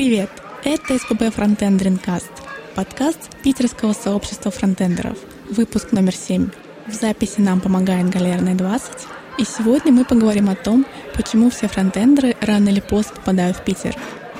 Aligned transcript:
Привет! 0.00 0.30
Это 0.64 0.96
СПБ 0.98 1.30
Фронтенд 1.30 1.82
Ринкаст, 1.82 2.32
подкаст 2.74 3.18
питерского 3.42 3.92
сообщества 3.92 4.50
фронтендеров, 4.50 5.18
выпуск 5.50 5.92
номер 5.92 6.14
7. 6.14 6.48
В 6.86 6.94
записи 6.94 7.42
нам 7.42 7.60
помогает 7.60 8.08
Галерная 8.08 8.54
20, 8.54 8.92
и 9.36 9.44
сегодня 9.44 9.92
мы 9.92 10.06
поговорим 10.06 10.48
о 10.48 10.54
том, 10.54 10.86
почему 11.14 11.50
все 11.50 11.68
фронтендеры 11.68 12.34
рано 12.40 12.70
или 12.70 12.80
поздно 12.80 13.16
попадают 13.16 13.58
в 13.58 13.62
Питер, 13.62 13.94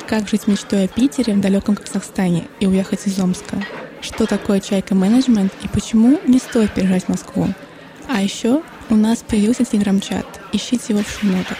как 0.08 0.30
жить 0.30 0.46
мечтой 0.46 0.84
о 0.84 0.88
Питере 0.88 1.34
в 1.34 1.40
далеком 1.42 1.76
Казахстане 1.76 2.48
и 2.58 2.66
уехать 2.66 3.06
из 3.06 3.20
Омска, 3.20 3.62
что 4.00 4.24
такое 4.24 4.60
чайка 4.60 4.94
менеджмент 4.94 5.52
и 5.62 5.68
почему 5.68 6.18
не 6.26 6.38
стоит 6.38 6.72
переезжать 6.72 7.04
в 7.04 7.08
Москву. 7.10 7.48
А 8.08 8.22
еще 8.22 8.62
у 8.88 8.96
нас 8.96 9.18
появился 9.18 9.66
телеграм-чат, 9.66 10.24
ищите 10.54 10.94
его 10.94 11.02
в 11.02 11.10
шоу-нотах. 11.10 11.58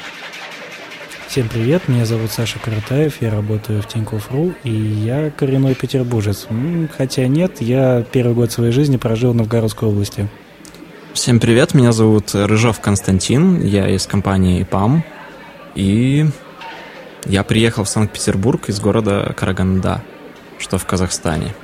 Всем 1.30 1.48
привет, 1.48 1.86
меня 1.86 2.04
зовут 2.06 2.32
Саша 2.32 2.58
Каратаев, 2.58 3.22
я 3.22 3.30
работаю 3.30 3.82
в 3.82 3.86
Тинькофф.ру, 3.86 4.52
и 4.64 4.72
я 4.72 5.30
коренной 5.30 5.77
петербуржец. 5.77 6.48
Хотя 6.98 7.28
нет, 7.28 7.60
я 7.60 8.02
первый 8.02 8.34
год 8.34 8.50
своей 8.50 8.72
жизни 8.72 8.96
прожил 8.96 9.30
в 9.30 9.36
Новгородской 9.36 9.88
области. 9.88 10.28
Всем 11.12 11.38
привет, 11.38 11.72
меня 11.72 11.92
зовут 11.92 12.34
Рыжов 12.34 12.80
Константин, 12.80 13.64
я 13.64 13.88
из 13.88 14.08
компании 14.08 14.64
ПАМ, 14.64 15.05
и 15.77 16.27
я 17.27 17.44
приехал 17.44 17.84
в 17.84 17.88
Санкт-Петербург 17.88 18.69
из 18.69 18.80
города 18.80 19.33
Караганда, 19.36 20.02
что 20.58 20.78
в 20.78 20.84
Казахстане. 20.84 21.55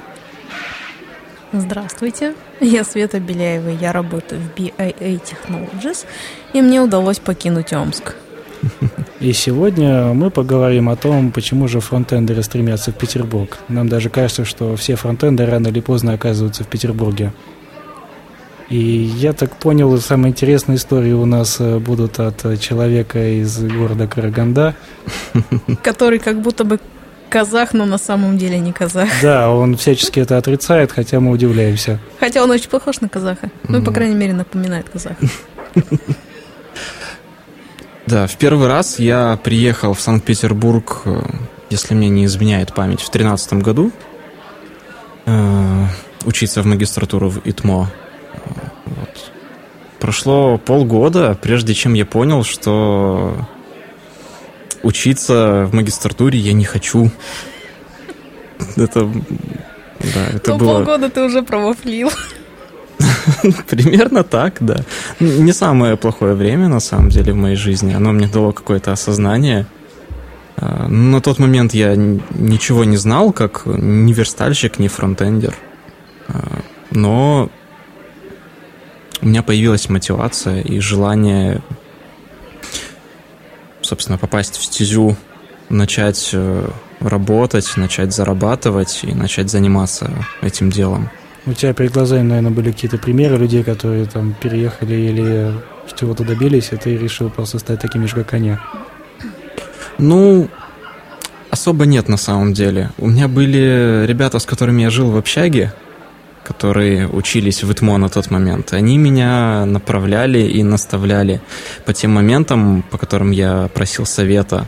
Здравствуйте, 1.50 2.36
я 2.60 2.84
Света 2.84 3.19
Беляева, 3.19 3.70
я 3.70 3.91
работаю 3.91 4.41
в 4.41 4.56
BIA 4.56 5.20
Technologies, 5.20 6.06
и 6.52 6.62
мне 6.62 6.80
удалось 6.80 7.19
покинуть 7.19 7.72
Омск. 7.72 8.14
И 9.19 9.33
сегодня 9.33 10.12
мы 10.12 10.30
поговорим 10.30 10.91
о 10.91 10.97
том, 10.97 11.33
почему 11.33 11.69
же 11.69 11.80
фронтендеры 11.80 12.43
стремятся 12.43 12.93
в 12.93 12.97
Петербург. 12.97 13.56
Нам 13.69 13.89
даже 13.89 14.11
кажется, 14.11 14.45
что 14.45 14.77
все 14.77 14.95
фронтендеры 14.95 15.52
рано 15.52 15.69
или 15.69 15.80
поздно 15.80 16.12
оказываются 16.12 16.64
в 16.64 16.69
Петербурге. 16.69 17.33
И 18.69 18.77
я 18.77 19.33
так 19.33 19.56
понял, 19.56 19.97
самые 20.00 20.33
интересные 20.33 20.77
истории 20.77 21.12
у 21.12 21.25
нас 21.25 21.56
э, 21.61 21.78
будут 21.78 22.19
от 22.19 22.61
человека 22.61 23.41
из 23.41 23.58
города 23.61 24.06
Караганда. 24.08 24.75
Который 25.83 26.19
как 26.19 26.42
будто 26.42 26.64
бы 26.64 26.80
казах, 27.30 27.75
но 27.75 27.84
на 27.86 27.98
самом 27.98 28.36
деле 28.36 28.58
не 28.58 28.73
казах. 28.73 29.08
Да, 29.23 29.51
он 29.51 29.77
всячески 29.77 30.20
это 30.20 30.36
отрицает, 30.36 30.92
хотя 30.92 31.20
мы 31.20 31.30
удивляемся. 31.30 32.01
Хотя 32.19 32.42
он 32.42 32.51
очень 32.51 32.69
похож 32.69 33.01
на 33.01 33.08
казаха. 33.08 33.51
Ну, 33.69 33.83
по 33.83 33.92
крайней 33.92 34.17
мере, 34.17 34.33
напоминает 34.33 34.89
казаха. 34.89 35.17
Да, 38.06 38.28
в 38.28 38.36
первый 38.36 38.68
раз 38.68 39.00
я 39.00 39.36
приехал 39.42 39.92
в 39.92 40.00
Санкт-Петербург, 40.00 41.02
э, 41.06 41.22
если 41.70 41.94
мне 41.94 42.08
не 42.08 42.24
изменяет 42.26 42.72
память, 42.72 43.00
в 43.00 43.10
2013 43.10 43.54
году 43.54 43.90
э, 45.24 45.84
учиться 46.24 46.62
в 46.62 46.66
магистратуру 46.66 47.30
в 47.30 47.44
ИТМО. 47.44 47.90
Вот. 48.84 49.32
Прошло 49.98 50.56
полгода, 50.56 51.36
прежде 51.40 51.74
чем 51.74 51.94
я 51.94 52.06
понял, 52.06 52.44
что 52.44 53.36
учиться 54.84 55.66
в 55.66 55.74
магистратуре 55.74 56.38
я 56.38 56.52
не 56.52 56.64
хочу. 56.64 57.10
Это, 58.77 59.10
да, 60.14 60.27
это 60.32 60.52
ну, 60.52 60.58
было... 60.58 60.74
полгода 60.74 61.10
ты 61.10 61.22
уже 61.24 61.42
провафлил. 61.42 62.10
Примерно 63.69 64.22
так, 64.22 64.56
да. 64.60 64.84
Не 65.20 65.52
самое 65.52 65.96
плохое 65.96 66.34
время, 66.34 66.69
на 66.69 66.80
самом 66.80 67.08
деле, 67.08 67.33
в 67.33 67.36
моей 67.36 67.56
жизни. 67.56 67.94
Оно 67.94 68.12
мне 68.12 68.28
дало 68.28 68.52
какое-то 68.52 68.92
осознание. 68.92 69.66
А, 70.56 70.88
на 70.88 71.20
тот 71.20 71.38
момент 71.38 71.74
я 71.74 71.94
ничего 71.96 72.84
не 72.84 72.96
знал, 72.96 73.33
как 73.33 73.62
ни 73.66 74.12
верстальщик, 74.12 74.78
ни 74.78 74.88
фронтендер. 74.88 75.55
А, 76.28 76.60
но 76.91 77.50
у 79.22 79.27
меня 79.27 79.42
появилась 79.42 79.88
мотивация 79.88 80.61
и 80.61 80.78
желание, 80.78 81.62
собственно, 83.80 84.18
попасть 84.18 84.56
в 84.56 84.64
стезю, 84.64 85.17
начать 85.68 86.30
э, 86.33 86.68
работать, 87.01 87.77
начать 87.77 88.14
зарабатывать 88.14 89.01
и 89.02 89.14
начать 89.14 89.51
заниматься 89.51 90.11
этим 90.42 90.70
делом. 90.70 91.11
У 91.46 91.52
тебя 91.52 91.73
перед 91.74 91.92
глазами, 91.92 92.23
наверное, 92.23 92.51
были 92.51 92.73
какие-то 92.73 92.98
примеры 92.98 93.36
людей, 93.36 93.62
которые 93.62 94.07
там 94.07 94.34
переехали 94.34 94.95
или 94.95 95.52
чего-то 95.95 96.24
добились, 96.24 96.73
и 96.73 96.77
ты 96.77 96.96
решил 96.96 97.30
просто 97.30 97.61
стать 97.61 97.80
таким 97.80 98.08
же, 98.08 98.17
как 98.17 98.34
они? 98.34 98.57
Ну, 99.98 100.48
особо 101.51 101.86
нет 101.86 102.08
на 102.08 102.17
самом 102.17 102.52
деле. 102.52 102.90
У 102.98 103.07
меня 103.08 103.29
были 103.29 104.05
ребята, 104.07 104.40
с 104.40 104.45
которыми 104.45 104.83
я 104.83 104.90
жил 104.90 105.11
в 105.12 105.17
общаге, 105.17 105.73
которые 106.42 107.08
учились 107.08 107.63
в 107.63 107.73
ИТМО 107.73 107.98
на 107.98 108.08
тот 108.08 108.30
момент. 108.30 108.73
Они 108.73 108.98
меня 108.98 109.64
направляли 109.67 110.40
и 110.40 110.64
наставляли 110.64 111.40
по 111.84 111.92
тем 111.92 112.13
моментам, 112.13 112.83
по 112.90 112.98
которым 112.98 113.30
я 113.30 113.68
просил 113.73 114.05
совета. 114.05 114.67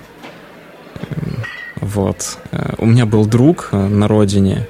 Вот. 1.80 2.38
Э, 2.52 2.74
у 2.78 2.86
меня 2.86 3.06
был 3.06 3.26
друг 3.26 3.68
э, 3.72 3.88
на 3.88 4.08
родине, 4.08 4.66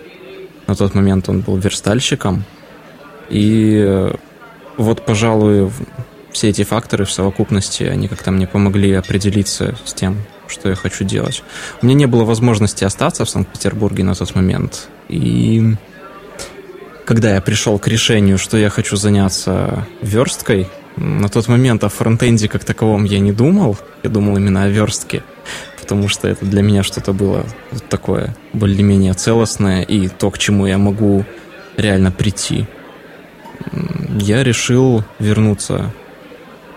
на 0.68 0.76
тот 0.76 0.94
момент 0.94 1.28
он 1.28 1.40
был 1.40 1.56
верстальщиком. 1.56 2.44
И 3.30 3.82
э, 3.84 4.12
вот, 4.76 5.04
пожалуй, 5.04 5.72
все 6.30 6.50
эти 6.50 6.62
факторы 6.62 7.04
в 7.04 7.10
совокупности, 7.10 7.82
они 7.84 8.06
как-то 8.06 8.30
мне 8.30 8.46
помогли 8.46 8.92
определиться 8.92 9.76
с 9.84 9.94
тем, 9.94 10.18
что 10.46 10.68
я 10.68 10.76
хочу 10.76 11.04
делать. 11.04 11.42
У 11.82 11.86
меня 11.86 11.96
не 11.96 12.06
было 12.06 12.24
возможности 12.24 12.84
остаться 12.84 13.24
в 13.24 13.30
Санкт-Петербурге 13.30 14.04
на 14.04 14.14
тот 14.14 14.34
момент. 14.34 14.88
И 15.08 15.74
когда 17.06 17.34
я 17.34 17.40
пришел 17.40 17.78
к 17.78 17.88
решению, 17.88 18.38
что 18.38 18.58
я 18.58 18.68
хочу 18.68 18.96
заняться 18.96 19.86
версткой, 20.02 20.68
на 20.96 21.28
тот 21.28 21.48
момент 21.48 21.84
о 21.84 21.88
фронтенде 21.88 22.48
как 22.48 22.64
таковом 22.64 23.04
я 23.04 23.20
не 23.20 23.32
думал. 23.32 23.78
Я 24.02 24.10
думал 24.10 24.36
именно 24.36 24.64
о 24.64 24.68
верстке 24.68 25.22
потому 25.88 26.08
что 26.08 26.28
это 26.28 26.44
для 26.44 26.60
меня 26.60 26.82
что-то 26.82 27.14
было 27.14 27.46
такое 27.88 28.36
более-менее 28.52 29.14
целостное 29.14 29.80
и 29.80 30.08
то, 30.08 30.30
к 30.30 30.36
чему 30.36 30.66
я 30.66 30.76
могу 30.76 31.24
реально 31.78 32.12
прийти. 32.12 32.66
Я 34.20 34.44
решил 34.44 35.02
вернуться 35.18 35.90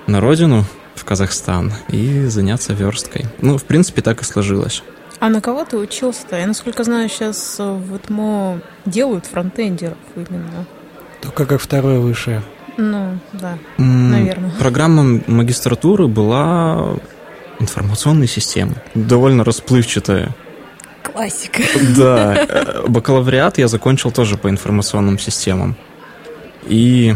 на 0.07 0.21
родину, 0.21 0.63
в 0.95 1.03
Казахстан, 1.03 1.73
и 1.89 2.27
заняться 2.27 2.71
версткой. 2.71 3.25
Ну, 3.41 3.57
в 3.57 3.65
принципе, 3.65 4.01
так 4.01 4.21
и 4.21 4.23
сложилось. 4.23 4.81
А 5.19 5.27
на 5.27 5.41
кого 5.41 5.65
ты 5.65 5.75
учился-то? 5.77 6.37
Я, 6.37 6.47
насколько 6.47 6.85
знаю, 6.85 7.09
сейчас 7.09 7.57
в 7.59 7.97
ЭТМО 7.97 8.61
делают 8.85 9.25
фронтендеров 9.25 9.97
именно. 10.15 10.65
Только 11.19 11.45
как 11.45 11.59
второе 11.59 11.99
высшее. 11.99 12.43
Ну, 12.77 13.19
да, 13.33 13.57
наверное. 13.77 14.51
Программа 14.57 15.21
магистратуры 15.27 16.07
была 16.07 16.95
информационные 17.61 18.27
системы. 18.27 18.75
Довольно 18.93 19.43
расплывчатая. 19.43 20.35
Классика. 21.03 21.63
Да. 21.95 22.35
Э, 22.49 22.87
бакалавриат 22.87 23.57
я 23.57 23.67
закончил 23.67 24.11
тоже 24.11 24.37
по 24.37 24.49
информационным 24.49 25.19
системам. 25.19 25.75
И 26.63 27.15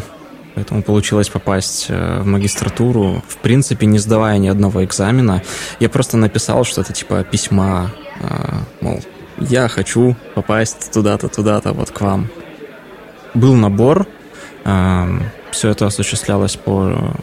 поэтому 0.55 0.81
получилось 0.81 1.29
попасть 1.29 1.87
э, 1.89 2.21
в 2.21 2.25
магистратуру, 2.25 3.23
в 3.27 3.37
принципе, 3.37 3.85
не 3.85 3.99
сдавая 3.99 4.37
ни 4.37 4.47
одного 4.47 4.83
экзамена. 4.83 5.41
Я 5.79 5.89
просто 5.89 6.17
написал 6.17 6.63
что-то 6.63 6.93
типа 6.93 7.23
письма, 7.23 7.91
э, 8.21 8.27
мол, 8.81 9.01
я 9.39 9.67
хочу 9.67 10.15
попасть 10.33 10.91
туда-то, 10.91 11.27
туда-то, 11.27 11.73
вот 11.73 11.91
к 11.91 12.01
вам. 12.01 12.29
Был 13.33 13.53
набор, 13.53 14.07
все 15.51 15.69
это 15.69 15.87
осуществлялось 15.87 16.55
по 16.55 17.13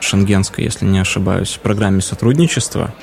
шенгенской, 0.00 0.64
если 0.64 0.84
не 0.84 0.98
ошибаюсь, 0.98 1.58
программе 1.62 2.00
сотрудничества. 2.00 2.94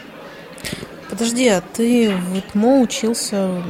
Подожди, 1.09 1.47
а 1.47 1.61
ты 1.61 2.11
в 2.11 2.37
ИТМО 2.37 2.81
учился, 2.81 3.63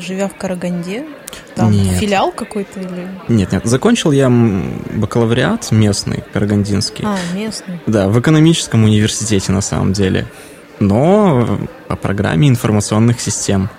живя 0.00 0.28
в 0.28 0.36
Караганде? 0.36 1.06
Там 1.54 1.70
нет. 1.70 1.96
филиал 1.98 2.32
какой-то 2.32 2.80
или? 2.80 3.08
Нет, 3.28 3.52
нет. 3.52 3.64
Закончил 3.64 4.10
я 4.10 4.28
бакалавриат 4.28 5.70
местный, 5.70 6.24
карагандинский. 6.32 7.04
А, 7.06 7.16
местный. 7.34 7.80
Да, 7.86 8.08
в 8.08 8.20
экономическом 8.20 8.84
университете 8.84 9.52
на 9.52 9.60
самом 9.60 9.92
деле. 9.92 10.26
Но 10.80 11.60
по 11.88 11.96
программе 11.96 12.48
информационных 12.48 13.20
систем. 13.20 13.70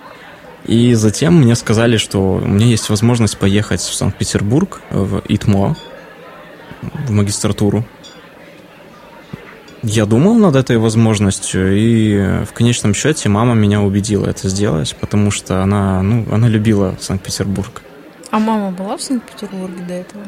И 0.65 0.93
затем 0.93 1.35
мне 1.41 1.55
сказали, 1.55 1.97
что 1.97 2.35
у 2.35 2.47
меня 2.47 2.65
есть 2.65 2.89
возможность 2.89 3.37
поехать 3.37 3.81
в 3.81 3.93
Санкт-Петербург, 3.93 4.81
в 4.89 5.21
ИТМО, 5.27 5.75
в 6.81 7.11
магистратуру. 7.11 7.85
Я 9.87 10.07
думал 10.07 10.33
над 10.33 10.55
этой 10.55 10.77
возможностью, 10.77 11.77
и 11.77 12.43
в 12.43 12.53
конечном 12.53 12.95
счете 12.95 13.29
мама 13.29 13.53
меня 13.53 13.81
убедила 13.81 14.25
это 14.25 14.49
сделать, 14.49 14.95
потому 14.99 15.29
что 15.29 15.61
она, 15.61 16.01
ну, 16.01 16.25
она 16.31 16.47
любила 16.47 16.97
Санкт-Петербург. 16.99 17.83
А 18.31 18.39
мама 18.39 18.71
была 18.71 18.97
в 18.97 19.03
Санкт-Петербурге 19.03 19.83
до 19.87 19.93
этого? 19.93 20.23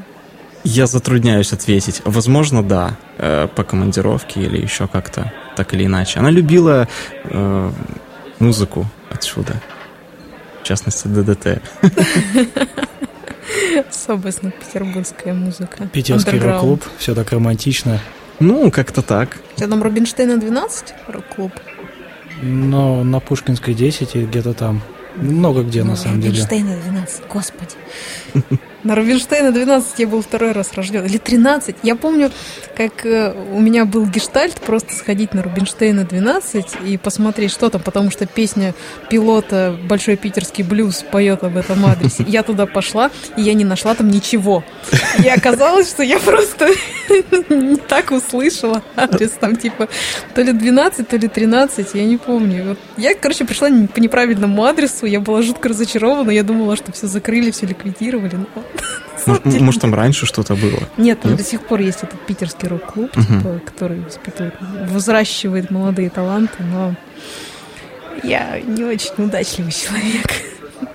Я 0.64 0.86
затрудняюсь 0.86 1.54
ответить. 1.54 2.04
Возможно, 2.06 2.62
да, 2.62 2.98
э, 3.18 3.48
по 3.48 3.64
командировке 3.64 4.42
или 4.42 4.62
еще 4.62 4.88
как-то, 4.88 5.34
так 5.56 5.74
или 5.74 5.88
иначе. 5.88 6.20
Она 6.20 6.30
любила 6.30 6.88
э, 7.24 7.72
музыку 8.38 8.86
отсюда. 9.10 9.60
В 10.62 10.68
частности, 10.68 11.08
ДДТ. 11.08 11.64
Особая 13.90 14.32
санкт-петербургская 14.32 15.34
музыка. 15.34 15.88
Питерский 15.88 16.38
рок-клуб, 16.38 16.84
все 17.00 17.16
так 17.16 17.32
романтично. 17.32 18.00
Ну, 18.40 18.72
как-то 18.72 19.02
так. 19.02 19.38
У 19.54 19.58
тебя 19.58 19.68
там 19.68 19.82
Рубинштейна 19.84 20.38
12 20.38 20.94
рок-клуб? 21.08 21.52
Но 22.42 23.04
на 23.04 23.20
Пушкинской 23.20 23.74
10 23.74 24.16
и 24.16 24.26
где-то 24.26 24.54
там. 24.54 24.82
Много 25.16 25.64
где, 25.64 25.84
на 25.84 25.96
самом 25.96 26.22
деле. 26.22 26.34
Рубинштейна 26.34 26.78
12, 26.78 27.28
господи. 27.28 27.76
На 28.84 28.96
Рубинштейна 28.96 29.52
12 29.52 30.00
я 30.00 30.08
был 30.08 30.22
второй 30.22 30.52
раз 30.52 30.74
рожден. 30.74 31.06
Или 31.06 31.18
13. 31.18 31.78
Я 31.84 31.96
помню, 31.96 32.32
как 32.76 33.06
э, 33.06 33.34
у 33.52 33.60
меня 33.60 33.86
был 33.86 34.06
гештальт 34.06 34.62
просто 34.62 34.94
сходить 34.94 35.34
на 35.34 35.42
Рубинштейна 35.42 36.04
12 36.04 36.66
и 36.86 36.98
посмотреть, 36.98 37.52
что 37.52 37.70
там, 37.70 37.82
потому 37.82 38.12
что 38.12 38.28
песня 38.28 38.76
пилота 39.10 39.76
«Большой 39.88 40.16
питерский 40.16 40.64
блюз» 40.64 41.04
поет 41.12 41.44
об 41.44 41.58
этом 41.58 41.86
адресе. 41.86 42.24
Я 42.28 42.44
туда 42.44 42.68
пошла, 42.68 43.10
и 43.36 43.42
я 43.42 43.56
не 43.56 43.66
нашла 43.66 43.96
там 43.96 44.10
ничего. 44.10 44.64
И 45.24 45.28
оказалось, 45.28 45.90
что 45.90 46.04
я 46.04 46.20
просто 46.20 46.68
не 47.50 47.78
так 47.78 48.12
услышала 48.12 48.84
адрес. 48.96 49.32
Там 49.32 49.56
типа 49.56 49.90
то 50.36 50.42
ли 50.44 50.54
12, 50.54 51.08
то 51.08 51.18
ли 51.18 51.28
13, 51.28 51.96
я 51.96 52.06
не 52.06 52.18
помню. 52.18 52.78
Я, 52.96 53.16
короче, 53.16 53.44
пришла 53.46 53.70
по 53.94 54.00
неправильному 54.00 54.64
адресу, 54.66 55.08
я 55.08 55.20
была 55.20 55.42
жутко 55.42 55.70
разочарована, 55.70 56.30
я 56.30 56.44
думала, 56.44 56.76
что 56.76 56.92
все 56.92 57.08
закрыли, 57.08 57.50
все 57.50 57.66
ликвидировали. 57.66 58.36
Но 58.36 58.64
может, 59.26 59.46
может, 59.46 59.82
там 59.82 59.94
раньше 59.94 60.26
что-то 60.26 60.56
было? 60.56 60.80
Нет, 60.98 61.22
там 61.22 61.32
Нет? 61.32 61.40
до 61.40 61.46
сих 61.46 61.62
пор 61.62 61.82
есть 61.82 62.00
этот 62.04 62.20
питерский 62.26 62.68
рок-клуб, 62.68 63.12
угу. 63.16 63.24
типа, 63.24 63.62
который 63.66 64.00
воспитывает, 64.02 64.56
взращивает 64.90 65.70
молодые 65.72 66.10
таланты, 66.10 66.64
но 66.64 66.96
я 68.24 68.60
не 68.60 68.84
очень 68.84 69.14
удачливый 69.18 69.72
человек. 69.72 70.26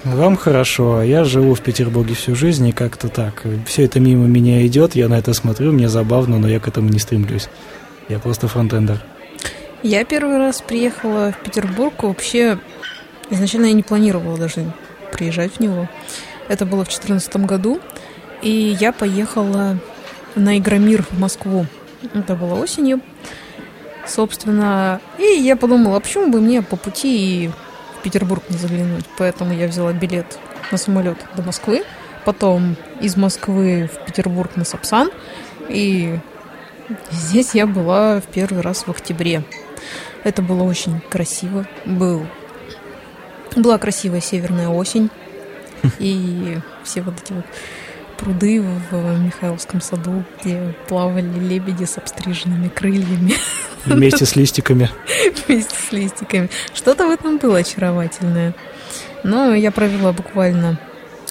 Вам 0.05 0.37
хорошо, 0.37 0.99
а 0.99 1.05
я 1.05 1.25
живу 1.25 1.55
в 1.55 1.61
Петербурге 1.61 2.14
всю 2.14 2.34
жизнь, 2.34 2.69
и 2.69 2.73
как-то 2.73 3.08
так. 3.08 3.43
Все 3.67 3.84
это 3.84 4.00
мимо 4.00 4.26
меня 4.26 4.67
идет, 4.67 4.94
я 4.94 5.08
на 5.08 5.19
это 5.19 5.32
смотрю, 5.32 5.73
мне 5.73 5.88
забавно, 5.88 6.38
но 6.38 6.49
я 6.49 6.61
к 6.61 6.69
этому 6.69 6.88
не 6.88 6.99
стремлюсь. 6.99 7.49
Я 8.08 8.19
просто 8.19 8.49
фронтендер. 8.49 9.02
Я 9.82 10.05
первый 10.05 10.38
раз 10.38 10.61
приехала 10.61 11.32
в 11.32 11.44
Петербург, 11.44 12.02
вообще 12.02 12.58
изначально 13.31 13.67
я 13.67 13.73
не 13.73 13.82
планировала 13.82 14.37
даже 14.38 14.73
приезжать 15.12 15.55
в 15.55 15.61
него. 15.61 15.88
Это 16.49 16.67
было 16.67 16.85
в 16.85 16.89
2014 16.89 17.37
году. 17.37 17.81
И 18.43 18.77
я 18.81 18.93
поехала 18.93 19.79
на 20.35 20.59
Игромир 20.59 21.03
в 21.03 21.19
Москву. 21.19 21.67
Это 22.15 22.35
было 22.35 22.55
осенью. 22.55 23.00
Собственно, 24.06 25.00
и 25.19 25.41
я 25.41 25.56
подумала, 25.56 25.97
а 25.97 26.00
почему 26.00 26.31
бы 26.31 26.41
мне 26.41 26.61
по 26.61 26.77
пути 26.77 27.44
и 27.44 27.49
в 27.99 28.03
Петербург 28.03 28.43
не 28.49 28.59
заглянуть? 28.59 29.05
Поэтому 29.17 29.55
я 29.55 29.69
взяла 29.69 29.93
билет 29.93 30.39
на 30.73 30.79
самолет 30.79 31.19
до 31.37 31.43
Москвы, 31.43 31.85
потом 32.25 32.77
из 33.00 33.17
Москвы 33.17 33.89
в 33.93 34.05
Петербург 34.05 34.56
на 34.56 34.65
Сапсан, 34.65 35.11
и 35.69 36.19
здесь 37.11 37.55
я 37.55 37.67
была 37.67 38.21
в 38.21 38.25
первый 38.25 38.62
раз 38.62 38.87
в 38.87 38.91
октябре. 38.91 39.44
Это 40.25 40.43
было 40.43 40.65
очень 40.65 41.00
красиво. 41.11 41.67
Был... 41.85 42.27
Была 43.55 43.79
красивая 43.79 44.21
северная 44.21 44.69
осень, 44.69 45.11
и 45.99 46.58
все 46.84 47.02
вот 47.02 47.14
эти 47.23 47.32
вот 47.32 47.44
пруды 48.19 48.62
в 48.62 49.19
Михайловском 49.19 49.81
саду, 49.81 50.25
где 50.40 50.75
плавали 50.88 51.38
лебеди 51.38 51.84
с 51.84 51.99
обстриженными 51.99 52.69
крыльями. 52.69 53.34
Вместе 53.84 54.25
с 54.25 54.37
листиками. 54.37 54.90
Вместе 55.46 55.75
с 55.75 55.93
листиками. 55.93 56.49
Что-то 56.73 57.08
в 57.08 57.11
этом 57.11 57.38
было 57.38 57.58
очаровательное. 57.58 58.55
Но 59.25 59.55
я 59.55 59.73
провела 59.73 60.12
буквально 60.12 60.79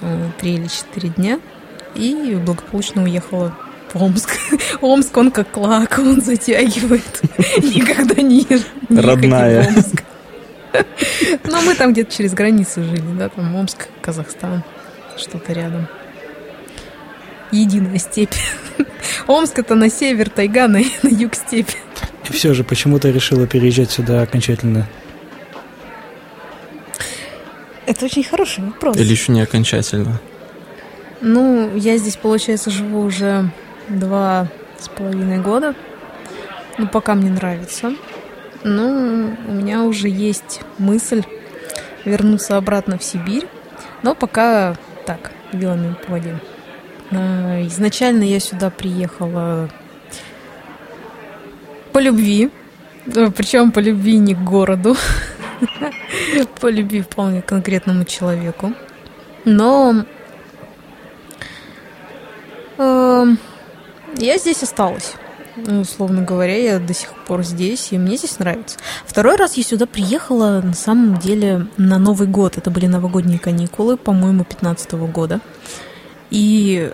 э, 0.02 0.30
три 0.40 0.56
или 0.56 0.68
четыре 0.68 1.10
дня 1.10 1.40
и 1.96 2.38
благополучно 2.44 3.04
уехала 3.04 3.56
в 3.94 4.02
Омск. 4.02 4.38
Омск, 4.82 5.16
он 5.16 5.32
как 5.32 5.52
клак, 5.52 6.00
он 6.00 6.22
затягивает. 6.22 7.22
Никогда 7.58 8.22
не, 8.22 8.48
не 8.90 9.00
Родная. 9.00 9.64
в 9.64 9.78
Омск. 9.78 10.04
Но 11.44 11.62
мы 11.62 11.76
там 11.76 11.94
где-то 11.94 12.14
через 12.14 12.34
границу 12.34 12.84
жили, 12.84 13.04
да, 13.18 13.30
там 13.30 13.56
Омск, 13.56 13.88
Казахстан, 14.02 14.64
что-то 15.18 15.54
рядом. 15.54 15.88
Единая 17.52 17.98
степь. 17.98 18.36
Омск 19.28 19.60
это 19.60 19.76
на 19.76 19.90
север, 19.90 20.30
тайга, 20.30 20.68
на, 20.68 20.80
на 21.04 21.08
юг 21.08 21.36
степь. 21.36 21.72
И 22.30 22.34
все 22.34 22.54
же, 22.54 22.64
почему 22.64 23.00
ты 23.00 23.12
решила 23.12 23.48
переезжать 23.48 23.92
сюда 23.92 24.22
окончательно? 24.22 24.88
Это 27.86 28.06
очень 28.06 28.24
хороший 28.24 28.64
вопрос. 28.64 28.96
Или 28.98 29.12
еще 29.12 29.32
не 29.32 29.42
окончательно? 29.42 30.22
Ну, 31.20 31.76
я 31.76 31.98
здесь, 31.98 32.16
получается, 32.16 32.70
живу 32.70 33.02
уже 33.02 33.50
два 33.90 34.48
с 34.80 34.88
половиной 34.88 35.40
года. 35.40 35.76
Ну, 36.78 36.88
пока 36.88 37.16
мне 37.16 37.30
нравится. 37.30 37.94
Ну, 38.64 39.36
у 39.48 39.52
меня 39.52 39.84
уже 39.84 40.08
есть 40.08 40.62
мысль 40.78 41.24
вернуться 42.06 42.58
обратно 42.58 42.98
в 42.98 43.04
Сибирь, 43.04 43.48
но 44.04 44.14
пока 44.14 44.76
так, 45.06 45.32
вилами 45.52 45.96
по 46.06 46.12
воде. 46.12 46.40
А, 47.12 47.66
изначально 47.68 48.24
я 48.24 48.40
сюда 48.40 48.70
приехала 48.70 49.70
по 51.92 52.00
любви, 52.00 52.52
э, 53.08 53.32
причем 53.36 53.72
по 53.72 53.80
любви 53.80 54.18
не 54.18 54.36
к 54.36 54.40
городу, 54.40 54.96
по 56.62 56.68
любви 56.68 57.02
вполне 57.02 57.42
конкретному 57.42 58.06
человеку. 58.06 58.74
Но 59.44 60.06
э, 62.78 63.26
я 64.18 64.38
здесь 64.38 64.64
осталась. 64.64 65.16
Ну, 65.56 65.82
условно 65.82 66.22
говоря, 66.22 66.56
я 66.58 66.80
до 66.80 66.94
сих 66.94 67.14
пор 67.26 67.44
здесь, 67.44 67.92
и 67.92 67.98
мне 67.98 68.18
здесь 68.18 68.40
нравится. 68.40 68.78
Второй 69.06 69.36
раз 69.36 69.56
я 69.56 69.64
сюда 69.64 69.86
приехала, 69.86 70.62
на 70.64 70.74
самом 70.74 71.18
деле, 71.18 71.68
на 71.78 72.00
Новый 72.00 72.28
год. 72.28 72.58
Это 72.58 72.72
были 72.72 72.88
новогодние 72.88 73.40
каникулы, 73.40 73.98
по-моему, 73.98 74.44
15 74.44 74.94
-го 74.94 75.12
года. 75.12 75.42
И 76.30 76.92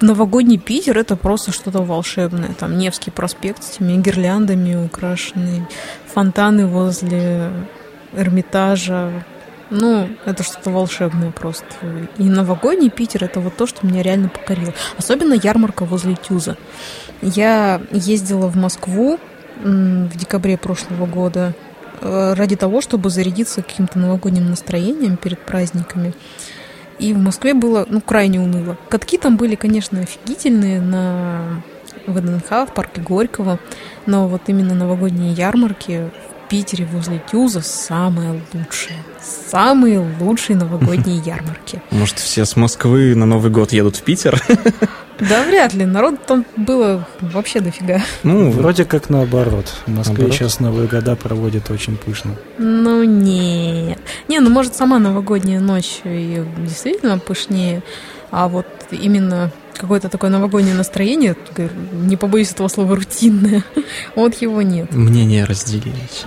новогодний 0.00 0.58
Питер 0.58 0.98
это 0.98 1.16
просто 1.16 1.52
что-то 1.52 1.82
волшебное. 1.82 2.54
Там 2.54 2.78
Невский 2.78 3.10
проспект 3.10 3.62
с 3.62 3.76
этими 3.76 4.00
гирляндами 4.00 4.86
украшенные, 4.86 5.66
фонтаны 6.06 6.66
возле 6.66 7.50
Эрмитажа, 8.16 9.24
ну, 9.70 10.08
это 10.24 10.44
что-то 10.44 10.70
волшебное 10.70 11.32
просто. 11.32 11.66
И 12.18 12.22
новогодний 12.24 12.90
Питер 12.90 13.24
это 13.24 13.40
вот 13.40 13.56
то, 13.56 13.66
что 13.66 13.86
меня 13.86 14.02
реально 14.02 14.28
покорило. 14.28 14.72
Особенно 14.96 15.34
ярмарка 15.34 15.84
возле 15.84 16.14
Тюза. 16.14 16.56
Я 17.22 17.80
ездила 17.90 18.46
в 18.48 18.56
Москву 18.56 19.18
в 19.62 20.16
декабре 20.16 20.58
прошлого 20.58 21.06
года 21.06 21.54
э, 22.00 22.34
ради 22.34 22.56
того, 22.56 22.80
чтобы 22.80 23.08
зарядиться 23.10 23.62
каким-то 23.62 23.98
новогодним 23.98 24.50
настроением 24.50 25.16
перед 25.16 25.38
праздниками. 25.40 26.12
И 26.98 27.12
в 27.12 27.18
Москве 27.18 27.54
было, 27.54 27.86
ну, 27.88 28.00
крайне 28.00 28.40
уныло. 28.40 28.76
Катки 28.88 29.18
там 29.18 29.36
были, 29.36 29.54
конечно, 29.54 30.00
офигительные 30.00 30.80
на 30.80 31.62
ВДНХ, 32.06 32.68
в 32.68 32.72
парке 32.74 33.00
Горького, 33.00 33.58
но 34.06 34.28
вот 34.28 34.42
именно 34.46 34.74
новогодние 34.74 35.32
ярмарки 35.32 36.10
Питере 36.48 36.86
возле 36.92 37.22
Тюза 37.30 37.60
самое 37.60 38.40
лучшее. 38.52 38.98
Самые 39.50 40.06
лучшие 40.20 40.56
новогодние 40.56 41.18
ярмарки. 41.24 41.82
Может, 41.90 42.18
все 42.18 42.44
с 42.44 42.56
Москвы 42.56 43.14
на 43.14 43.26
Новый 43.26 43.50
год 43.50 43.72
едут 43.72 43.96
в 43.96 44.02
Питер? 44.02 44.42
Да 45.18 45.44
вряд 45.44 45.72
ли. 45.72 45.86
Народ 45.86 46.26
там 46.26 46.44
было 46.56 47.08
вообще 47.22 47.60
дофига. 47.60 48.02
Ну, 48.22 48.50
вроде 48.50 48.84
как 48.84 49.08
наоборот. 49.08 49.72
В 49.86 49.90
Москве 49.90 50.14
наоборот? 50.14 50.34
сейчас 50.34 50.60
Новые 50.60 50.88
года 50.88 51.16
проводят 51.16 51.70
очень 51.70 51.96
пышно. 51.96 52.32
Ну, 52.58 53.02
нет. 53.02 53.98
Не, 54.28 54.40
ну, 54.40 54.50
может, 54.50 54.74
сама 54.74 54.98
новогодняя 54.98 55.58
ночь 55.58 56.00
и 56.04 56.44
действительно 56.58 57.18
пышнее, 57.18 57.82
а 58.30 58.48
вот 58.48 58.66
именно 58.90 59.50
какое-то 59.74 60.08
такое 60.08 60.30
новогоднее 60.30 60.74
настроение, 60.74 61.36
не 61.92 62.16
побоюсь 62.16 62.50
этого 62.50 62.68
слова, 62.68 62.96
рутинное, 62.96 63.64
вот 64.16 64.34
его 64.34 64.62
нет. 64.62 64.92
Мнения 64.92 65.44
разделились. 65.44 66.24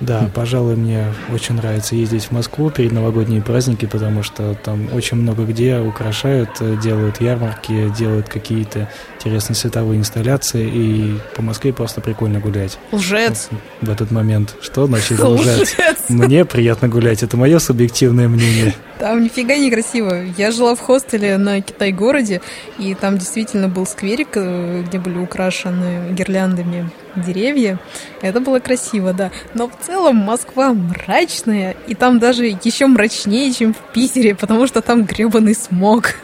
Да, 0.00 0.30
пожалуй, 0.34 0.76
мне 0.76 1.06
очень 1.32 1.56
нравится 1.56 1.96
ездить 1.96 2.24
в 2.24 2.30
Москву 2.32 2.70
перед 2.70 2.92
новогодние 2.92 3.42
праздники, 3.42 3.86
потому 3.86 4.22
что 4.22 4.54
там 4.54 4.88
очень 4.92 5.16
много 5.16 5.44
где 5.44 5.78
украшают, 5.80 6.50
делают 6.80 7.20
ярмарки, 7.20 7.92
делают 7.96 8.28
какие-то 8.28 8.88
интересные 9.18 9.56
световые 9.56 9.98
инсталляции, 9.98 10.68
и 10.68 11.18
по 11.34 11.42
Москве 11.42 11.72
просто 11.72 12.00
прикольно 12.00 12.38
гулять. 12.38 12.78
Лжец. 12.92 13.48
В 13.80 13.90
этот 13.90 14.10
момент. 14.10 14.54
Что 14.60 14.86
значит 14.86 15.18
лжец? 15.18 15.74
лжец? 15.74 15.98
Мне 16.08 16.44
приятно 16.44 16.88
гулять, 16.88 17.22
это 17.22 17.36
мое 17.36 17.58
субъективное 17.58 18.28
мнение. 18.28 18.74
Там 18.98 19.22
нифига 19.22 19.56
не 19.56 19.70
красиво. 19.70 20.24
Я 20.36 20.50
жила 20.50 20.74
в 20.74 20.80
хостеле 20.80 21.36
на 21.36 21.60
Китай-городе, 21.60 22.40
и 22.78 22.94
там 22.94 23.18
действительно 23.18 23.68
был 23.68 23.86
скверик, 23.86 24.30
э, 24.34 24.82
где 24.86 24.98
были 24.98 25.18
украшены 25.18 26.12
гирляндами 26.12 26.90
деревья. 27.14 27.78
Это 28.22 28.40
было 28.40 28.58
красиво, 28.58 29.12
да. 29.12 29.30
Но 29.54 29.68
в 29.68 29.86
целом 29.86 30.16
Москва 30.16 30.72
мрачная, 30.72 31.76
и 31.86 31.94
там 31.94 32.18
даже 32.18 32.46
еще 32.46 32.86
мрачнее, 32.86 33.52
чем 33.52 33.74
в 33.74 33.92
Питере, 33.92 34.34
потому 34.34 34.66
что 34.66 34.80
там 34.80 35.04
гребаный 35.04 35.54
смог. 35.54 36.14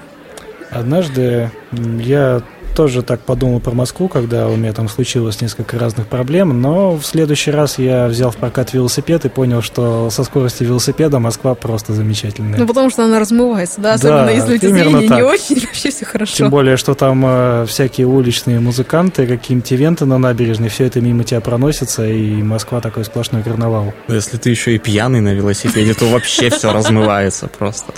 Однажды 0.70 1.50
я 1.72 2.42
тоже 2.74 3.02
так 3.02 3.20
подумал 3.20 3.60
про 3.60 3.72
Москву, 3.72 4.08
когда 4.08 4.48
у 4.48 4.56
меня 4.56 4.72
там 4.72 4.88
случилось 4.88 5.40
несколько 5.40 5.78
разных 5.78 6.08
проблем, 6.08 6.60
но 6.60 6.96
в 6.96 7.04
следующий 7.04 7.50
раз 7.50 7.78
я 7.78 8.06
взял 8.08 8.30
в 8.30 8.36
прокат 8.36 8.72
велосипед 8.72 9.24
и 9.24 9.28
понял, 9.28 9.62
что 9.62 10.10
со 10.10 10.24
скоростью 10.24 10.66
велосипеда 10.66 11.20
Москва 11.20 11.54
просто 11.54 11.92
замечательная. 11.92 12.58
Ну, 12.58 12.66
потому 12.66 12.90
что 12.90 13.04
она 13.04 13.20
размывается, 13.20 13.80
да, 13.80 13.94
особенно 13.94 14.26
Да, 14.26 14.30
если 14.32 14.54
у 14.54 14.58
тебя 14.58 14.70
зрение 14.70 15.08
так. 15.08 15.18
не 15.18 15.22
очень, 15.22 15.60
вообще 15.66 15.90
все 15.90 16.04
хорошо. 16.04 16.34
Тем 16.36 16.50
более, 16.50 16.76
что 16.76 16.94
там 16.94 17.22
э, 17.24 17.66
всякие 17.68 18.06
уличные 18.06 18.58
музыканты, 18.58 19.26
какие-нибудь 19.26 19.70
ивенты 19.72 20.04
на 20.04 20.18
набережной, 20.18 20.68
все 20.68 20.84
это 20.84 21.00
мимо 21.00 21.22
тебя 21.24 21.40
проносится, 21.40 22.06
и 22.06 22.42
Москва 22.42 22.80
такой 22.80 23.04
сплошной 23.04 23.42
карнавал. 23.42 23.94
Если 24.08 24.36
ты 24.36 24.50
еще 24.50 24.74
и 24.74 24.78
пьяный 24.78 25.20
на 25.20 25.34
велосипеде, 25.34 25.94
то 25.94 26.06
вообще 26.06 26.50
все 26.50 26.72
размывается 26.72 27.46
просто. 27.46 27.92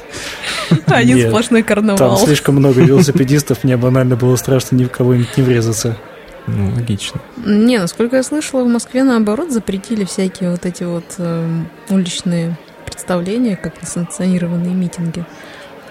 Один 0.86 1.28
сплошной 1.28 1.62
Там 1.62 1.68
карнавал. 1.68 2.18
слишком 2.18 2.56
много 2.56 2.82
велосипедистов, 2.82 3.64
мне 3.64 3.76
банально 3.76 4.16
было 4.16 4.36
страшно 4.36 4.65
ни 4.74 4.84
в 4.84 4.90
кого-нибудь 4.90 5.36
не 5.36 5.42
врезаться. 5.42 5.96
Ну, 6.46 6.72
логично. 6.74 7.20
Не, 7.44 7.78
насколько 7.78 8.16
я 8.16 8.22
слышала, 8.22 8.62
в 8.62 8.68
Москве 8.68 9.02
наоборот 9.02 9.50
запретили 9.50 10.04
всякие 10.04 10.50
вот 10.50 10.64
эти 10.64 10.84
вот 10.84 11.04
эм, 11.18 11.68
уличные 11.90 12.56
представления, 12.84 13.56
как 13.56 13.82
несанкционированные 13.82 14.74
митинги. 14.74 15.24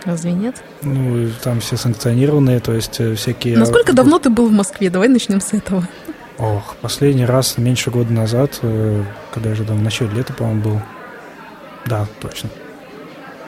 Разве 0.06 0.32
нет? 0.32 0.64
Ну, 0.84 1.30
там 1.44 1.60
все 1.60 1.78
санкционированные, 1.78 2.60
то 2.60 2.74
есть 2.74 3.00
э, 3.00 3.16
всякие... 3.16 3.58
Насколько 3.58 3.94
давно 3.94 4.20
ты 4.20 4.30
был 4.30 4.48
в 4.48 4.52
Москве? 4.52 4.90
Давай 4.90 5.08
начнем 5.08 5.42
с 5.42 5.52
этого. 5.54 5.88
Ох, 6.38 6.76
последний 6.82 7.26
раз 7.26 7.58
меньше 7.58 7.92
года 7.92 8.14
назад, 8.14 8.60
э, 8.62 9.04
когда 9.34 9.50
я 9.50 9.56
же 9.56 9.64
там 9.64 9.78
в 9.78 9.82
начале 9.82 10.12
лета, 10.12 10.32
по-моему, 10.34 10.62
был. 10.62 10.82
Да, 11.86 12.08
точно. 12.22 12.50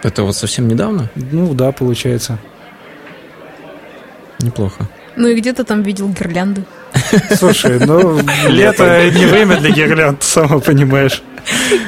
Это 0.03 0.23
вот 0.23 0.35
совсем 0.35 0.67
недавно? 0.67 1.09
Ну, 1.15 1.53
да, 1.53 1.71
получается. 1.71 2.37
Неплохо. 4.39 4.87
Ну 5.17 5.27
и 5.27 5.35
где 5.35 5.51
ты 5.51 5.63
там 5.63 5.81
видел 5.81 6.07
гирлянды? 6.09 6.63
Слушай, 7.35 7.79
ну, 7.79 8.19
лето 8.47 9.09
не 9.11 9.25
время 9.25 9.57
для 9.57 9.71
гирлянд, 9.71 10.23
сама 10.23 10.59
понимаешь. 10.59 11.21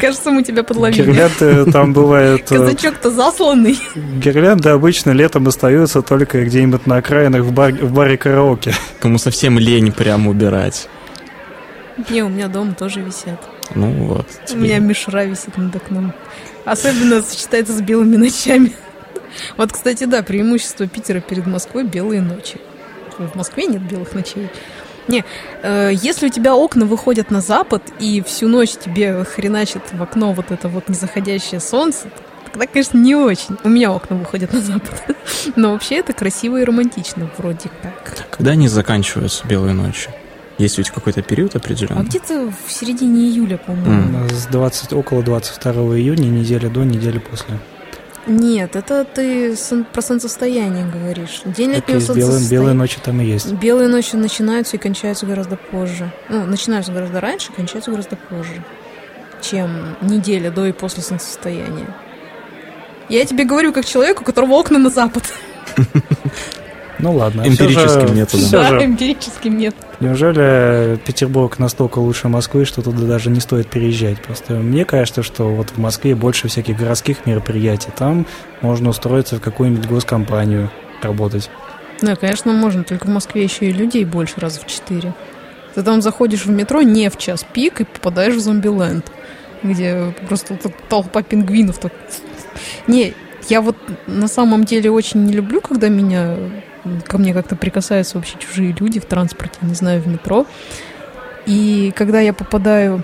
Кажется, 0.01 0.31
мы 0.31 0.43
тебя 0.43 0.63
подловили. 0.63 1.03
Гирлянды 1.03 1.71
там 1.71 1.93
бывают... 1.93 2.51
э, 2.51 2.55
Казачок-то 2.57 3.11
засланный. 3.11 3.77
Гирлянды 3.95 4.69
обычно 4.69 5.11
летом 5.11 5.47
остаются 5.47 6.01
только 6.01 6.43
где-нибудь 6.43 6.87
на 6.87 6.97
окраинах 6.97 7.43
в, 7.43 7.51
бар- 7.51 7.73
в 7.73 7.93
баре 7.93 8.17
караоке. 8.17 8.73
Кому 8.99 9.17
совсем 9.17 9.59
лень 9.59 9.91
прям 9.91 10.27
убирать. 10.27 10.89
Не, 12.09 12.23
у 12.23 12.29
меня 12.29 12.47
дома 12.47 12.73
тоже 12.73 13.01
висят. 13.01 13.39
Ну 13.75 13.91
вот. 13.91 14.27
У 14.51 14.55
меня 14.57 14.79
мишура 14.79 15.23
висит 15.25 15.55
над 15.57 15.75
окном. 15.75 16.13
Особенно 16.65 17.21
сочетается 17.21 17.73
с 17.73 17.81
белыми 17.81 18.15
ночами. 18.15 18.71
Вот, 19.57 19.71
кстати, 19.71 20.05
да, 20.05 20.23
преимущество 20.23 20.87
Питера 20.87 21.19
перед 21.19 21.45
Москвой– 21.45 21.83
белые 21.85 22.21
ночи. 22.21 22.57
В 23.27 23.35
Москве 23.35 23.65
нет 23.65 23.81
белых 23.81 24.13
ночей. 24.13 24.49
Не, 25.07 25.23
э, 25.63 25.91
если 25.93 26.27
у 26.27 26.29
тебя 26.29 26.55
окна 26.55 26.85
выходят 26.85 27.31
на 27.31 27.41
запад, 27.41 27.81
и 27.99 28.21
всю 28.21 28.47
ночь 28.47 28.71
тебе 28.71 29.23
хреначит 29.23 29.81
в 29.91 30.01
окно 30.03 30.33
вот 30.33 30.51
это 30.51 30.67
вот 30.69 30.87
незаходящее 30.87 31.59
солнце, 31.59 32.07
тогда, 32.51 32.67
конечно, 32.67 32.97
не 32.97 33.15
очень. 33.15 33.57
У 33.63 33.69
меня 33.69 33.91
окна 33.91 34.15
выходят 34.15 34.53
на 34.53 34.61
запад. 34.61 35.15
Но 35.55 35.71
вообще 35.71 35.95
это 35.95 36.13
красиво 36.13 36.57
и 36.61 36.63
романтично 36.63 37.29
вроде 37.37 37.69
как. 37.81 38.27
Когда 38.29 38.51
они 38.51 38.67
заканчиваются, 38.67 39.47
белые 39.47 39.73
ночи? 39.73 40.09
Есть 40.59 40.77
ведь 40.77 40.89
какой-то 40.89 41.21
период 41.21 41.55
А 41.55 41.59
определенный? 41.59 42.03
где-то 42.03 42.51
в 42.67 42.71
середине 42.71 43.29
июля, 43.29 43.57
по-моему. 43.57 44.19
М. 44.19 44.29
С 44.29 44.45
20, 44.47 44.93
около 44.93 45.23
22 45.23 45.71
июня, 45.97 46.25
неделя 46.27 46.69
до, 46.69 46.83
недели 46.83 47.17
после. 47.17 47.57
Нет, 48.27 48.75
это 48.75 49.05
ты 49.05 49.55
про 49.91 50.01
солнцестояние 50.01 50.85
говоришь. 50.85 51.41
День 51.45 51.71
летнего 51.71 51.97
есть 51.97 52.07
белые, 52.07 52.23
солнцестояния. 52.23 52.49
белые 52.49 52.73
ночи 52.73 52.97
там 53.03 53.21
и 53.21 53.25
есть. 53.25 53.51
Белые 53.53 53.89
ночи 53.89 54.15
начинаются 54.15 54.77
и 54.77 54.79
кончаются 54.79 55.25
гораздо 55.25 55.55
позже. 55.55 56.11
Ну, 56.29 56.45
начинаются 56.45 56.91
гораздо 56.91 57.21
раньше, 57.21 57.51
кончаются 57.51 57.91
гораздо 57.91 58.15
позже, 58.15 58.63
чем 59.41 59.95
неделя 60.01 60.51
до 60.51 60.65
и 60.65 60.71
после 60.71 61.01
солнцестояния. 61.01 61.87
Я 63.09 63.25
тебе 63.25 63.45
говорю 63.45 63.73
как 63.73 63.85
человеку, 63.85 64.21
у 64.21 64.25
которого 64.25 64.53
окна 64.53 64.77
на 64.77 64.89
запад. 64.89 65.23
Ну 66.99 67.13
ладно. 67.13 67.47
Эмпирическим 67.47 68.07
же- 68.09 68.13
методом. 68.13 68.49
да, 68.51 68.69
же, 68.69 68.85
эмпирическим 68.85 69.57
нет. 69.57 69.75
Неужели 70.01 70.97
Петербург 71.05 71.57
настолько 71.57 71.99
лучше 71.99 72.27
Москвы, 72.27 72.65
что 72.65 72.81
туда 72.81 73.05
даже 73.05 73.29
не 73.29 73.39
стоит 73.39 73.69
переезжать? 73.69 74.21
Просто 74.21 74.53
мне 74.55 74.83
кажется, 74.85 75.23
что 75.23 75.47
вот 75.49 75.69
в 75.69 75.77
Москве 75.77 76.13
больше 76.15 76.49
всяких 76.49 76.77
городских 76.77 77.25
мероприятий. 77.25 77.89
Там 77.97 78.27
можно 78.61 78.89
устроиться 78.89 79.37
в 79.37 79.41
какую-нибудь 79.41 79.87
госкомпанию 79.87 80.69
работать. 81.01 81.49
Ну, 82.01 82.15
конечно, 82.15 82.51
можно, 82.53 82.83
только 82.83 83.07
в 83.07 83.09
Москве 83.09 83.43
еще 83.43 83.67
и 83.67 83.73
людей 83.73 84.05
больше 84.05 84.35
раза 84.39 84.59
в 84.59 84.67
четыре. 84.67 85.13
Ты 85.75 85.83
там 85.83 86.01
заходишь 86.01 86.45
в 86.45 86.49
метро 86.49 86.81
не 86.81 87.09
в 87.09 87.17
час 87.17 87.45
пик 87.53 87.81
и 87.81 87.83
попадаешь 87.85 88.35
в 88.35 88.39
зомбиленд, 88.39 89.11
где 89.63 90.13
просто 90.27 90.57
толпа 90.89 91.21
пингвинов 91.21 91.77
так... 91.77 91.93
Не, 92.87 93.13
я 93.47 93.61
вот 93.61 93.77
на 94.07 94.27
самом 94.27 94.63
деле 94.63 94.91
очень 94.91 95.25
не 95.25 95.33
люблю, 95.33 95.61
когда 95.61 95.89
меня 95.89 96.35
ко 97.07 97.17
мне 97.17 97.33
как-то 97.33 97.55
прикасаются 97.55 98.17
вообще 98.17 98.37
чужие 98.39 98.75
люди 98.77 98.99
в 98.99 99.05
транспорте, 99.05 99.57
не 99.61 99.73
знаю, 99.73 100.01
в 100.01 100.07
метро. 100.07 100.45
И 101.45 101.93
когда 101.95 102.19
я 102.19 102.33
попадаю 102.33 103.03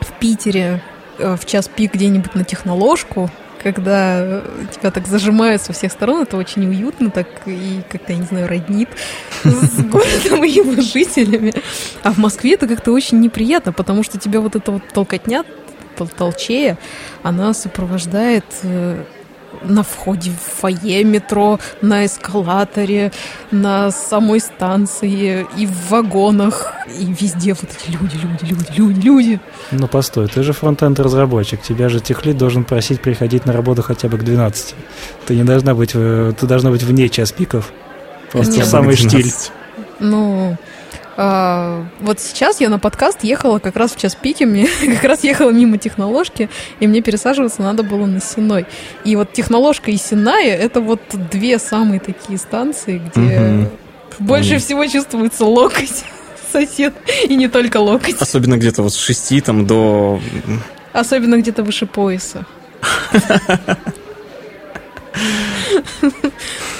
в 0.00 0.12
Питере 0.18 0.82
э, 1.18 1.36
в 1.36 1.46
час 1.46 1.68
пик 1.68 1.94
где-нибудь 1.94 2.34
на 2.34 2.44
техноложку, 2.44 3.30
когда 3.62 4.42
тебя 4.72 4.90
так 4.90 5.06
зажимают 5.06 5.62
со 5.62 5.72
всех 5.72 5.92
сторон, 5.92 6.22
это 6.22 6.36
очень 6.36 6.66
уютно, 6.66 7.10
так 7.10 7.28
и 7.46 7.82
как-то, 7.88 8.12
я 8.12 8.18
не 8.18 8.24
знаю, 8.26 8.48
роднит 8.48 8.88
с 9.44 9.82
городом 9.84 10.44
и 10.44 10.50
его 10.50 10.80
жителями. 10.82 11.54
А 12.02 12.12
в 12.12 12.18
Москве 12.18 12.54
это 12.54 12.66
как-то 12.66 12.92
очень 12.92 13.20
неприятно, 13.20 13.72
потому 13.72 14.02
что 14.02 14.18
тебя 14.18 14.40
вот 14.40 14.56
эта 14.56 14.72
вот 14.72 14.82
толкотня, 14.92 15.44
тол- 15.96 16.10
толчея, 16.16 16.76
она 17.22 17.54
сопровождает 17.54 18.44
э, 18.62 19.04
на 19.62 19.82
входе 19.82 20.30
в 20.30 20.60
фойе 20.60 21.04
метро, 21.04 21.58
на 21.80 22.06
эскалаторе, 22.06 23.12
на 23.50 23.90
самой 23.90 24.40
станции 24.40 25.46
и 25.56 25.66
в 25.66 25.90
вагонах. 25.90 26.72
И 26.98 27.04
везде 27.12 27.54
вот 27.54 27.64
эти 27.70 27.90
люди, 27.96 28.16
люди, 28.16 28.44
люди, 28.44 28.72
люди, 28.76 29.00
люди. 29.06 29.40
Ну 29.70 29.86
постой, 29.88 30.28
ты 30.28 30.42
же 30.42 30.52
фронтенд 30.52 30.98
разработчик, 31.00 31.60
тебя 31.62 31.88
же 31.88 32.00
техлит 32.00 32.36
должен 32.36 32.64
просить 32.64 33.00
приходить 33.00 33.46
на 33.46 33.52
работу 33.52 33.82
хотя 33.82 34.08
бы 34.08 34.18
к 34.18 34.24
12. 34.24 34.74
Ты 35.26 35.36
не 35.36 35.44
должна 35.44 35.74
быть, 35.74 35.94
в- 35.94 36.32
ты 36.32 36.46
должна 36.46 36.70
быть 36.70 36.82
вне 36.82 37.08
час 37.08 37.32
пиков. 37.32 37.72
Просто 38.30 38.52
Нет. 38.56 38.66
в 38.66 38.68
самый 38.70 38.96
штиль. 38.96 39.30
Ну, 40.00 40.56
а, 41.16 41.84
вот 42.00 42.20
сейчас 42.20 42.60
я 42.60 42.68
на 42.68 42.78
подкаст 42.78 43.22
ехала 43.24 43.58
как 43.58 43.76
раз 43.76 43.92
в 43.94 43.98
час 43.98 44.14
пики, 44.14 44.44
мне 44.44 44.66
как 44.86 45.04
раз 45.04 45.24
ехала 45.24 45.50
мимо 45.50 45.78
техноложки, 45.78 46.48
и 46.80 46.86
мне 46.86 47.02
пересаживаться 47.02 47.62
надо 47.62 47.82
было 47.82 48.06
на 48.06 48.20
Синой. 48.20 48.66
И 49.04 49.16
вот 49.16 49.32
техноложка 49.32 49.90
и 49.90 49.96
Синая— 49.96 50.56
это 50.58 50.80
вот 50.80 51.00
две 51.30 51.58
самые 51.58 52.00
такие 52.00 52.38
станции, 52.38 52.98
где 53.14 53.40
Мгм. 53.40 53.68
больше 54.18 54.50
Понял. 54.50 54.60
всего 54.60 54.86
чувствуется 54.86 55.44
локоть 55.44 56.04
сосед, 56.52 56.94
и 57.28 57.34
не 57.36 57.48
только 57.48 57.78
локоть, 57.78 58.16
Особенно 58.20 58.56
где-то 58.56 58.82
вот 58.82 58.92
с 58.92 58.98
6 58.98 59.42
там 59.44 59.66
до... 59.66 60.20
особенно 60.92 61.36
где-то 61.38 61.62
выше 61.62 61.86
пояса. 61.86 62.44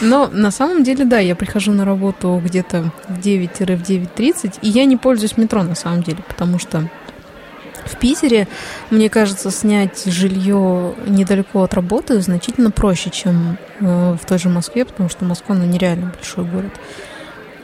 Но 0.01 0.29
на 0.33 0.51
самом 0.51 0.83
деле, 0.83 1.05
да, 1.05 1.19
я 1.19 1.37
прихожу 1.37 1.73
на 1.73 1.85
работу 1.85 2.41
где-то 2.45 2.91
в 3.09 3.19
9-9.30, 3.19 4.55
и 4.63 4.69
я 4.69 4.85
не 4.85 4.97
пользуюсь 4.97 5.37
метро 5.37 5.63
на 5.63 5.75
самом 5.75 6.03
деле, 6.03 6.19
потому 6.27 6.59
что 6.59 6.89
в 7.85 7.97
Питере, 7.99 8.49
мне 8.91 9.09
кажется, 9.09 9.51
снять 9.51 10.05
жилье 10.07 10.95
недалеко 11.07 11.63
от 11.63 11.75
работы 11.75 12.21
значительно 12.21 12.71
проще, 12.71 13.11
чем 13.11 13.59
э, 13.81 14.17
в 14.21 14.27
той 14.27 14.39
же 14.39 14.49
Москве, 14.49 14.85
потому 14.85 15.09
что 15.09 15.25
Москва, 15.25 15.55
ну, 15.55 15.65
нереально 15.65 16.13
большой 16.15 16.45
город. 16.45 16.73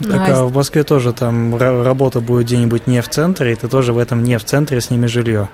Так, 0.01 0.29
А 0.29 0.41
а 0.41 0.45
в 0.45 0.55
Москве 0.55 0.85
тоже 0.85 1.13
там 1.13 1.55
ра- 1.57 1.83
работа 1.83 2.21
будет 2.21 2.47
где-нибудь 2.47 2.87
не 2.87 3.01
в 3.01 3.09
центре, 3.09 3.53
и 3.53 3.57
ты 3.57 3.69
тоже 3.69 3.93
в 3.93 3.99
этом 3.99 4.23
не 4.23 4.39
в 4.39 4.45
центре 4.45 4.81
снимешь 4.81 5.11
жилье. 5.11 5.49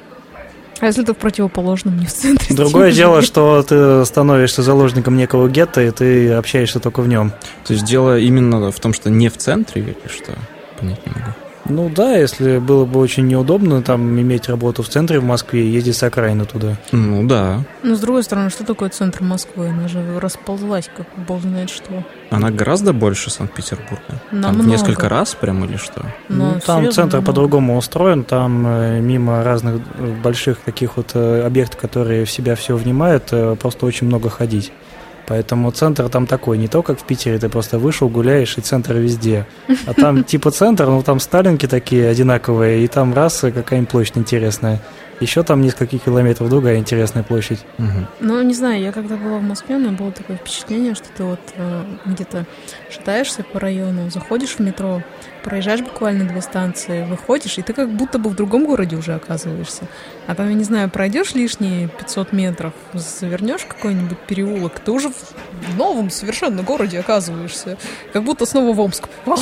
А 0.84 0.88
если 0.88 1.02
ты 1.02 1.14
в 1.14 1.16
противоположном, 1.16 1.98
не 1.98 2.04
в 2.04 2.12
центре? 2.12 2.54
Другое 2.54 2.92
снимешь 2.92 2.96
дело, 2.96 3.22
что 3.22 3.62
ты 3.62 4.04
становишься 4.04 4.62
заложником 4.62 5.16
некого 5.16 5.48
гетто, 5.48 5.80
и 5.80 5.90
ты 5.90 6.32
общаешься 6.32 6.78
только 6.78 7.00
в 7.00 7.08
нем. 7.08 7.32
То 7.66 7.72
есть 7.72 7.86
дело 7.86 8.18
именно 8.18 8.70
в 8.70 8.78
том, 8.78 8.92
что 8.92 9.08
не 9.08 9.30
в 9.30 9.38
центре 9.38 9.80
или 9.80 9.96
что? 10.06 10.34
Понять 10.78 11.04
не 11.06 11.12
могу. 11.12 11.43
Ну 11.66 11.90
да, 11.94 12.14
если 12.16 12.58
было 12.58 12.84
бы 12.84 13.00
очень 13.00 13.26
неудобно 13.26 13.82
там 13.82 14.20
иметь 14.20 14.48
работу 14.48 14.82
в 14.82 14.88
центре 14.88 15.18
в 15.18 15.24
Москве 15.24 15.62
и 15.64 15.70
ездить 15.70 15.96
с 15.96 16.02
окраины 16.02 16.44
туда. 16.44 16.76
Ну 16.92 17.26
да. 17.26 17.60
Но 17.82 17.94
с 17.94 18.00
другой 18.00 18.22
стороны, 18.22 18.50
что 18.50 18.64
такое 18.64 18.90
центр 18.90 19.22
Москвы? 19.22 19.68
Она 19.68 19.88
же 19.88 20.18
расползлась, 20.20 20.90
как 20.94 21.06
бог 21.26 21.40
знает 21.40 21.70
что. 21.70 22.04
Она 22.30 22.50
гораздо 22.50 22.92
больше 22.92 23.30
Санкт-Петербурга. 23.30 24.02
Там 24.08 24.18
в 24.30 24.32
Намного. 24.40 24.70
несколько 24.70 25.08
раз 25.08 25.34
прям 25.34 25.64
или 25.64 25.76
что? 25.76 26.02
Но 26.28 26.52
Ну, 26.54 26.60
там 26.60 26.78
серьезно, 26.80 26.92
центр 27.02 27.16
намного. 27.16 27.32
по-другому 27.32 27.76
устроен, 27.78 28.24
там 28.24 28.66
э, 28.66 29.00
мимо 29.00 29.42
разных 29.42 29.80
э, 29.98 30.14
больших 30.22 30.58
таких 30.58 30.96
вот 30.96 31.12
э, 31.14 31.42
объектов, 31.46 31.80
которые 31.80 32.24
в 32.24 32.30
себя 32.30 32.56
все 32.56 32.76
внимают, 32.76 33.32
просто 33.60 33.86
очень 33.86 34.06
много 34.06 34.28
ходить. 34.28 34.72
Поэтому 35.26 35.70
центр 35.70 36.08
там 36.08 36.26
такой, 36.26 36.58
не 36.58 36.68
то, 36.68 36.82
как 36.82 37.00
в 37.00 37.04
Питере, 37.04 37.38
ты 37.38 37.48
просто 37.48 37.78
вышел, 37.78 38.08
гуляешь, 38.08 38.58
и 38.58 38.60
центр 38.60 38.94
везде. 38.96 39.46
А 39.86 39.94
там 39.94 40.24
типа 40.32 40.50
центр, 40.50 40.86
ну 40.86 41.02
там 41.02 41.20
сталинки 41.20 41.66
такие 41.66 42.08
одинаковые, 42.08 42.84
и 42.84 42.88
там 42.88 43.14
раз 43.14 43.44
э, 43.44 43.52
какая-нибудь 43.52 43.90
площадь 43.90 44.18
интересная. 44.18 44.80
Еще 45.20 45.42
там 45.42 45.60
несколько 45.62 45.98
километров 45.98 46.48
другая 46.48 46.78
интересная 46.78 47.22
площадь. 47.22 47.64
Ну, 48.20 48.42
не 48.42 48.54
знаю, 48.54 48.80
я 48.80 48.92
когда 48.92 49.16
была 49.16 49.38
в 49.38 49.42
Москве, 49.42 49.76
у 49.76 49.78
меня 49.78 49.92
было 49.92 50.12
такое 50.12 50.36
впечатление, 50.36 50.94
что 50.94 51.08
ты 51.16 51.24
вот 51.24 51.40
э, 51.56 51.84
где-то 52.06 52.46
шатаешься 52.90 53.42
по 53.44 53.60
району, 53.60 54.10
заходишь 54.10 54.56
в 54.56 54.60
метро, 54.60 55.02
проезжаешь 55.42 55.80
буквально 55.82 56.24
две 56.24 56.40
станции, 56.40 57.04
выходишь, 57.04 57.58
и 57.58 57.62
ты 57.62 57.72
как 57.72 57.90
будто 57.90 58.18
бы 58.18 58.30
в 58.30 58.34
другом 58.34 58.66
городе 58.66 58.96
уже 58.96 59.14
оказываешься. 59.14 59.84
А 60.26 60.34
там, 60.34 60.48
я 60.48 60.54
не 60.54 60.64
знаю, 60.64 60.90
пройдешь 60.90 61.34
лишние 61.34 61.88
500 61.88 62.32
метров, 62.32 62.72
завернешь 62.94 63.64
какой-нибудь 63.64 64.18
переулок, 64.18 64.80
ты 64.80 64.90
уже 64.90 65.10
в 65.10 65.76
новом 65.76 66.10
совершенно 66.10 66.62
городе 66.62 66.98
оказываешься. 66.98 67.76
Как 68.12 68.24
будто 68.24 68.46
снова 68.46 68.74
в 68.74 68.80
Омск 68.80 69.08
попал. 69.08 69.38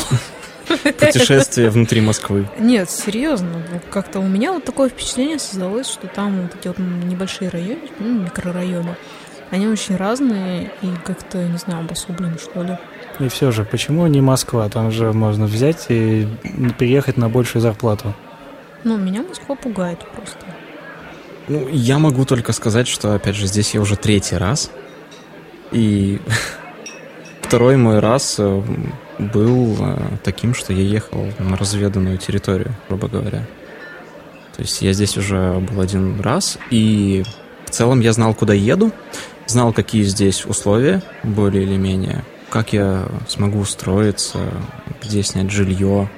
Путешествие 0.99 1.71
внутри 1.71 2.01
Москвы. 2.01 2.49
Нет, 2.59 2.91
серьезно. 2.91 3.63
Как-то 3.91 4.21
у 4.21 4.27
меня 4.27 4.53
вот 4.53 4.65
такое 4.65 4.89
впечатление 4.89 5.39
создалось, 5.39 5.89
что 5.89 6.07
там 6.07 6.43
вот 6.43 6.55
эти 6.55 6.69
вот 6.69 6.79
небольшие 6.79 7.51
районы, 7.51 7.81
ну, 7.99 8.23
микрорайоны, 8.23 8.97
они 9.51 9.69
очень 9.69 9.97
разные 9.97 10.71
и 10.81 10.89
как-то, 11.05 11.39
не 11.47 11.59
знаю, 11.59 11.85
обособлены, 11.85 12.39
что 12.39 12.63
ли. 12.63 12.79
И 13.21 13.29
все 13.29 13.51
же, 13.51 13.65
почему 13.65 14.07
не 14.07 14.21
Москва? 14.21 14.69
Там 14.69 14.91
же 14.91 15.13
можно 15.13 15.45
взять 15.45 15.87
и 15.91 16.27
переехать 16.79 17.17
на 17.19 17.29
большую 17.29 17.61
зарплату. 17.61 18.15
Ну, 18.85 18.97
меня 18.97 19.23
Москва 19.23 19.55
пугает 19.55 19.99
просто. 20.15 20.47
Ну, 21.49 21.69
я 21.69 21.99
могу 21.99 22.25
только 22.25 22.53
сказать, 22.53 22.89
что, 22.89 23.15
опять 23.15 23.37
же, 23.37 23.47
здесь 23.47 23.75
я 23.75 23.81
уже 23.81 23.97
третий 23.97 24.37
раз. 24.37 24.71
И 25.71 26.21
второй 27.43 27.77
мой 27.77 27.99
раз 27.99 28.37
э, 28.39 28.63
был 29.19 29.77
э, 29.79 29.97
таким, 30.25 30.55
что 30.55 30.73
я 30.73 30.83
ехал 30.83 31.27
на 31.39 31.57
разведанную 31.57 32.19
территорию, 32.19 32.75
грубо 32.89 33.09
говоря. 33.09 33.47
То 34.57 34.63
есть 34.63 34.83
я 34.83 34.93
здесь 34.93 35.17
уже 35.17 35.59
был 35.59 35.81
один 35.81 36.21
раз, 36.21 36.59
и 36.71 37.25
в 37.65 37.71
целом 37.71 38.01
я 38.01 38.13
знал, 38.13 38.35
куда 38.35 38.53
еду, 38.53 38.93
знал, 39.47 39.73
какие 39.73 40.03
здесь 40.03 40.45
условия, 40.45 41.03
более 41.23 41.63
или 41.63 41.77
менее, 41.77 42.25
как 42.51 42.73
я 42.73 43.09
смогу 43.29 43.61
устроиться, 43.61 44.39
где 45.03 45.23
снять 45.23 45.51
жилье. 45.51 46.11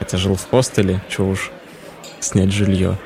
Это 0.00 0.18
жил 0.18 0.34
в 0.34 0.48
хостеле, 0.48 1.02
чего 1.08 1.30
уж 1.30 1.50
снять 2.20 2.52
жилье. 2.52 2.98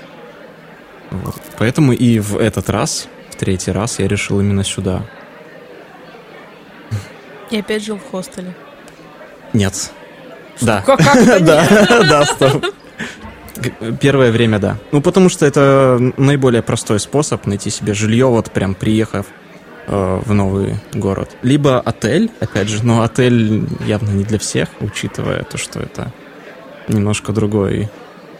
Вот. 1.11 1.41
Поэтому 1.59 1.93
и 1.93 2.19
в 2.19 2.37
этот 2.37 2.71
раз, 2.71 3.09
в 3.31 3.37
третий 3.37 3.71
раз, 3.71 3.99
я 3.99 4.09
решил 4.09 4.41
именно 4.41 4.65
сюда. 4.65 5.05
И 7.51 7.59
опять 7.59 7.85
жил 7.85 7.99
в 7.99 8.11
хостеле. 8.11 8.55
Нет. 9.53 9.91
Да. 10.61 10.83
Как, 10.83 11.01
Да, 11.41 11.67
да, 11.89 12.25
стоп. 12.27 12.67
Первое 14.01 14.31
время, 14.33 14.59
да. 14.59 14.79
Ну, 14.93 15.01
потому 15.03 15.29
что 15.29 15.45
это 15.45 16.13
наиболее 16.17 16.63
простой 16.63 17.01
способ 17.01 17.47
найти 17.47 17.71
себе 17.71 17.95
жилье, 17.95 18.27
вот 18.27 18.51
прям 18.51 18.75
приехав 18.75 19.27
э, 19.87 20.21
в 20.25 20.33
новый 20.33 20.77
город. 20.95 21.31
Либо 21.43 21.81
отель, 21.81 22.31
опять 22.41 22.69
же, 22.69 22.85
но 22.85 23.03
отель 23.03 23.67
явно 23.87 24.11
не 24.11 24.25
для 24.25 24.39
всех, 24.39 24.69
учитывая 24.81 25.43
то, 25.43 25.59
что 25.59 25.81
это 25.81 26.13
немножко 26.89 27.33
другой 27.33 27.91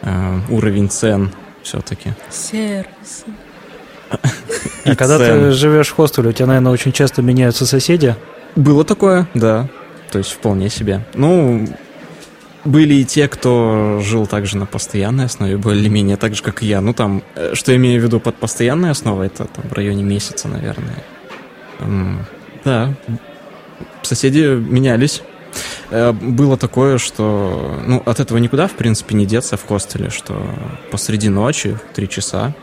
э, 0.01 0.39
уровень 0.49 0.89
цен 0.89 1.31
все-таки. 1.63 2.13
Сервис. 2.29 3.25
А 4.83 4.95
когда 4.95 5.17
ты 5.19 5.51
живешь 5.51 5.89
в 5.89 5.95
хостеле, 5.95 6.29
у 6.29 6.31
тебя, 6.33 6.47
наверное, 6.47 6.73
очень 6.73 6.91
часто 6.91 7.21
меняются 7.21 7.65
соседи. 7.65 8.15
Было 8.55 8.83
такое, 8.83 9.27
да. 9.33 9.69
То 10.11 10.17
есть 10.17 10.31
вполне 10.31 10.69
себе. 10.69 11.01
Ну, 11.13 11.67
были 12.65 12.95
и 12.95 13.05
те, 13.05 13.27
кто 13.27 14.01
жил 14.03 14.27
также 14.27 14.57
на 14.57 14.65
постоянной 14.65 15.25
основе, 15.25 15.57
более-менее 15.57 16.17
так 16.17 16.35
же, 16.35 16.43
как 16.43 16.61
и 16.61 16.67
я. 16.67 16.81
Ну, 16.81 16.93
там, 16.93 17.23
э, 17.35 17.55
что 17.55 17.71
я 17.71 17.77
имею 17.77 18.01
в 18.01 18.03
виду 18.03 18.19
под 18.19 18.35
постоянной 18.35 18.91
основой, 18.91 19.27
это 19.27 19.45
там 19.45 19.69
в 19.69 19.73
районе 19.73 20.03
месяца, 20.03 20.47
наверное. 20.47 21.03
Да, 22.63 22.93
соседи 24.03 24.41
менялись. 24.41 25.23
Э, 25.89 26.11
Было 26.11 26.57
такое, 26.57 26.97
что... 26.97 27.79
Ну, 27.87 28.03
от 28.05 28.19
этого 28.19 28.37
никуда, 28.37 28.67
в 28.67 28.73
принципе, 28.73 29.15
не 29.15 29.25
деться 29.25 29.57
в 29.57 29.65
хостеле, 29.65 30.09
что 30.09 30.53
посреди 30.91 31.29
ночи, 31.29 31.77
в 31.91 31.95
три 31.95 32.07
часа, 32.07 32.53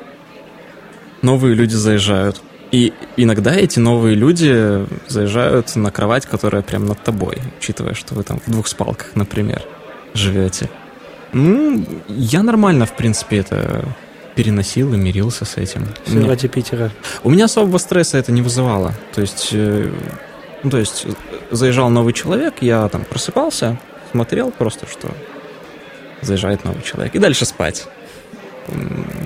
новые 1.23 1.55
люди 1.55 1.75
заезжают. 1.75 2.41
И 2.71 2.93
иногда 3.17 3.55
эти 3.55 3.79
новые 3.79 4.15
люди 4.15 4.87
заезжают 5.09 5.75
на 5.77 5.91
кровать, 5.91 6.27
которая 6.27 6.63
прям 6.63 6.87
над 6.87 7.03
тобой, 7.03 7.39
учитывая, 7.59 7.95
что 7.95 8.15
вы 8.15 8.23
там 8.25 8.41
в 8.45 8.51
двух 8.51 8.67
спалках, 8.67 9.13
например, 9.15 9.63
живете. 10.15 10.69
Ну, 11.33 11.85
я 12.09 12.43
нормально, 12.43 12.85
в 12.87 12.95
принципе, 12.95 13.39
это 13.39 13.85
переносил 14.35 14.93
и 14.95 14.97
мирился 14.97 15.45
с 15.45 15.57
этим. 15.57 15.89
Все 16.05 16.17
Мне- 16.17 16.29
ради 16.29 16.47
Питера. 16.49 16.91
у 17.25 17.31
меня 17.31 17.47
особого 17.47 17.79
стресса 17.79 18.19
это 18.19 18.33
не 18.33 18.43
вызывало. 18.43 18.93
То 19.15 19.21
есть, 19.21 19.49
э, 19.53 19.91
ну, 20.63 20.71
то 20.71 20.79
есть, 20.79 21.07
заезжал 21.51 21.91
новый 21.91 22.13
человек, 22.13 22.55
я 22.61 22.89
там 22.89 23.05
просыпался, 23.05 23.79
смотрел 24.13 24.51
просто, 24.51 24.87
что 24.87 25.09
заезжает 26.21 26.65
новый 26.65 26.83
человек, 26.83 27.15
и 27.15 27.19
дальше 27.19 27.45
спать. 27.47 27.87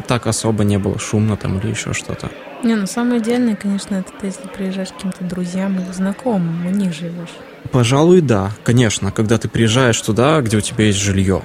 Так 0.07 0.27
особо 0.27 0.65
не 0.65 0.79
было 0.79 0.99
шумно 0.99 1.37
там 1.37 1.59
или 1.59 1.71
еще 1.71 1.93
что-то. 1.93 2.31
Не, 2.63 2.77
ну 2.77 2.87
самое 2.87 3.21
идеальное, 3.21 3.57
конечно, 3.57 3.97
это 3.97 4.13
ты, 4.21 4.27
если 4.27 4.47
приезжаешь 4.47 4.91
к 4.91 4.95
каким-то 4.95 5.25
друзьям 5.25 5.81
или 5.81 5.91
знакомым, 5.93 6.67
у 6.67 6.71
них 6.71 6.93
живешь. 6.93 7.35
Пожалуй, 7.71 8.21
да, 8.21 8.51
конечно, 8.65 9.11
когда 9.11 9.39
ты 9.39 9.49
приезжаешь 9.49 10.01
туда, 10.01 10.41
где 10.41 10.59
у 10.59 10.61
тебя 10.61 10.87
есть 10.87 10.99
жилье. 10.99 11.43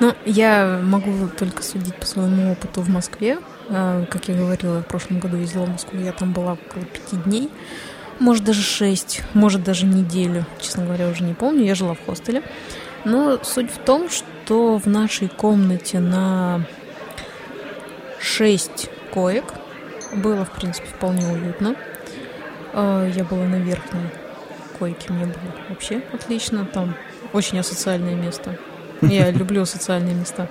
Ну, 0.00 0.14
я 0.24 0.80
могу 0.82 1.28
только 1.38 1.62
судить 1.62 1.94
по 1.94 2.06
своему 2.06 2.52
опыту 2.52 2.80
в 2.80 2.88
Москве. 2.88 3.38
А, 3.68 4.04
Как 4.06 4.28
я 4.28 4.34
говорила, 4.34 4.80
в 4.80 4.86
прошлом 4.86 5.20
году 5.20 5.36
ездила 5.36 5.64
в 5.66 5.70
Москву, 5.70 5.98
я 6.00 6.12
там 6.12 6.32
была 6.32 6.52
около 6.52 6.84
пяти 6.84 7.16
дней, 7.24 7.50
может 8.18 8.44
даже 8.44 8.62
шесть, 8.62 9.22
может 9.34 9.62
даже 9.62 9.86
неделю, 9.86 10.46
честно 10.60 10.84
говоря, 10.84 11.08
уже 11.08 11.24
не 11.24 11.34
помню, 11.34 11.64
я 11.64 11.74
жила 11.74 11.94
в 11.94 12.04
хостеле. 12.04 12.42
Но 13.04 13.38
суть 13.42 13.70
в 13.70 13.78
том, 13.78 14.08
что 14.10 14.78
в 14.78 14.86
нашей 14.86 15.28
комнате 15.28 16.00
на 16.00 16.66
шесть 18.40 18.88
коек 19.12 19.44
было, 20.14 20.46
в 20.46 20.52
принципе, 20.52 20.86
вполне 20.88 21.26
уютно. 21.26 21.76
А, 22.72 23.06
Я 23.06 23.22
была 23.24 23.44
на 23.44 23.56
верхней 23.56 24.08
койке, 24.78 25.12
мне 25.12 25.26
было 25.26 25.52
вообще 25.68 26.00
отлично, 26.10 26.64
там 26.64 26.94
очень 27.34 27.58
асоциальное 27.58 28.14
место. 28.14 28.56
Я 29.02 29.30
люблю 29.40 29.66
социальные 29.66 30.14
места. 30.14 30.48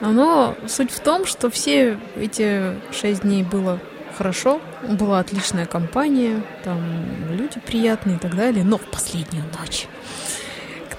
Но 0.00 0.56
суть 0.66 0.90
в 0.90 0.98
том, 0.98 1.24
что 1.24 1.48
все 1.48 1.96
эти 2.16 2.74
шесть 2.90 3.22
дней 3.22 3.44
было 3.44 3.78
хорошо, 4.18 4.60
была 4.82 5.20
отличная 5.20 5.66
компания, 5.66 6.42
там 6.64 6.82
люди 7.30 7.60
приятные 7.64 8.16
и 8.16 8.18
так 8.18 8.34
далее. 8.34 8.64
Но 8.64 8.78
в 8.78 8.90
последнюю 8.90 9.44
ночь 9.60 9.86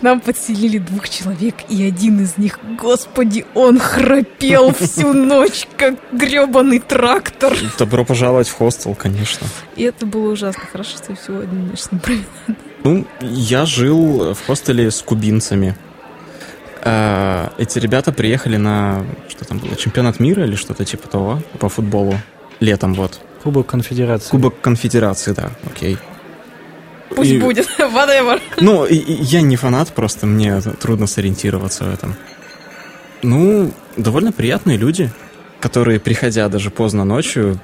нам 0.04 0.20
подселили 0.20 0.78
двух 0.78 1.10
человек, 1.10 1.56
и 1.70 1.84
один 1.84 2.22
из 2.22 2.38
них, 2.38 2.60
господи, 2.78 3.46
он 3.56 3.80
храпел 3.80 4.74
всю 4.80 5.14
ночь, 5.14 5.68
как 5.78 5.96
гребаный 6.12 6.80
трактор. 6.80 7.56
Добро 7.80 8.06
пожаловать 8.06 8.48
в 8.48 8.54
хостел, 8.54 8.94
конечно. 8.94 9.48
И 9.76 9.84
это 9.84 10.06
было 10.06 10.32
ужасно. 10.32 10.64
Хорошо, 10.72 10.98
что 10.98 11.14
я 11.14 11.16
всего 11.16 11.40
одну 11.40 11.66
ночь 11.68 11.80
с 11.80 11.92
ним 11.92 12.02
провела. 12.02 12.24
Ну, 12.84 13.08
я 13.22 13.66
жил 13.66 14.34
в 14.34 14.46
хостеле 14.46 14.92
с 14.92 15.02
кубинцами. 15.02 15.76
А, 16.82 17.54
Эти 17.58 17.80
ребята 17.80 18.12
приехали 18.12 18.58
на, 18.58 19.06
что 19.30 19.46
там 19.46 19.60
было, 19.60 19.76
чемпионат 19.78 20.20
мира 20.20 20.44
или 20.44 20.56
что-то 20.56 20.84
типа 20.84 21.08
того, 21.08 21.42
по 21.60 21.70
футболу. 21.70 22.16
Летом 22.60 22.94
вот. 22.94 23.20
Кубок 23.42 23.68
конфедерации. 23.68 24.30
Кубок 24.30 24.60
конфедерации, 24.62 25.32
да, 25.32 25.52
окей. 25.66 25.98
Пусть 27.16 27.32
И- 27.32 27.40
будет, 27.40 27.68
whatever. 27.80 28.40
Ну, 28.60 28.86
и- 28.86 28.96
и 28.96 29.14
я 29.24 29.42
не 29.42 29.56
фанат, 29.56 29.90
просто 29.94 30.26
мне 30.26 30.60
трудно 30.62 31.08
сориентироваться 31.08 31.84
в 31.86 31.94
этом. 31.94 32.16
Ну, 33.22 33.72
довольно 33.98 34.32
приятные 34.32 34.78
люди, 34.78 35.10
которые, 35.60 36.00
приходя 36.00 36.50
даже 36.50 36.70
поздно 36.72 37.06
ночью, 37.06 37.60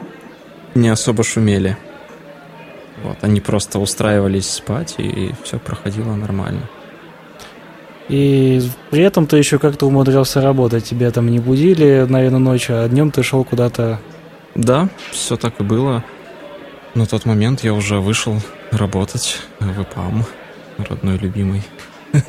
не 0.75 0.89
особо 0.89 1.23
шумели. 1.23 1.77
Вот, 3.03 3.17
они 3.21 3.41
просто 3.41 3.79
устраивались 3.79 4.49
спать, 4.49 4.95
и 4.97 5.31
все 5.43 5.57
проходило 5.57 6.15
нормально. 6.15 6.69
И 8.09 8.61
при 8.89 9.03
этом 9.03 9.27
ты 9.27 9.37
еще 9.37 9.59
как-то 9.59 9.85
умудрялся 9.85 10.41
работать. 10.41 10.85
Тебя 10.85 11.11
там 11.11 11.29
не 11.29 11.39
будили, 11.39 12.05
наверное, 12.09 12.39
ночью, 12.39 12.83
а 12.83 12.87
днем 12.89 13.11
ты 13.11 13.21
шел 13.23 13.43
куда-то. 13.43 13.99
Да, 14.55 14.89
все 15.11 15.37
так 15.37 15.59
и 15.59 15.63
было. 15.63 16.03
На 16.95 17.05
тот 17.05 17.25
момент 17.25 17.63
я 17.63 17.73
уже 17.73 17.99
вышел 17.99 18.39
работать 18.71 19.39
в 19.59 19.81
ИПАМ, 19.81 20.25
родной 20.77 21.17
любимый. 21.17 21.63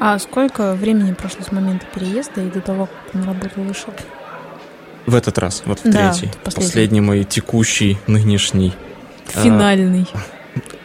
А 0.00 0.18
сколько 0.18 0.74
времени 0.74 1.12
прошло 1.14 1.42
с 1.42 1.52
момента 1.52 1.86
переезда 1.94 2.42
и 2.42 2.50
до 2.50 2.60
того, 2.60 2.86
как 2.86 3.12
ты 3.12 3.18
на 3.18 3.26
работу 3.26 3.62
вышел? 3.62 3.92
В 5.06 5.14
этот 5.14 5.38
раз, 5.38 5.62
вот 5.64 5.78
в 5.80 5.84
Да, 5.84 6.12
третий. 6.12 6.30
последний. 6.44 6.66
Последний 6.66 7.00
мой 7.00 7.24
текущий, 7.24 7.96
нынешний. 8.06 8.74
А, 9.34 9.40
Финальный. 9.42 10.06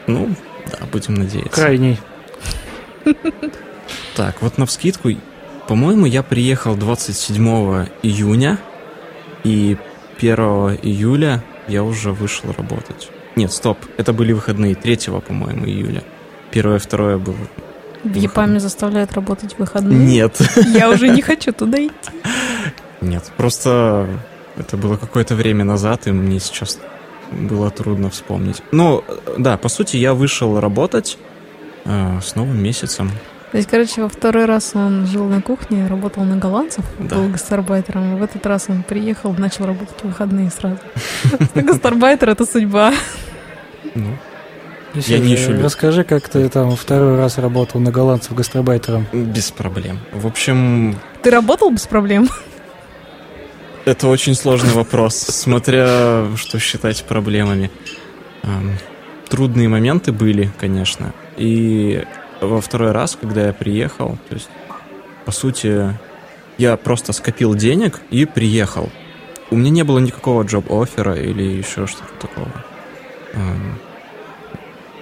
Ну, 0.08 0.30
да, 0.72 0.86
будем 0.92 1.16
надеяться. 1.16 1.50
Крайний. 1.62 2.00
Так, 4.16 4.42
вот 4.42 4.58
на 4.58 4.66
вскидку, 4.66 5.10
по-моему, 5.68 6.06
я 6.06 6.22
приехал 6.22 6.76
27 6.76 7.88
июня, 8.04 8.60
и 9.44 9.78
1 10.18 10.36
июля 10.84 11.44
я 11.67 11.84
уже 11.84 12.12
вышел 12.12 12.52
работать. 12.58 13.10
Нет, 13.36 13.52
стоп, 13.52 13.78
это 13.97 14.13
были 14.13 14.34
выходные 14.34 14.76
3, 14.76 14.97
по-моему, 15.26 15.65
июля. 15.65 16.04
Первое, 16.52 16.80
второе 16.80 17.17
было... 17.17 17.38
В 18.04 18.15
ЕПАМе 18.15 18.60
заставляют 18.60 19.13
работать 19.13 19.54
в 19.54 19.60
выходные. 19.60 19.97
Нет. 19.97 20.41
Я 20.74 20.89
уже 20.89 21.08
не 21.10 21.21
хочу 21.21 21.54
туда 21.54 21.78
идти. 21.78 22.12
Нет, 23.00 23.32
просто 23.38 24.08
это 24.58 24.76
было 24.78 24.97
какое-то 24.97 25.36
время 25.36 25.63
назад, 25.63 26.08
и 26.08 26.12
мне 26.12 26.39
сейчас 26.39 26.80
было 27.32 27.69
трудно 27.71 28.10
вспомнить. 28.10 28.62
Ну, 28.71 29.04
да, 29.38 29.58
по 29.58 29.69
сути, 29.69 29.97
я 29.97 30.13
вышел 30.13 30.60
работать 30.60 31.17
э, 31.86 32.19
с 32.21 32.36
новым 32.36 32.62
месяцем. 32.62 33.10
То 33.52 33.58
есть, 33.58 33.70
короче, 33.70 34.02
во 34.02 34.08
второй 34.10 34.46
раз 34.46 34.72
он 34.76 35.06
жил 35.08 35.26
на 35.26 35.42
кухне, 35.42 35.86
работал 35.88 36.24
на 36.24 36.38
голландцев, 36.38 36.86
Да. 37.00 37.18
был 37.18 37.28
гастарбайтером. 37.30 38.16
И 38.16 38.20
в 38.20 38.24
этот 38.24 38.46
раз 38.46 38.66
он 38.70 38.82
приехал, 38.84 39.34
начал 39.34 39.66
работать 39.66 40.00
в 40.02 40.08
выходные 40.08 40.50
сразу. 40.52 40.78
Гастарбайтер— 41.56 42.30
это 42.32 42.46
судьба. 42.46 42.94
Ну, 43.94 44.18
Я 44.94 45.20
не 45.20 45.36
ищу. 45.36 45.62
Расскажи, 45.62 46.04
как 46.06 46.30
ты 46.30 46.48
там 46.48 46.76
второй 46.78 47.18
раз 47.18 47.38
работал 47.38 47.82
на 47.82 47.92
голландцев 47.92 48.34
гастарбайтером. 48.36 49.06
без 49.12 49.52
проблем. 49.52 50.00
В 50.14 50.28
общем, 50.28 50.96
Ты 51.22 51.30
работал 51.30 51.72
без 51.72 51.86
проблем? 51.88 52.30
Это 53.86 54.08
очень 54.08 54.36
сложный 54.36 54.72
вопрос, 54.74 55.16
смотря 55.18 56.26
что 56.38 56.58
считать 56.60 57.04
проблемами. 57.04 57.70
Ам, 58.44 58.78
Трудные 59.28 59.68
моменты 59.70 60.12
были, 60.12 60.52
конечно. 60.60 61.14
И 61.38 62.04
во 62.41 62.60
второй 62.62 62.91
раз, 62.91 63.17
когда 63.19 63.47
я 63.47 63.54
приехал, 63.54 64.17
то 64.27 64.36
есть, 64.36 64.49
по 65.25 65.32
сути, 65.32 65.97
я 66.58 66.75
просто 66.77 67.13
скопил 67.13 67.56
денег 67.56 68.01
и 68.10 68.25
приехал. 68.25 68.89
У 69.49 69.56
меня 69.56 69.69
не 69.69 69.84
было 69.84 69.99
никакого 69.99 70.43
джоб-оффера 70.43 71.15
или 71.15 71.43
еще 71.43 71.88
что-то 71.88 72.27
такого. 72.27 72.51
Ам, 73.34 73.80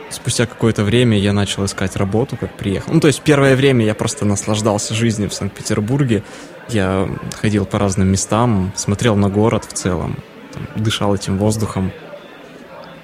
Спустя 0.10 0.48
какое-то 0.48 0.84
время 0.84 1.20
я 1.20 1.34
начал 1.34 1.66
искать 1.66 1.96
работу, 1.96 2.36
как 2.36 2.54
приехал. 2.58 2.94
Ну, 2.94 3.00
то 3.00 3.08
есть 3.08 3.22
первое 3.22 3.56
время 3.56 3.86
я 3.86 3.94
просто 3.94 4.26
наслаждался 4.26 4.96
жизнью 4.96 5.30
в 5.30 5.34
Санкт-Петербурге. 5.36 6.24
Я 6.68 7.08
ходил 7.40 7.66
по 7.66 7.78
разным 7.78 8.08
местам, 8.08 8.72
смотрел 8.76 9.16
на 9.16 9.30
город 9.30 9.66
в 9.66 9.74
целом, 9.74 10.18
там, 10.52 10.68
дышал 10.84 11.14
этим 11.14 11.38
воздухом. 11.38 11.92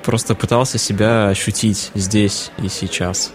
Просто 0.04 0.34
пытался 0.34 0.80
себя 0.80 1.28
ощутить 1.28 1.92
здесь 1.94 2.52
и 2.58 2.70
сейчас. 2.70 3.32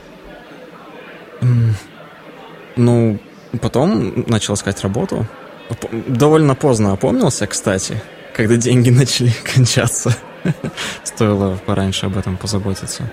Ну, 2.76 3.18
потом 3.60 4.24
начал 4.26 4.54
искать 4.54 4.82
работу. 4.82 5.26
Довольно 6.06 6.54
поздно 6.54 6.92
опомнился, 6.92 7.46
кстати, 7.46 8.00
когда 8.34 8.56
деньги 8.56 8.90
начали 9.00 9.32
кончаться. 9.54 10.16
Стоило 11.04 11.58
пораньше 11.66 12.06
об 12.06 12.16
этом 12.16 12.36
позаботиться. 12.36 13.10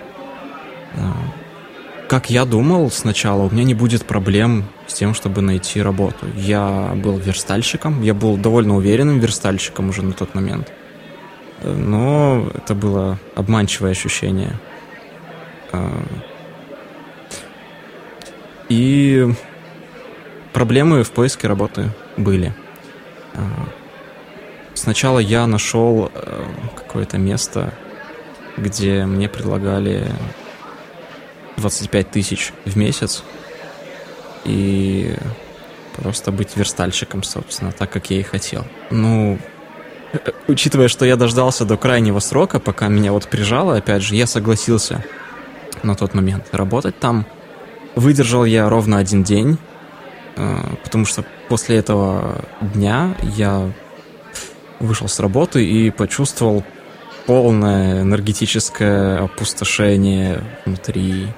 А, 0.95 1.13
Как 2.07 2.29
я 2.29 2.45
думал 2.45 2.89
сначала, 2.89 3.43
у 3.43 3.49
меня 3.49 3.63
не 3.63 3.73
будет 3.73 4.05
проблем 4.05 4.65
с 4.87 4.93
тем, 4.93 5.13
чтобы 5.13 5.41
найти 5.41 5.81
работу. 5.81 6.25
Я 6.35 6.93
был 6.95 7.17
верстальщиком, 7.17 8.01
я 8.01 8.13
был 8.13 8.37
довольно 8.37 8.75
уверенным 8.77 9.19
верстальщиком 9.19 9.89
уже 9.89 10.01
на 10.03 10.13
тот 10.13 10.33
момент. 10.35 10.71
Э, 11.61 11.73
Но 11.73 12.49
это 12.55 12.73
было 12.73 13.19
обманчивое 13.35 13.91
ощущение. 13.91 14.53
И 18.69 19.27
проблемы 20.53 21.03
в 21.03 21.11
поиске 21.11 21.47
работы 21.47 21.89
были. 22.17 22.53
А, 23.33 23.67
Сначала 24.77 25.17
я 25.17 25.47
нашел 25.47 26.11
э, 26.13 26.45
какое-то 26.75 27.17
место, 27.17 27.73
где 28.57 29.05
мне 29.05 29.27
предлагали 29.27 30.11
25 31.57 32.11
тысяч 32.11 32.53
в 32.63 32.77
месяц 32.77 33.23
и 34.45 35.15
просто 35.95 36.31
быть 36.31 36.55
верстальщиком, 36.55 37.23
собственно, 37.23 37.71
так, 37.71 37.89
как 37.89 38.11
я 38.11 38.19
и 38.19 38.23
хотел. 38.23 38.65
Ну, 38.91 39.39
э, 40.13 40.19
учитывая, 40.47 40.89
что 40.89 41.05
я 41.05 41.15
дождался 41.15 41.65
до 41.65 41.75
крайнего 41.75 42.19
срока, 42.19 42.59
пока 42.59 42.87
меня 42.87 43.13
вот 43.13 43.27
прижало, 43.27 43.77
опять 43.77 44.03
же, 44.03 44.15
я 44.15 44.27
согласился 44.27 45.03
на 45.81 45.95
тот 45.95 46.13
момент 46.13 46.45
работать 46.51 46.99
там. 46.99 47.25
Выдержал 47.97 48.45
я 48.45 48.69
ровно 48.69 48.99
один 48.99 49.23
день, 49.23 49.57
э, 50.35 50.59
потому 50.83 51.05
что 51.05 51.25
после 51.49 51.77
этого 51.77 52.45
дня 52.61 53.15
я 53.23 53.71
вышел 54.79 55.07
с 55.07 55.19
работы 55.19 55.65
и 55.65 55.89
почувствовал 55.89 56.63
полное 57.25 58.03
энергетическое 58.03 59.23
опустошение 59.23 60.43
внутри. 60.63 61.29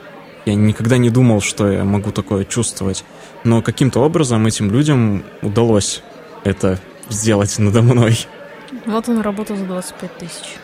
Я 0.45 0.55
никогда 0.55 0.97
не 0.97 1.09
думал, 1.09 1.39
что 1.39 1.71
я 1.71 1.85
могу 1.85 2.11
такое 2.11 2.43
чувствовать. 2.43 3.05
Но 3.45 3.61
каким-то 3.61 4.01
образом 4.01 4.45
этим 4.45 4.69
людям 4.69 5.23
удалось 5.41 6.03
это 6.43 6.77
сделать 7.07 7.57
надо 7.57 7.81
мной. 7.81 8.19
Вот 8.85 9.07
он 9.07 9.21
работал 9.21 9.55
за 9.55 9.63
25 9.63 10.17
тысяч. 10.17 10.57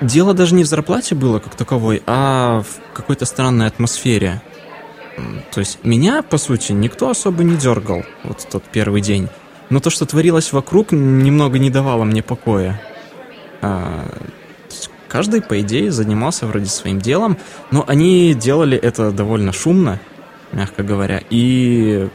Дело 0.00 0.32
даже 0.32 0.54
не 0.54 0.62
в 0.62 0.68
зарплате 0.68 1.16
было 1.16 1.40
как 1.40 1.56
таковой, 1.56 2.04
а 2.06 2.62
в 2.62 2.94
какой-то 2.94 3.24
странной 3.24 3.66
атмосфере. 3.66 4.40
То 5.52 5.60
есть 5.60 5.84
меня, 5.84 6.22
по 6.22 6.38
сути, 6.38 6.72
никто 6.72 7.10
особо 7.10 7.44
не 7.44 7.56
дергал 7.56 8.04
вот 8.24 8.46
тот 8.50 8.62
первый 8.64 9.00
день. 9.00 9.28
Но 9.68 9.80
то, 9.80 9.90
что 9.90 10.06
творилось 10.06 10.52
вокруг, 10.52 10.92
немного 10.92 11.58
не 11.58 11.70
давало 11.70 12.04
мне 12.04 12.22
покоя. 12.22 12.80
А, 13.62 14.06
каждый, 15.08 15.42
по 15.42 15.60
идее, 15.60 15.90
занимался 15.90 16.46
вроде 16.46 16.66
своим 16.66 17.00
делом, 17.00 17.36
но 17.70 17.84
они 17.86 18.34
делали 18.34 18.76
это 18.76 19.12
довольно 19.12 19.52
шумно, 19.52 20.00
мягко 20.52 20.82
говоря, 20.82 21.22
и 21.30 22.08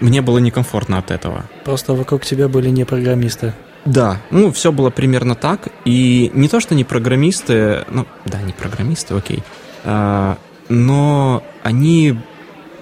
мне 0.00 0.20
было 0.20 0.38
некомфортно 0.38 0.98
от 0.98 1.10
этого. 1.10 1.44
Просто 1.64 1.94
вокруг 1.94 2.24
тебя 2.24 2.48
были 2.48 2.68
не 2.68 2.84
программисты. 2.84 3.54
Да, 3.84 4.20
ну, 4.30 4.52
все 4.52 4.72
было 4.72 4.90
примерно 4.90 5.34
так. 5.34 5.68
И 5.84 6.30
не 6.34 6.48
то, 6.48 6.60
что 6.60 6.74
не 6.74 6.84
программисты, 6.84 7.84
ну, 7.88 8.06
да, 8.24 8.40
не 8.42 8.52
программисты, 8.52 9.14
окей. 9.14 9.42
А, 9.84 10.38
но 10.68 11.42
они 11.62 12.18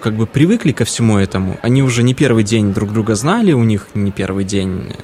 как 0.01 0.13
бы 0.15 0.25
привыкли 0.25 0.71
ко 0.71 0.85
всему 0.85 1.17
этому. 1.17 1.59
Они 1.61 1.83
уже 1.83 2.03
не 2.03 2.13
первый 2.13 2.43
день 2.43 2.73
друг 2.73 2.91
друга 2.91 3.15
знали, 3.15 3.53
у 3.53 3.63
них 3.63 3.87
не 3.93 4.11
первый 4.11 4.45
день 4.45 4.95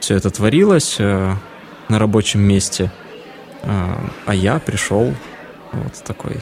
все 0.00 0.16
это 0.16 0.30
творилось 0.30 0.96
э, 0.98 1.34
на 1.88 1.98
рабочем 1.98 2.40
месте. 2.40 2.90
А, 3.62 3.98
а 4.26 4.34
я 4.34 4.58
пришел 4.58 5.12
вот 5.72 5.92
такой, 6.04 6.38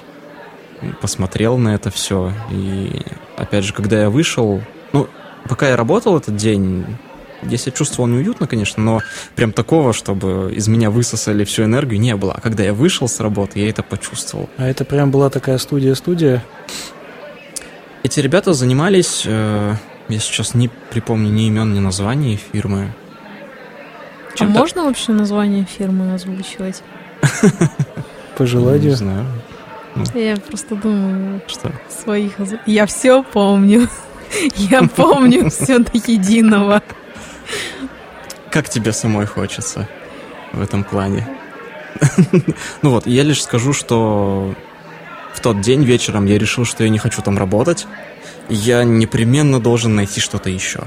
посмотрел 1.00 1.59
на 1.59 1.74
это 1.74 1.90
все. 1.90 2.32
И 2.50 3.02
опять 3.37 3.64
же, 3.64 3.72
когда 3.72 4.00
я 4.00 4.11
вышел, 4.11 4.61
ну, 4.92 5.09
пока 5.48 5.68
я 5.68 5.76
работал 5.76 6.16
этот 6.16 6.37
день, 6.37 6.85
я 7.42 7.57
себя 7.59 7.72
чувствовал 7.72 8.09
неуютно, 8.09 8.46
конечно, 8.46 8.83
но 8.83 9.01
прям 9.35 9.53
такого, 9.53 9.92
чтобы 9.92 10.53
из 10.55 10.68
меня 10.68 10.90
высосали 10.90 11.44
всю 11.44 11.64
энергию, 11.64 12.01
не 12.01 12.16
было. 12.16 12.33
А 12.35 12.40
когда 12.40 12.62
я 12.64 12.72
вышел 12.75 13.09
с 13.09 13.20
работы, 13.20 13.61
я 13.61 13.68
это 13.68 13.83
почувствовал. 13.83 14.49
А 14.57 14.66
это 14.66 14.85
прям 14.85 15.11
была 15.11 15.31
такая 15.31 15.59
студия-студия. 15.59 16.42
Эти 18.03 18.20
ребята 18.20 18.53
занимались, 18.53 19.22
э, 19.27 19.75
я 20.09 20.18
сейчас 20.18 20.55
не 20.55 20.68
припомню 20.90 21.31
ни 21.31 21.46
имен, 21.49 21.75
ни 21.75 21.81
названий 21.81 22.38
фирмы. 22.53 22.92
А 24.33 24.37
Чем-то- 24.38 24.59
можно 24.59 24.85
вообще 24.85 25.12
название 25.12 25.64
фирмы 25.64 26.14
озвучивать? 26.14 26.83
По 28.37 28.42
Не 28.42 28.46
желанию. 28.49 28.94
знаю, 28.94 29.27
Я 30.14 30.37
просто 30.37 30.77
думаю, 30.77 31.40
что. 31.46 31.72
своих... 31.88 32.35
Я 32.66 32.87
все 32.87 33.22
помню. 33.22 33.88
Я 34.57 34.83
помню 34.83 35.49
все 35.51 35.79
до 35.79 35.90
единого. 35.94 36.83
Как 38.50 38.68
тебе 38.68 38.92
самой 38.92 39.26
хочется 39.26 39.88
в 40.52 40.61
этом 40.62 40.85
плане? 40.85 41.26
Ну 42.82 42.90
вот, 42.90 43.06
я 43.06 43.22
лишь 43.22 43.42
скажу, 43.42 43.72
что 43.72 44.54
в 45.35 45.40
тот 45.40 45.61
день 45.61 45.85
вечером 45.85 46.26
я 46.26 46.38
решил, 46.38 46.64
что 46.64 46.85
я 46.85 46.90
не 46.90 46.98
хочу 46.98 47.22
там 47.22 47.38
работать. 47.38 47.87
Я 48.48 48.85
непременно 48.85 49.61
должен 49.61 49.94
найти 49.94 50.20
что-то 50.20 50.50
еще. 50.50 50.85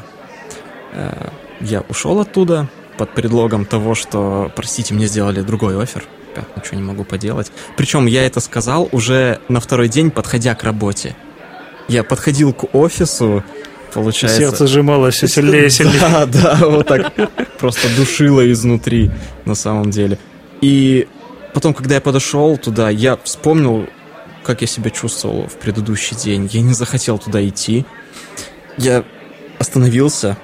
Э, 0.93 1.29
я 1.59 1.81
ушел 1.81 2.19
оттуда 2.19 2.67
под 2.97 3.13
предлогом 3.13 3.65
того, 3.65 3.95
что, 3.95 4.51
простите, 4.55 4.93
мне 4.93 5.07
сделали 5.07 5.41
другой 5.41 5.81
офер. 5.81 6.03
Опять 6.33 6.57
ничего 6.57 6.77
не 6.77 6.83
могу 6.83 7.03
поделать. 7.03 7.51
Причем 7.75 8.05
я 8.05 8.25
это 8.25 8.39
сказал 8.39 8.89
уже 8.91 9.39
на 9.49 9.59
второй 9.59 9.87
день, 9.87 10.11
подходя 10.11 10.55
к 10.55 10.63
работе. 10.63 11.15
Я 11.87 12.03
подходил 12.03 12.53
к 12.53 12.75
офису, 12.75 13.43
получается... 13.93 14.39
Сердце 14.39 14.67
сжималось 14.67 15.15
все 15.15 15.27
сильнее 15.27 15.67
и 15.67 15.69
сильнее. 15.69 15.99
Да, 15.99 16.25
да, 16.25 16.57
вот 16.61 16.87
так 16.87 17.13
просто 17.59 17.87
душило 17.95 18.49
изнутри, 18.51 19.11
на 19.45 19.55
самом 19.55 19.91
деле. 19.91 20.17
И 20.61 21.07
потом, 21.53 21.73
когда 21.73 21.95
я 21.95 22.01
подошел 22.01 22.57
туда, 22.57 22.89
я 22.89 23.17
вспомнил, 23.23 23.87
как 24.43 24.61
я 24.61 24.67
себя 24.67 24.89
чувствовал 24.89 25.47
в 25.47 25.53
предыдущий 25.53 26.15
день. 26.17 26.49
Я 26.51 26.61
не 26.61 26.73
захотел 26.73 27.17
туда 27.17 27.45
идти. 27.47 27.85
Я 28.77 29.03
остановился, 29.59 30.37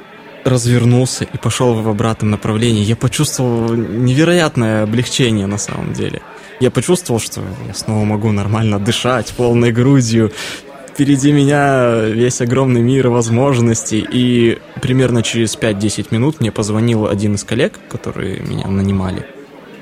развернулся 0.44 1.24
и 1.24 1.38
пошел 1.38 1.74
в 1.74 1.90
обратном 1.90 2.32
направлении. 2.32 2.84
Я 2.84 2.96
почувствовал 2.96 3.74
невероятное 3.74 4.84
облегчение 4.84 5.48
на 5.48 5.58
самом 5.58 5.94
деле. 5.94 6.22
Я 6.60 6.72
почувствовал, 6.72 7.20
что 7.20 7.42
я 7.68 7.74
снова 7.74 8.06
могу 8.06 8.32
нормально 8.32 8.80
дышать 8.80 9.34
полной 9.36 9.72
грудью. 9.72 10.32
Впереди 10.96 11.34
меня 11.34 12.06
весь 12.06 12.40
огромный 12.40 12.80
мир 12.80 13.10
возможностей. 13.10 14.08
И 14.10 14.60
примерно 14.82 15.24
через 15.24 15.58
5-10 15.58 16.08
минут 16.12 16.40
мне 16.40 16.54
позвонил 16.54 17.10
один 17.10 17.36
из 17.36 17.44
коллег, 17.44 17.78
которые 17.90 18.40
меня 18.40 18.66
нанимали. 18.68 19.26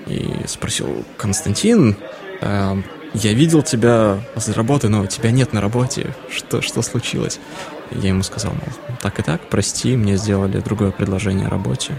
И 0.07 0.33
спросил, 0.47 1.05
Константин, 1.17 1.97
э, 2.41 2.75
я 3.13 3.33
видел 3.33 3.61
тебя 3.61 4.21
после 4.33 4.55
работы, 4.55 4.89
но 4.89 5.05
тебя 5.05 5.29
нет 5.29 5.53
на 5.53 5.61
работе. 5.61 6.15
Что, 6.31 6.63
что 6.63 6.81
случилось? 6.81 7.39
Я 7.91 8.09
ему 8.09 8.23
сказал, 8.23 8.53
мол, 8.53 8.97
так 8.99 9.19
и 9.19 9.21
так, 9.21 9.41
прости, 9.49 9.95
мне 9.95 10.17
сделали 10.17 10.61
другое 10.61 10.89
предложение 10.89 11.45
о 11.45 11.51
работе. 11.51 11.93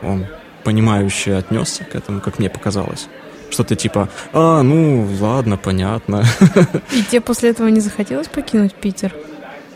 Он 0.00 0.26
понимающе 0.62 1.34
отнесся 1.34 1.82
к 1.82 1.96
этому, 1.96 2.20
как 2.20 2.38
мне 2.38 2.48
показалось. 2.48 3.08
Что-то 3.50 3.76
типа, 3.76 4.08
а, 4.32 4.62
ну, 4.62 5.08
ладно, 5.20 5.56
понятно. 5.56 6.24
И 6.92 7.02
тебе 7.02 7.20
после 7.20 7.50
этого 7.50 7.68
не 7.68 7.80
захотелось 7.80 8.28
покинуть 8.28 8.74
Питер? 8.74 9.14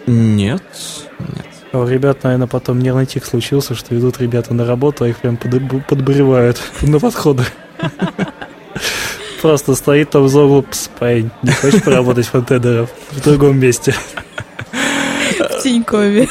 Нет, 0.06 0.62
нет. 1.18 1.46
А 1.72 1.78
у 1.78 1.88
ребят, 1.88 2.22
наверное, 2.22 2.46
потом 2.48 2.80
нервный 2.80 3.06
тик 3.06 3.24
случился, 3.24 3.74
что 3.74 3.98
идут 3.98 4.20
ребята 4.20 4.52
на 4.52 4.66
работу, 4.66 5.04
а 5.04 5.08
их 5.08 5.18
прям 5.18 5.36
под- 5.38 5.86
подбревают 5.86 6.60
на 6.82 6.98
подходы. 7.00 7.44
Просто 9.40 9.74
стоит 9.74 10.10
там 10.10 10.28
за 10.28 10.42
углом, 10.42 10.64
«Пс, 10.64 10.88
парень, 10.98 11.30
не 11.42 11.50
хочешь 11.52 11.82
поработать 11.82 12.26
фронтендером 12.26 12.88
в 13.10 13.22
другом 13.22 13.58
месте? 13.58 13.94
В 15.38 15.62
Тинькове. 15.62 16.28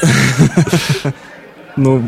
Ну, 1.75 2.05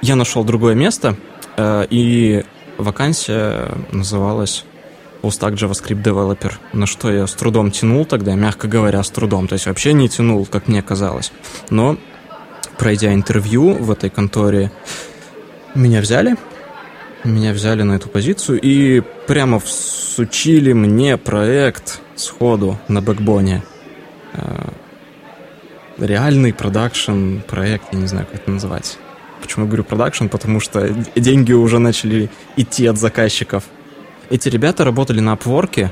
я 0.00 0.16
нашел 0.16 0.42
другое 0.44 0.74
место, 0.74 1.16
э, 1.56 1.86
и 1.90 2.44
вакансия 2.82 3.68
называлась 3.90 4.64
Full 5.22 5.30
Stack 5.30 5.54
JavaScript 5.54 6.02
Developer, 6.02 6.52
на 6.72 6.86
что 6.86 7.10
я 7.12 7.26
с 7.26 7.32
трудом 7.34 7.70
тянул 7.70 8.04
тогда, 8.04 8.34
мягко 8.34 8.68
говоря, 8.68 9.02
с 9.02 9.10
трудом, 9.10 9.48
то 9.48 9.54
есть 9.54 9.66
вообще 9.66 9.92
не 9.92 10.08
тянул, 10.08 10.44
как 10.46 10.68
мне 10.68 10.82
казалось. 10.82 11.32
Но, 11.70 11.96
пройдя 12.76 13.14
интервью 13.14 13.74
в 13.74 13.90
этой 13.90 14.10
конторе, 14.10 14.72
меня 15.74 16.00
взяли, 16.00 16.36
меня 17.24 17.52
взяли 17.52 17.82
на 17.82 17.92
эту 17.92 18.08
позицию 18.08 18.60
и 18.60 19.00
прямо 19.26 19.60
всучили 19.60 20.72
мне 20.72 21.16
проект 21.16 22.00
сходу 22.16 22.78
на 22.88 23.00
Backbone 23.00 23.50
е. 23.50 23.62
Э, 24.34 24.68
Реальный 25.98 26.52
production 26.52 27.38
проект, 27.46 27.92
я 27.92 27.98
не 27.98 28.06
знаю, 28.06 28.26
как 28.26 28.40
это 28.40 28.50
называть. 28.50 28.98
Почему 29.42 29.64
я 29.64 29.68
говорю 29.68 29.84
production? 29.84 30.26
Потому 30.28 30.60
что 30.60 30.88
деньги 31.16 31.52
уже 31.52 31.78
начали 31.78 32.30
идти 32.56 32.86
от 32.86 32.96
заказчиков. 32.96 33.64
Эти 34.30 34.48
ребята 34.48 34.84
работали 34.84 35.20
на 35.20 35.34
Upwork 35.34 35.88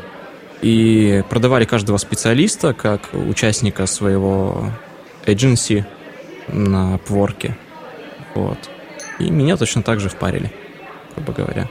и 0.62 1.22
продавали 1.28 1.64
каждого 1.64 1.98
специалиста 1.98 2.72
как 2.72 3.00
участника 3.12 3.86
своего 3.86 4.70
agency 5.26 5.84
на 6.48 6.94
Upwork. 6.96 7.52
Вот. 8.34 8.58
И 9.18 9.30
меня 9.30 9.56
точно 9.56 9.82
так 9.82 10.00
же 10.00 10.08
впарили, 10.08 10.50
грубо 11.16 11.32
говоря. 11.32 11.68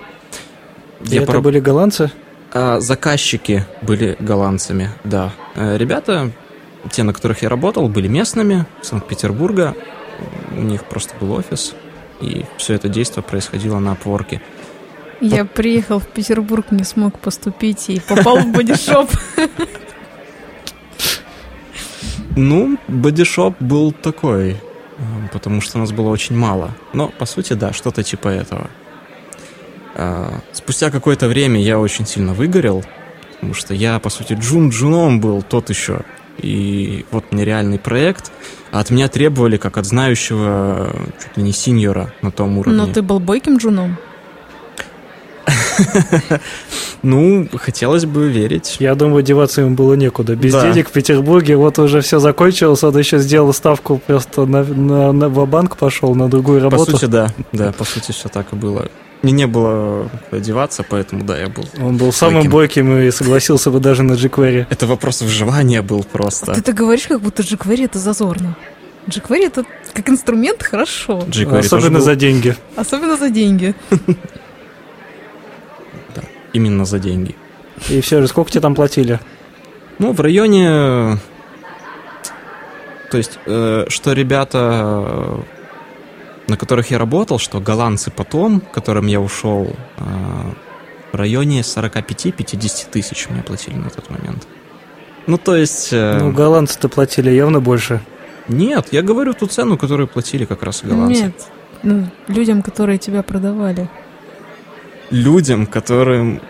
И 1.10 1.16
это 1.16 1.26
пораб- 1.32 1.42
были 1.44 1.60
голландцы? 1.60 2.12
а, 2.54 2.80
заказчики 2.80 3.66
были 3.82 4.18
голландцами, 4.20 4.90
да. 5.04 5.32
Э, 5.56 5.78
Ребята, 5.78 6.32
те, 6.92 7.04
на 7.04 7.14
которых 7.14 7.42
я 7.44 7.50
работал, 7.50 7.88
были 7.90 8.08
местными, 8.08 8.66
Санкт-Петербурга. 8.82 9.76
У 10.52 10.62
них 10.62 10.86
просто 10.86 11.14
был 11.20 11.34
офис, 11.34 11.76
и 12.22 12.46
все 12.58 12.74
это 12.74 12.90
действие 12.90 13.24
происходило 13.24 13.80
на 13.80 13.94
Upwork. 13.94 14.40
Я 15.22 15.46
приехал 15.46 16.00
в 16.00 16.08
Петербург, 16.08 16.72
не 16.72 16.84
смог 16.84 17.20
поступить 17.20 17.90
и 17.90 18.00
попал 18.00 18.40
в 18.40 18.52
бодишоп. 18.52 19.10
Ну, 22.36 22.78
бодишоп 22.88 23.56
был 23.60 23.92
такой, 23.92 24.52
э, 24.52 24.58
потому 25.34 25.60
что 25.60 25.78
нас 25.78 25.92
было 25.92 26.10
очень 26.10 26.38
мало. 26.38 26.72
Но, 26.94 27.10
по 27.10 27.26
сути, 27.26 27.52
да, 27.52 27.74
что-то 27.74 28.02
типа 28.02 28.30
этого. 28.30 28.70
А, 29.96 30.40
Спустя 30.54 30.90
какое-то 30.92 31.28
время 31.28 31.62
я 31.62 31.80
очень 31.80 32.06
сильно 32.06 32.34
выгорел, 32.34 32.86
потому 33.34 33.54
что 33.54 33.74
я, 33.74 34.00
по 34.00 34.10
сути, 34.10 34.34
джун-джуном 34.34 35.20
был 35.20 35.42
тот 35.42 35.70
еще. 35.70 36.02
И 36.42 37.06
вот 37.12 37.32
мне 37.32 37.46
реальный 37.46 37.80
проект, 37.80 38.32
а 38.72 38.80
от 38.80 38.90
меня 38.90 39.08
требовали, 39.08 39.58
как 39.58 39.78
от 39.78 39.86
знающего, 39.86 40.96
чуть 41.22 41.38
ли 41.38 41.44
не 41.44 41.52
синьора 41.52 42.14
на 42.22 42.32
том 42.32 42.58
уровне. 42.58 42.78
Но 42.78 42.92
ты 42.92 43.02
был 43.02 43.20
бойким 43.20 43.58
джуном. 43.58 43.98
Ну, 47.02 47.48
хотелось 47.56 48.06
бы 48.06 48.28
верить. 48.28 48.76
Я 48.80 48.94
думаю, 48.94 49.24
деваться 49.24 49.62
ему 49.62 49.74
было 49.74 49.94
некуда. 49.94 50.36
Без 50.36 50.52
Да. 50.52 50.70
денег 50.70 50.90
в 50.90 50.92
Петербурге, 50.92 51.56
вот 51.56 51.80
уже 51.80 52.02
все 52.02 52.20
закончилось, 52.20 52.84
он 52.84 52.98
еще 52.98 53.20
сделал 53.20 53.54
ставку 53.54 54.02
просто 54.06 54.46
на, 54.46 54.64
на, 54.66 55.14
на 55.14 55.30
банк 55.30 55.78
пошел 55.78 56.14
на 56.14 56.28
другую 56.28 56.60
По 56.60 56.70
работу. 56.70 56.92
сути, 56.92 57.06
да. 57.06 57.30
Да, 57.54 57.72
по 57.72 57.86
сути, 57.86 58.12
все 58.12 58.28
так 58.28 58.52
и 58.52 58.58
было. 58.58 58.90
Мне 59.22 59.34
не 59.34 59.48
было 59.48 60.10
куда 60.30 60.42
деваться, 60.42 60.84
поэтому, 60.90 61.24
да, 61.26 61.38
я 61.38 61.50
был 61.50 61.66
Он 61.82 61.98
был 61.98 62.14
самым 62.14 62.50
Бойким. 62.50 62.52
бойким 62.88 62.98
и 63.00 63.12
согласился 63.12 63.70
бы 63.70 63.80
даже 63.80 64.04
на 64.04 64.14
jQuery. 64.14 64.68
Это 64.70 64.88
вопрос 64.88 65.22
выживания 65.22 65.82
был 65.82 66.04
просто. 66.04 66.54
Ты 66.54 66.62
так 66.62 66.76
говоришь, 66.76 67.08
как 67.08 67.20
будто 67.20 67.44
jQuery 67.44 67.86
это 67.86 68.00
зазорно. 68.00 68.56
jQuery 69.08 69.48
это 69.48 69.66
как 69.94 70.10
инструмент 70.10 70.64
хорошо. 70.64 71.20
jQuery 71.28 71.60
Особенно 71.60 72.00
за 72.00 72.16
деньги. 72.16 72.56
Особенно 72.78 73.18
за 73.18 73.30
деньги. 73.30 73.76
именно 76.54 76.86
за 76.86 77.00
деньги. 77.00 77.36
И 77.90 78.02
все 78.02 78.22
же, 78.22 78.28
сколько 78.28 78.52
тебе 78.52 78.62
там 78.62 78.76
платили? 78.76 79.20
Ну, 80.00 80.14
в 80.14 80.22
районе... 80.22 81.18
То 83.12 83.18
есть, 83.18 83.40
э, 83.48 83.86
что 83.88 84.14
ребята, 84.14 85.44
на 86.50 86.58
которых 86.58 86.92
я 86.92 86.98
работал, 86.98 87.40
что 87.40 87.60
голландцы 87.62 88.12
потом, 88.12 88.62
которым 88.62 89.08
я 89.08 89.20
ушел, 89.22 89.76
э, 89.98 90.04
в 91.12 91.16
районе 91.16 91.62
45-50 91.62 92.90
тысяч 92.92 93.30
мне 93.30 93.42
платили 93.42 93.76
на 93.76 93.90
тот 93.90 94.10
момент. 94.10 94.48
Ну, 95.28 95.38
то 95.38 95.56
есть... 95.56 95.90
э, 95.94 96.20
Ну, 96.20 96.32
голландцы-то 96.32 96.90
платили 96.90 97.30
явно 97.30 97.60
больше. 97.62 98.02
Нет, 98.48 98.88
я 98.92 99.02
говорю 99.04 99.34
ту 99.34 99.46
цену, 99.48 99.78
которую 99.78 100.08
платили 100.08 100.46
как 100.46 100.64
раз 100.64 100.82
голландцы. 100.84 101.24
Нет. 101.24 101.48
Ну, 101.84 102.08
людям, 102.28 102.62
которые 102.62 102.98
тебя 102.98 103.22
продавали. 103.24 103.88
людям, 105.12 105.66
которым, 105.66 106.42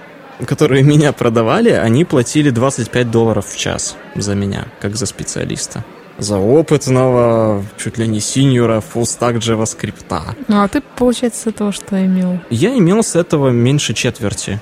которые 0.45 0.83
меня 0.83 1.11
продавали, 1.13 1.69
они 1.71 2.05
платили 2.05 2.49
25 2.49 3.11
долларов 3.11 3.45
в 3.47 3.57
час 3.57 3.95
за 4.15 4.35
меня, 4.35 4.65
как 4.81 4.95
за 4.95 5.05
специалиста. 5.05 5.83
За 6.19 6.37
опытного, 6.37 7.63
чуть 7.77 7.97
ли 7.97 8.07
не 8.07 8.19
синьора, 8.19 8.81
фулстак 8.81 9.37
JavaScript. 9.37 10.35
Ну, 10.47 10.61
а 10.61 10.67
ты, 10.67 10.81
получается, 10.81 11.43
с 11.43 11.47
этого 11.47 11.71
что 11.71 12.03
имел? 12.05 12.39
Я 12.49 12.77
имел 12.77 13.03
с 13.03 13.15
этого 13.15 13.49
меньше 13.49 13.93
четверти. 13.93 14.59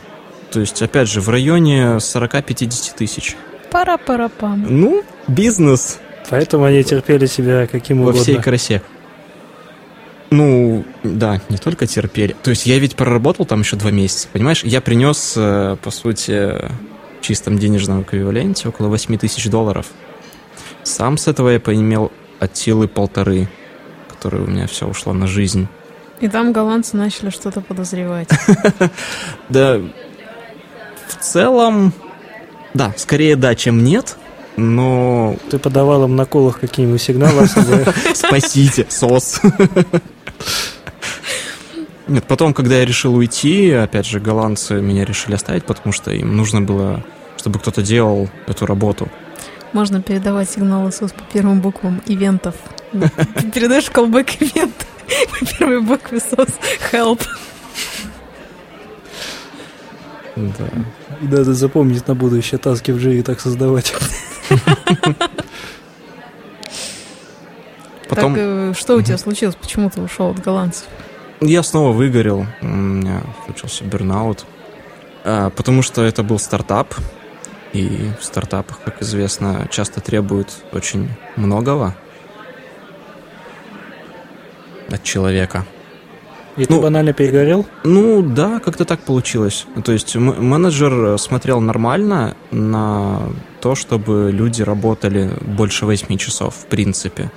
То 0.52 0.60
есть, 0.60 0.82
опять 0.82 1.10
же, 1.10 1.20
в 1.20 1.30
районе 1.30 1.98
40-50 1.98 2.96
тысяч. 2.96 3.36
Пара-пара-пам. 3.72 4.66
Ну, 4.70 5.04
бизнес 5.28 6.00
Поэтому 6.30 6.66
они 6.66 6.84
терпели 6.84 7.26
тебя 7.26 7.68
каким 7.68 7.98
во 7.98 8.10
угодно. 8.10 8.22
всей 8.22 8.42
красе. 8.42 8.82
Ну, 10.30 10.84
да, 11.04 11.42
не 11.48 11.58
только 11.58 11.88
терпели. 11.88 12.36
То 12.44 12.50
есть 12.50 12.66
я 12.66 12.80
ведь 12.80 12.96
проработал 12.96 13.46
там 13.46 13.62
еще 13.62 13.78
два 13.78 13.92
месяца, 13.92 14.28
понимаешь? 14.32 14.64
Я 14.64 14.82
принес, 14.82 15.34
э, 15.38 15.78
по 15.82 15.90
сути, 15.90 16.32
в 16.32 17.22
чистом 17.22 17.58
денежном 17.58 18.02
эквиваленте 18.02 18.68
около 18.68 18.88
8 18.88 19.18
тысяч 19.18 19.50
долларов. 19.50 19.88
Сам 20.88 21.18
с 21.18 21.28
этого 21.28 21.50
я 21.50 21.60
поимел 21.60 22.14
от 22.40 22.56
силы 22.56 22.88
полторы, 22.88 23.50
которые 24.08 24.44
у 24.44 24.48
меня 24.48 24.68
все 24.68 24.88
ушло 24.88 25.12
на 25.12 25.28
жизнь. 25.28 25.68
И 26.22 26.30
там 26.30 26.54
голландцы 26.54 26.96
начали 26.96 27.30
что-то 27.30 27.60
подозревать. 27.60 28.30
Да, 29.50 29.82
в 31.08 31.16
целом, 31.20 31.92
Да, 32.74 32.94
скорее 32.96 33.36
да, 33.36 33.54
чем 33.54 33.84
нет, 33.84 34.16
но... 34.56 35.36
Ты 35.52 35.60
подавал 35.60 36.06
им 36.06 36.16
на 36.16 36.26
колах 36.26 36.62
какие-нибудь 36.62 37.02
сигналы? 37.02 37.48
Спасите, 38.14 38.88
сос. 38.90 39.42
Нет, 42.08 42.24
потом, 42.28 42.54
когда 42.54 42.76
я 42.76 42.86
решил 42.86 43.14
уйти, 43.14 43.72
опять 43.72 44.06
же, 44.06 44.22
голландцы 44.22 44.76
меня 44.76 45.04
решили 45.04 45.36
оставить, 45.36 45.66
потому 45.66 45.92
что 45.92 46.12
им 46.12 46.38
нужно 46.38 46.62
было, 46.62 47.04
чтобы 47.36 47.60
кто-то 47.60 47.82
делал 47.82 48.30
эту 48.48 48.66
работу. 48.66 49.10
Можно 49.74 50.02
передавать 50.02 50.50
сигналы 50.50 50.92
СОС 50.92 51.12
по 51.12 51.24
первым 51.32 51.62
буквам 51.62 52.02
ивентов. 52.06 52.56
Передаешь 53.54 53.90
колбэк 53.90 54.42
ивент 54.42 54.88
по 55.40 55.46
первой 55.46 55.82
букве 55.82 56.20
СОС. 56.20 56.50
Help. 56.92 57.22
Да. 60.36 60.68
Надо 61.22 61.54
запомнить 61.54 62.08
на 62.08 62.16
будущее 62.16 62.60
таски 62.60 62.92
в 62.92 63.00
жире 63.00 63.24
так 63.24 63.40
создавать. 63.40 63.94
Потом 68.08 68.36
Так, 68.36 68.44
э, 68.44 68.74
что 68.78 68.96
у 68.96 69.02
тебя 69.02 69.18
случилось? 69.18 69.56
Почему 69.56 69.90
ты 69.90 70.02
ушел 70.02 70.30
от 70.30 70.40
голландцев? 70.40 70.86
я 71.42 71.62
снова 71.62 71.92
выгорел, 71.92 72.48
у 72.62 72.66
меня 72.66 73.22
случился 73.46 73.84
бернаут, 73.84 74.46
А, 75.24 75.50
потому 75.52 75.82
что 75.82 76.02
это 76.04 76.24
был 76.24 76.40
стартап, 76.40 76.96
и 77.74 78.12
в 78.20 78.24
стартапах, 78.24 78.80
как 78.84 79.02
известно, 79.02 79.68
часто 79.72 80.02
требуют 80.02 80.50
очень 80.72 81.10
многого 81.36 81.96
от 84.90 85.04
человека. 85.04 85.66
И 86.58 86.66
ты 86.66 86.74
Ну, 86.74 86.82
банально 86.82 87.14
перегорел? 87.14 87.68
Ну 87.84 88.24
да, 88.24 88.60
как-то 88.60 88.84
так 88.84 89.02
получилось. 89.02 89.68
То 89.84 89.92
есть 89.92 90.16
менеджер 90.16 91.20
смотрел 91.20 91.62
нормально 91.62 92.36
на 92.50 93.22
то, 93.62 93.76
чтобы 93.76 94.32
люди 94.32 94.64
работали 94.64 95.32
больше 95.42 95.86
8 95.86 96.18
часов, 96.18 96.56
в 96.56 96.66
принципе, 96.66 97.32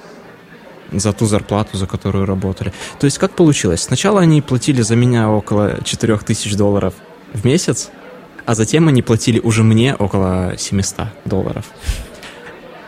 за 0.90 1.12
ту 1.12 1.26
зарплату, 1.26 1.76
за 1.76 1.86
которую 1.86 2.24
работали. 2.24 2.72
То 2.98 3.04
есть 3.04 3.18
как 3.18 3.32
получилось? 3.32 3.82
Сначала 3.82 4.20
они 4.20 4.40
платили 4.40 4.80
за 4.80 4.96
меня 4.96 5.28
около 5.28 5.82
4000 5.84 6.56
долларов 6.56 6.94
в 7.34 7.44
месяц, 7.44 7.90
а 8.46 8.54
затем 8.54 8.88
они 8.88 9.02
платили 9.02 9.38
уже 9.38 9.62
мне 9.62 9.94
около 9.94 10.54
700 10.56 11.08
долларов. 11.24 11.66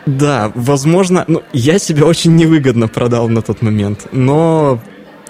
Да, 0.05 0.51
возможно, 0.55 1.23
ну, 1.27 1.43
я 1.53 1.79
себя 1.79 2.05
очень 2.05 2.35
невыгодно 2.35 2.87
продал 2.87 3.29
на 3.29 3.41
тот 3.41 3.61
момент, 3.61 4.07
но 4.11 4.79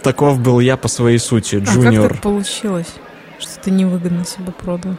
таков 0.01 0.39
был 0.39 0.59
я 0.59 0.77
по 0.77 0.87
своей 0.87 1.19
сути, 1.19 1.57
А 1.57 1.59
как 1.59 1.69
джуниор. 1.69 2.13
так 2.13 2.21
получилось, 2.21 2.93
что 3.39 3.59
ты 3.59 3.71
невыгодно 3.71 4.25
себя 4.25 4.51
продал? 4.51 4.97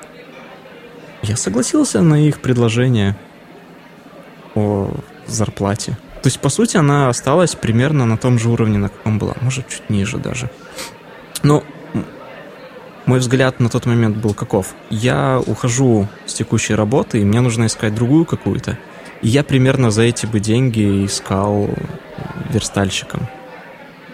Я 1.23 1.37
согласился 1.37 2.03
на 2.03 2.27
их 2.27 2.41
предложение 2.41 3.17
о 4.55 4.91
зарплате. 5.27 5.97
То 6.23 6.29
есть, 6.29 6.41
по 6.41 6.49
сути, 6.49 6.77
она 6.77 7.09
осталась 7.09 7.55
примерно 7.55 8.07
на 8.07 8.17
том 8.17 8.39
же 8.39 8.49
уровне, 8.49 8.79
на 8.79 8.89
каком 8.89 9.19
была. 9.19 9.35
Может, 9.41 9.69
чуть 9.69 9.91
ниже 9.91 10.19
даже. 10.19 10.51
Но 11.43 11.65
мой 13.07 13.19
взгляд 13.19 13.61
на 13.61 13.69
тот 13.69 13.87
момент 13.87 14.17
был 14.17 14.35
каков. 14.35 14.75
Я 14.91 15.41
ухожу 15.47 16.09
с 16.27 16.35
текущей 16.35 16.75
работы, 16.75 17.21
и 17.21 17.25
мне 17.25 17.41
нужно 17.41 17.67
искать 17.67 17.95
другую 17.95 18.25
какую-то. 18.25 18.79
И 19.23 19.29
я 19.29 19.45
примерно 19.45 19.91
за 19.91 20.03
эти 20.03 20.27
бы 20.27 20.41
деньги 20.41 21.05
искал 21.07 21.71
верстальщиком 22.51 23.29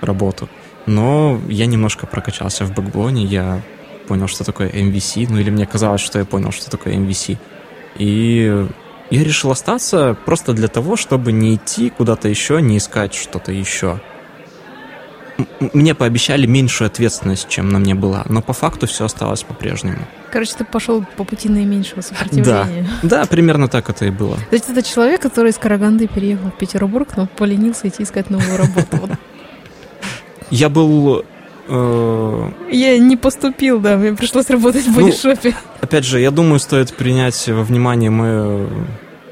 работу. 0.00 0.48
Но 0.86 1.40
я 1.48 1.66
немножко 1.66 2.06
прокачался 2.06 2.64
в 2.64 2.74
бэкбоне, 2.74 3.24
я 3.24 3.62
понял, 4.08 4.26
что 4.26 4.44
такое 4.44 4.68
MVC, 4.70 5.26
ну 5.28 5.38
или 5.38 5.50
мне 5.50 5.66
казалось, 5.66 6.00
что 6.00 6.18
я 6.18 6.24
понял, 6.24 6.50
что 6.50 6.70
такое 6.70 6.94
MVC. 6.94 7.38
И 7.96 8.66
я 9.10 9.24
решил 9.24 9.50
остаться 9.50 10.16
просто 10.24 10.52
для 10.52 10.68
того, 10.68 10.96
чтобы 10.96 11.32
не 11.32 11.56
идти 11.56 11.90
куда-то 11.90 12.28
еще, 12.28 12.60
не 12.60 12.78
искать 12.78 13.14
что-то 13.14 13.52
еще. 13.52 14.00
Мне 15.72 15.94
пообещали 15.94 16.46
меньшую 16.46 16.86
ответственность, 16.86 17.48
чем 17.48 17.68
на 17.68 17.78
мне 17.78 17.94
была, 17.94 18.24
но 18.28 18.42
по 18.42 18.52
факту 18.52 18.86
все 18.86 19.04
осталось 19.04 19.42
по-прежнему. 19.42 19.98
Короче, 20.32 20.52
ты 20.58 20.64
пошел 20.64 21.04
по 21.16 21.24
пути 21.24 21.48
наименьшего 21.48 22.00
сопротивления. 22.00 22.88
Да, 23.02 23.24
примерно 23.26 23.68
так 23.68 23.88
это 23.90 24.06
и 24.06 24.10
было. 24.10 24.36
То 24.36 24.56
есть 24.56 24.68
это 24.68 24.82
человек, 24.82 25.20
который 25.20 25.50
из 25.50 25.58
Караганды 25.58 26.06
переехал 26.06 26.50
в 26.50 26.58
Петербург, 26.58 27.08
но 27.16 27.26
поленился 27.26 27.88
идти 27.88 28.02
искать 28.04 28.30
новую 28.30 28.56
работу. 28.56 29.08
Я 30.50 30.68
был... 30.68 31.24
э, 31.68 32.50
Я 32.72 32.98
не 32.98 33.16
поступил, 33.16 33.80
да, 33.80 33.96
мне 33.96 34.12
пришлось 34.14 34.50
работать 34.50 34.84
в 34.86 34.96
Ну, 34.98 35.06
бодишопе. 35.06 35.54
Опять 35.80 36.04
же, 36.04 36.20
я 36.20 36.30
думаю, 36.30 36.58
стоит 36.58 36.94
принять 36.94 37.48
во 37.48 37.62
внимание 37.62 38.10
мою 38.10 38.68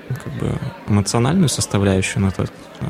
как 0.09 0.33
бы, 0.35 0.55
эмоциональную 0.88 1.49
составляющую 1.49 2.23
на 2.23 2.31
тот 2.31 2.53
э, 2.81 2.85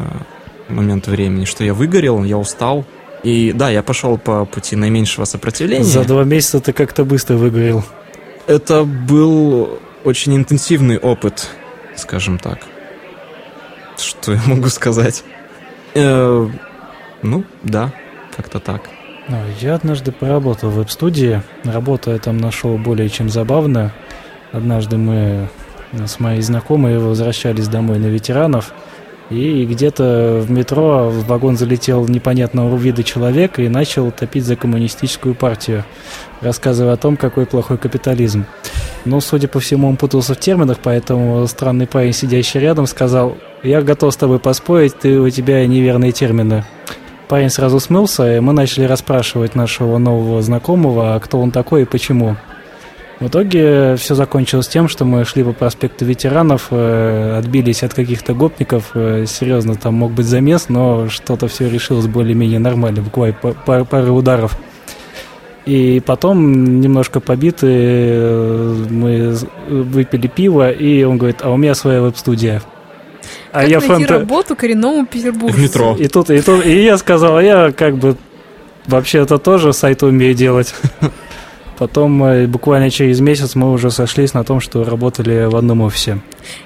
момент 0.72 1.07
времени, 1.07 1.44
что 1.46 1.64
я 1.64 1.72
выгорел, 1.74 2.22
я 2.24 2.37
устал. 2.38 2.85
И 3.22 3.52
да, 3.52 3.70
я 3.70 3.83
пошел 3.83 4.16
по 4.16 4.44
пути 4.44 4.76
наименьшего 4.76 5.24
сопротивления. 5.24 5.85
За 5.85 6.04
два 6.04 6.24
месяца 6.24 6.61
ты 6.61 6.72
как-то 6.72 7.04
быстро 7.04 7.37
выгорел. 7.37 7.85
Это 8.46 8.85
был 8.85 9.78
очень 10.04 10.37
интенсивный 10.37 10.98
опыт, 10.98 11.48
скажем 11.96 12.38
так. 12.38 12.61
Что 13.98 14.33
я 14.33 14.40
могу 14.46 14.68
сказать? 14.68 15.24
Э, 15.94 16.48
ну, 17.22 17.44
да, 17.62 17.92
как-то 18.37 18.61
так. 18.61 18.83
Ну, 19.28 19.37
Я 19.61 19.74
однажды 19.74 20.12
поработал 20.12 20.70
в 20.70 20.76
веб-студии. 20.76 21.42
Работу 21.64 22.11
я 22.12 22.18
там 22.18 22.38
нашел 22.38 22.78
более 22.78 23.11
чем 23.11 23.28
забавно. 23.28 23.92
Однажды 24.52 24.96
мы 24.96 25.48
с 25.92 26.20
моей 26.20 26.40
знакомой 26.40 26.98
возвращались 26.98 27.68
домой 27.68 27.98
на 27.98 28.07
ветеранов. 28.07 28.72
И 29.31 29.67
где-то 29.67 30.43
в 30.43 30.51
метро 30.51 31.11
в 31.11 31.27
вагон 31.27 31.59
залетел 31.59 32.07
непонятного 32.09 32.75
вида 32.77 33.03
человек 33.03 33.59
и 33.59 33.69
начал 33.69 34.11
топить 34.11 34.45
за 34.45 34.57
коммунистическую 34.57 35.35
партию, 35.35 35.85
рассказывая 36.41 36.95
о 36.95 36.97
том, 36.97 37.19
какой 37.19 37.45
плохой 37.45 37.77
капитализм. 37.77 38.47
Но, 39.05 39.21
судя 39.21 39.49
по 39.49 39.61
всему, 39.61 39.88
он 39.88 39.97
путался 39.97 40.35
в 40.35 40.41
терминах, 40.41 40.79
поэтому 40.83 41.47
странный 41.47 41.87
парень, 41.87 42.14
сидящий 42.14 42.61
рядом, 42.61 42.87
сказал, 42.87 43.37
«Я 43.62 43.83
готов 43.83 44.14
с 44.14 44.17
тобой 44.17 44.38
поспорить, 44.38 44.99
ты, 44.99 45.21
у 45.21 45.29
тебя 45.29 45.67
неверные 45.67 46.12
термины». 46.12 46.64
Парень 47.29 47.51
сразу 47.51 47.79
смылся, 47.79 48.37
и 48.37 48.41
мы 48.41 48.55
начали 48.55 48.85
расспрашивать 48.85 49.55
нашего 49.55 49.99
нового 49.99 50.41
знакомого, 50.41 51.14
а 51.14 51.21
кто 51.21 51.38
он 51.38 51.51
такой 51.51 51.83
и 51.83 51.85
почему. 51.85 52.37
В 53.20 53.26
итоге 53.26 53.96
все 53.96 54.14
закончилось 54.14 54.68
тем, 54.68 54.87
что 54.87 55.04
мы 55.04 55.24
шли 55.24 55.42
по 55.42 55.52
проспекту 55.52 56.04
ветеранов, 56.04 56.68
э, 56.70 57.37
отбились 57.38 57.83
от 57.83 57.92
каких-то 57.92 58.33
гопников. 58.33 58.90
э, 58.94 59.24
серьезно, 59.26 59.74
там 59.74 59.94
мог 59.94 60.12
быть 60.12 60.26
замес, 60.26 60.68
но 60.68 61.09
что-то 61.09 61.48
все 61.48 61.68
решилось 61.68 62.07
более-менее 62.07 62.61
нормально, 62.61 63.02
буквально 63.02 63.35
па- 63.42 63.54
па- 63.66 63.85
пары 63.85 64.12
ударов. 64.12 64.57
И 65.66 66.00
потом, 66.07 66.81
немножко 66.81 67.18
побитые, 67.18 68.09
э, 68.12 68.85
мы 68.88 69.37
выпили 69.68 70.28
пиво, 70.28 70.70
и 70.70 71.02
он 71.02 71.18
говорит, 71.18 71.38
а 71.42 71.50
у 71.50 71.57
меня 71.57 71.74
своя 71.74 72.00
веб-студия. 72.00 72.62
А 73.52 73.62
Как 73.62 73.68
я 73.68 73.78
найти 73.81 73.87
фронт... 73.88 74.11
работу 74.11 74.54
коренному 74.54 75.07
петербуржцу? 75.07 75.59
В 75.59 75.62
метро. 75.62 75.96
И 75.98 76.07
тут, 76.07 76.31
и 76.31 76.40
тут, 76.40 76.64
и 76.64 76.85
я 76.85 76.96
сказал, 76.96 77.38
а 77.38 77.42
я 77.42 77.72
как 77.72 77.96
бы 77.98 78.16
вообще-то 78.87 79.38
тоже 79.38 79.72
сайт 79.72 80.04
умею 80.04 80.35
делать. 80.35 80.72
Потом 81.79 82.25
э, 82.25 82.47
буквально 82.49 82.91
через 82.91 83.21
месяц 83.21 83.55
мы 83.55 83.73
уже 83.73 83.93
сошлись 83.93 84.35
на 84.35 84.43
том, 84.43 84.61
что 84.61 84.83
работали 84.83 85.47
в 85.47 85.55
одном 85.55 85.83
офисе. 85.83 86.19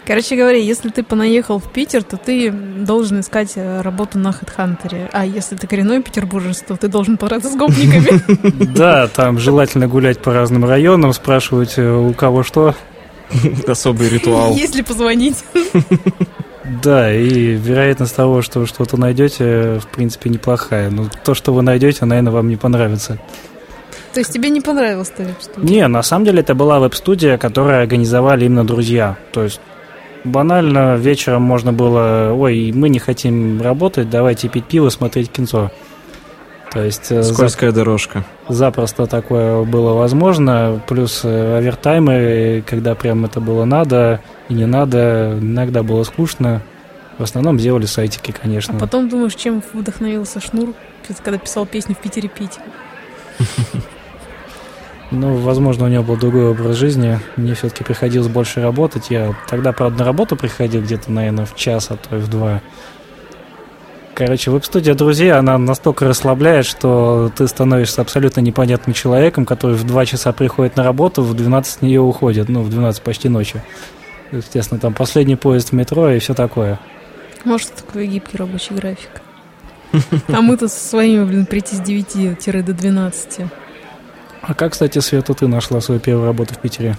Короче 0.07 0.37
говоря, 0.37 0.57
если 0.57 0.89
ты 0.89 1.03
понаехал 1.03 1.59
в 1.59 1.71
Питер, 1.71 2.03
то 2.03 2.17
ты 2.17 2.51
должен 2.51 3.21
искать 3.21 3.53
э, 3.57 3.83
работу 3.83 4.19
на 4.19 4.29
HeadHunter. 4.29 5.11
А 5.13 5.27
если 5.27 5.57
ты 5.57 5.67
коренной 5.67 6.03
петербуржец, 6.03 6.63
то 6.67 6.77
ты 6.77 6.89
должен 6.89 7.19
подраться 7.19 7.51
с 7.51 7.57
гопниками. 7.57 8.23
Да, 8.75 9.07
там 9.07 9.39
желательно 9.39 9.87
гулять 9.87 10.19
по 10.19 10.33
разным 10.33 10.65
районам, 10.65 11.13
спрашивать 11.13 11.75
э, 11.77 11.93
у 11.93 12.15
кого 12.15 12.43
что. 12.43 12.75
Особый 13.67 14.09
ритуал. 14.09 14.55
Если 14.55 14.83
позвонить. 14.83 15.45
Да, 16.83 17.13
и 17.13 17.55
вероятность 17.55 18.15
того, 18.15 18.41
что 18.41 18.67
что-то 18.67 18.97
найдете, 18.97 19.81
в 19.81 19.89
принципе, 19.89 20.31
неплохая. 20.31 20.91
Но 20.91 21.09
то, 21.25 21.35
что 21.35 21.53
вы 21.53 21.63
найдете, 21.63 22.05
наверное, 22.05 22.33
вам 22.33 22.49
не 22.49 22.57
понравится. 22.57 23.19
То 24.13 24.21
есть 24.21 24.33
тебе 24.33 24.51
не 24.51 24.61
понравилось 24.61 25.09
та 25.09 25.25
веб-студия? 25.25 25.71
Не, 25.71 25.89
на 25.89 26.03
самом 26.03 26.27
деле 26.27 26.41
это 26.41 26.55
была 26.55 26.79
веб-студия, 26.79 27.39
которую 27.39 27.81
организовали 27.81 28.45
именно 28.45 28.65
друзья. 28.65 29.17
То 29.33 29.43
есть 29.43 29.61
банально 30.25 30.97
вечером 30.97 31.43
можно 31.43 31.73
было, 31.73 32.33
ой, 32.35 32.73
мы 32.75 32.89
не 32.89 32.99
хотим 32.99 33.63
работать, 33.63 34.11
давайте 34.11 34.49
пить 34.49 34.67
пиво, 34.67 34.91
смотреть 34.91 35.31
кинцо. 35.31 35.71
То 36.73 36.83
есть 36.83 37.13
э, 37.13 37.23
Скользкая 37.23 37.71
дорожка. 37.71 38.25
запросто 38.49 39.07
такое 39.07 39.63
было 39.65 39.93
возможно. 39.93 40.81
Плюс 40.89 41.21
э, 41.23 41.59
овертаймы, 41.59 42.65
когда 42.67 42.95
прям 42.95 43.27
это 43.27 43.41
было 43.41 43.65
надо 43.65 44.21
и 44.49 44.55
не 44.55 44.67
надо, 44.67 45.39
иногда 45.41 45.83
было 45.83 46.03
скучно. 46.05 46.63
В 47.19 47.23
основном 47.23 47.59
делали 47.59 47.85
сайтики, 47.85 48.33
конечно. 48.33 48.75
А 48.77 48.81
потом 48.81 49.09
думаешь, 49.11 49.35
чем 49.35 49.63
вдохновился 49.75 50.41
Шнур, 50.41 50.73
когда 51.23 51.39
писал 51.39 51.67
песню 51.67 51.95
«В 51.95 51.99
Питере 51.99 52.31
пить». 52.31 52.59
Ну, 55.13 55.37
возможно, 55.37 55.85
у 55.85 55.89
него 55.89 56.03
был 56.03 56.17
другой 56.17 56.51
образ 56.51 56.77
жизни. 56.77 57.21
Мне 57.37 57.55
все-таки 57.55 57.85
приходилось 57.85 58.29
больше 58.29 58.63
работать. 58.63 59.11
Я 59.11 59.35
тогда, 59.47 59.73
правда, 59.73 59.99
на 59.99 60.05
работу 60.07 60.37
приходил 60.37 60.81
где-то, 60.81 61.13
наверное, 61.13 61.45
в 61.45 61.55
час, 61.55 61.91
а 61.91 61.97
то 61.97 62.17
и 62.17 62.19
в 62.19 62.29
два. 62.29 62.63
Короче, 64.15 64.51
веб-студия 64.51 64.95
«Друзья», 64.95 65.39
она 65.39 65.57
настолько 65.59 66.07
расслабляет, 66.07 66.67
что 66.67 67.31
ты 67.37 67.47
становишься 67.49 68.03
абсолютно 68.03 68.41
непонятным 68.41 68.95
человеком, 68.95 69.47
который 69.47 69.77
в 69.77 69.85
два 69.85 70.05
часа 70.07 70.33
приходит 70.33 70.77
на 70.77 70.85
работу, 70.85 71.23
в 71.23 71.35
12 71.35 71.79
с 71.79 71.83
нее 71.83 72.01
уходит, 72.01 72.49
ну, 72.49 72.63
в 72.63 72.71
12 72.71 73.03
почти 73.03 73.29
ночи. 73.29 73.63
Естественно, 74.31 74.81
там 74.81 74.95
последний 74.95 75.37
поезд 75.37 75.71
в 75.71 75.73
метро 75.73 76.11
и 76.11 76.19
все 76.19 76.35
такое. 76.35 76.79
Может, 77.45 77.75
такой 77.75 78.07
гибкий 78.07 78.37
рабочий 78.39 78.75
график. 78.75 79.23
А 80.29 80.41
мы-то 80.41 80.69
со 80.69 80.89
своими, 80.89 81.25
блин, 81.25 81.47
прийти 81.47 81.77
с 81.77 81.81
9 81.81 82.65
до 82.65 82.73
12. 82.73 83.41
А 84.43 84.55
как, 84.55 84.73
кстати, 84.73 84.99
Света, 84.99 85.35
ты 85.35 85.47
нашла 85.47 85.81
свою 85.81 86.01
первую 86.01 86.27
работу 86.27 86.55
в 86.55 86.59
Питере? 86.59 86.97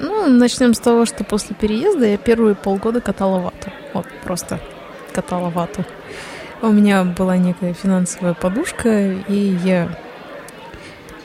Ну, 0.00 0.28
начнем 0.28 0.74
с 0.74 0.78
того, 0.78 1.04
что 1.04 1.22
после 1.22 1.54
переезда 1.54 2.06
я 2.06 2.16
первые 2.16 2.54
полгода 2.54 3.00
катала 3.00 3.38
вату. 3.38 3.70
Вот, 3.92 4.06
просто 4.24 4.60
катала 5.12 5.50
вату. 5.50 5.84
У 6.62 6.68
меня 6.68 7.04
была 7.04 7.36
некая 7.36 7.74
финансовая 7.74 8.32
подушка, 8.34 9.12
и 9.12 9.56
я 9.64 9.88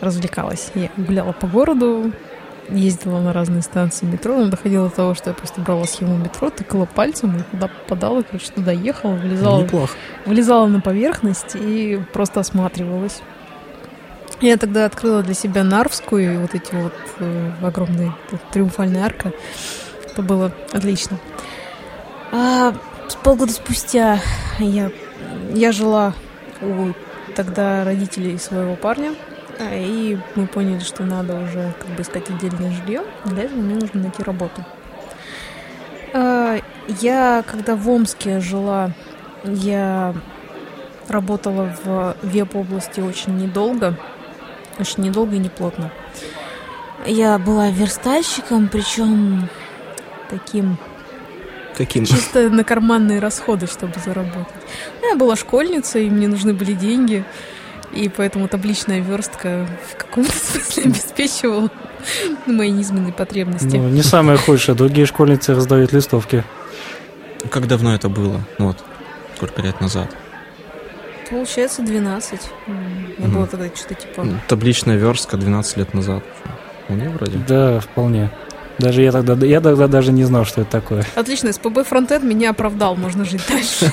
развлекалась. 0.01 0.71
Я 0.75 0.89
гуляла 0.97 1.31
по 1.31 1.47
городу, 1.47 2.11
ездила 2.69 3.19
на 3.19 3.31
разные 3.31 3.61
станции 3.61 4.05
метро, 4.05 4.35
но 4.35 4.47
доходило 4.49 4.89
до 4.89 4.95
того, 4.95 5.13
что 5.15 5.29
я 5.29 5.33
просто 5.33 5.61
брала 5.61 5.85
схему 5.85 6.17
метро, 6.17 6.49
тыкала 6.49 6.85
пальцем 6.85 7.37
и 7.37 7.43
куда 7.51 7.67
попадала, 7.67 8.21
короче, 8.21 8.51
туда 8.51 8.71
ехала, 8.71 9.13
влезала, 9.13 9.63
Неплохо. 9.63 9.93
влезала 10.25 10.67
на 10.67 10.81
поверхность 10.81 11.55
и 11.55 11.99
просто 12.13 12.41
осматривалась. 12.41 13.21
Я 14.41 14.57
тогда 14.57 14.85
открыла 14.85 15.21
для 15.21 15.33
себя 15.33 15.63
Нарвскую 15.63 16.33
и 16.33 16.37
вот 16.37 16.55
эти 16.55 16.73
вот 16.73 16.93
э, 17.19 17.51
огромные 17.61 18.13
триумфальная 18.51 19.05
арка. 19.05 19.33
Это 20.05 20.21
было 20.21 20.51
отлично. 20.71 21.17
А 22.31 22.73
полгода 23.23 23.51
спустя 23.51 24.19
я, 24.59 24.91
я 25.53 25.71
жила 25.71 26.13
у 26.61 26.93
тогда 27.35 27.83
родителей 27.83 28.37
своего 28.37 28.75
парня, 28.75 29.13
а, 29.59 29.75
и 29.75 30.17
мы 30.35 30.47
поняли, 30.47 30.79
что 30.79 31.03
надо 31.03 31.35
уже 31.35 31.73
как 31.79 31.89
бы 31.89 32.01
искать 32.01 32.29
отдельное 32.29 32.71
жилье. 32.71 33.03
Для 33.25 33.43
этого 33.43 33.59
мне 33.59 33.75
нужно 33.75 34.01
найти 34.01 34.23
работу. 34.23 34.63
А, 36.13 36.57
я, 36.87 37.43
когда 37.45 37.75
в 37.75 37.89
Омске 37.89 38.39
жила, 38.39 38.91
я 39.43 40.15
работала 41.07 41.75
в 41.83 42.15
веб-области 42.21 43.01
очень 43.01 43.37
недолго. 43.37 43.97
Очень 44.79 45.03
недолго 45.03 45.35
и 45.35 45.39
неплотно. 45.39 45.91
Я 47.05 47.37
была 47.37 47.69
верстальщиком, 47.69 48.67
причем 48.69 49.49
таким 50.29 50.77
Каким? 51.75 52.05
чисто 52.05 52.49
на 52.49 52.63
карманные 52.63 53.19
расходы, 53.19 53.67
чтобы 53.67 53.93
заработать. 54.03 54.47
Я 55.01 55.15
была 55.15 55.35
школьницей, 55.35 56.07
и 56.07 56.09
мне 56.09 56.27
нужны 56.27 56.53
были 56.53 56.73
деньги, 56.73 57.23
и 57.93 58.09
поэтому 58.09 58.47
табличная 58.47 58.99
верстка 58.99 59.67
в 59.91 59.97
каком-то 59.97 60.31
смысле 60.33 60.83
обеспечивала 60.83 61.69
мои 62.45 62.69
низменные 62.71 63.13
потребности. 63.13 63.77
Ну, 63.77 63.89
не 63.89 64.03
самое 64.03 64.37
худшее. 64.37 64.75
Другие 64.75 65.05
школьницы 65.05 65.53
раздают 65.55 65.93
листовки. 65.93 66.43
Как 67.49 67.67
давно 67.67 67.95
это 67.95 68.09
было? 68.09 68.41
Ну 68.57 68.67
вот, 68.67 68.77
сколько 69.37 69.61
лет 69.61 69.79
назад? 69.81 70.13
Получается 71.29 71.81
12. 71.81 72.39
М, 72.67 73.13
Я 73.17 73.25
Мгм. 73.25 73.35
была 73.35 73.45
тогда 73.47 73.67
что-то 73.75 73.93
типа... 73.95 74.25
Табличная 74.47 74.95
верстка 74.97 75.37
12 75.37 75.77
лет 75.77 75.93
назад. 75.93 76.23
Вполне 76.85 77.09
вроде. 77.09 77.37
Да, 77.47 77.79
вполне. 77.79 78.31
Даже 78.79 79.01
я 79.03 79.11
тогда, 79.11 79.45
я 79.45 79.59
тогда 79.61 79.87
даже 79.87 80.11
не 80.11 80.23
знал, 80.23 80.45
что 80.45 80.61
это 80.61 80.71
такое. 80.71 81.05
Отлично, 81.15 81.51
СПБ 81.51 81.83
Фронтенд 81.85 82.23
меня 82.23 82.51
оправдал, 82.51 82.95
можно 82.95 83.25
жить 83.25 83.41
дальше. 83.49 83.91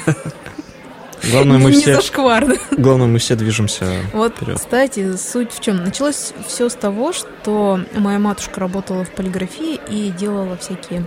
Главное, 1.31 1.59
мы 1.59 1.73
все, 1.73 1.97
зашкварно. 1.97 2.55
главное, 2.71 3.09
мы 3.09 3.19
все 3.19 3.35
движемся 3.35 3.85
Вот, 4.13 4.37
вперед. 4.37 4.59
кстати, 4.59 5.17
суть 5.17 5.51
в 5.53 5.61
чем? 5.61 5.83
Началось 5.83 6.33
все 6.47 6.69
с 6.69 6.75
того, 6.75 7.13
что 7.13 7.81
моя 7.95 8.19
матушка 8.21 8.61
работала 8.61 9.05
в 9.05 9.11
полиграфии 9.11 9.81
и 9.91 10.11
делала 10.17 10.57
всякие, 10.57 11.05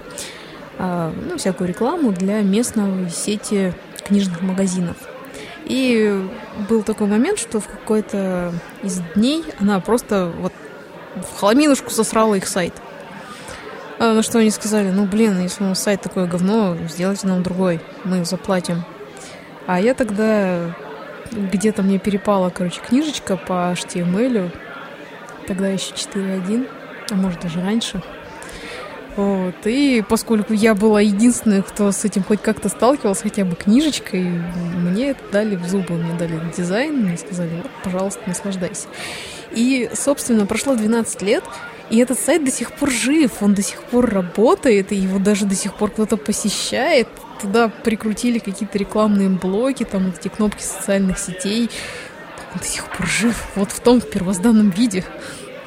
а, 0.78 1.14
ну, 1.30 1.38
всякую 1.38 1.70
рекламу 1.70 2.12
для 2.12 2.42
местной 2.42 3.10
сети 3.10 3.74
книжных 4.06 4.42
магазинов. 4.42 4.98
И 5.70 6.28
был 6.68 6.82
такой 6.82 7.08
момент, 7.08 7.38
что 7.38 7.60
в 7.60 7.68
какой-то 7.68 8.52
из 8.82 9.02
дней 9.16 9.46
она 9.60 9.80
просто 9.80 10.34
вот 10.40 10.52
в 11.16 11.40
хламинушку 11.40 11.92
засрала 11.92 12.34
их 12.36 12.48
сайт. 12.48 12.74
А, 14.00 14.14
На 14.14 14.24
что 14.24 14.40
они 14.40 14.50
сказали, 14.50 14.90
ну, 14.90 15.06
блин, 15.06 15.40
если 15.40 15.64
у 15.64 15.68
нас 15.68 15.82
сайт 15.82 16.02
такое 16.02 16.26
говно, 16.26 16.76
сделайте 16.90 17.28
нам 17.28 17.44
другой, 17.44 17.82
мы 18.04 18.26
заплатим. 18.26 18.84
А 19.68 19.80
я 19.80 19.94
тогда 19.94 20.76
где-то 21.32 21.84
мне 21.84 22.00
перепала, 22.00 22.50
короче, 22.50 22.82
книжечка 22.82 23.38
по 23.38 23.72
HTML, 23.74 24.52
тогда 25.46 25.68
еще 25.68 25.94
4.1, 25.94 26.68
а 27.12 27.16
может 27.16 27.42
даже 27.42 27.62
раньше. 27.62 28.02
Вот. 29.16 29.56
И 29.66 30.04
поскольку 30.08 30.54
я 30.54 30.76
была 30.76 31.02
единственной, 31.02 31.62
кто 31.62 31.92
с 31.92 32.06
этим 32.06 32.24
хоть 32.24 32.42
как-то 32.42 32.70
сталкивался, 32.70 33.24
хотя 33.24 33.44
бы 33.44 33.56
книжечкой, 33.56 34.24
мне 34.24 35.10
это 35.10 35.22
дали 35.32 35.56
в 35.56 35.68
зубы, 35.68 35.96
мне 35.96 36.18
дали 36.18 36.40
дизайн, 36.56 37.06
мне 37.06 37.18
сказали, 37.18 37.50
вот, 37.58 37.72
пожалуйста, 37.84 38.22
наслаждайся. 38.28 38.88
И, 39.52 39.90
собственно, 39.94 40.46
прошло 40.46 40.76
12 40.76 41.22
лет, 41.24 41.44
и 41.90 41.98
этот 41.98 42.20
сайт 42.20 42.46
до 42.46 42.52
сих 42.52 42.72
пор 42.72 42.92
жив, 42.92 43.32
он 43.42 43.56
до 43.56 43.64
сих 43.64 43.82
пор 43.84 44.10
работает, 44.10 44.92
и 44.92 44.96
его 44.96 45.18
даже 45.18 45.46
до 45.46 45.56
сих 45.56 45.74
пор 45.74 45.90
кто-то 45.90 46.18
посещает. 46.18 47.08
Туда 47.42 47.70
прикрутили 47.70 48.38
какие-то 48.38 48.78
рекламные 48.78 49.30
блоки, 49.30 49.86
там 49.86 50.14
эти 50.16 50.28
кнопки 50.28 50.62
социальных 50.62 51.18
сетей. 51.18 51.70
Он 52.54 52.60
до 52.60 52.66
сих 52.66 52.86
пор 52.86 53.08
жив, 53.08 53.48
вот 53.56 53.72
в 53.72 53.80
том 53.80 54.02
первозданном 54.02 54.70
виде. 54.70 55.04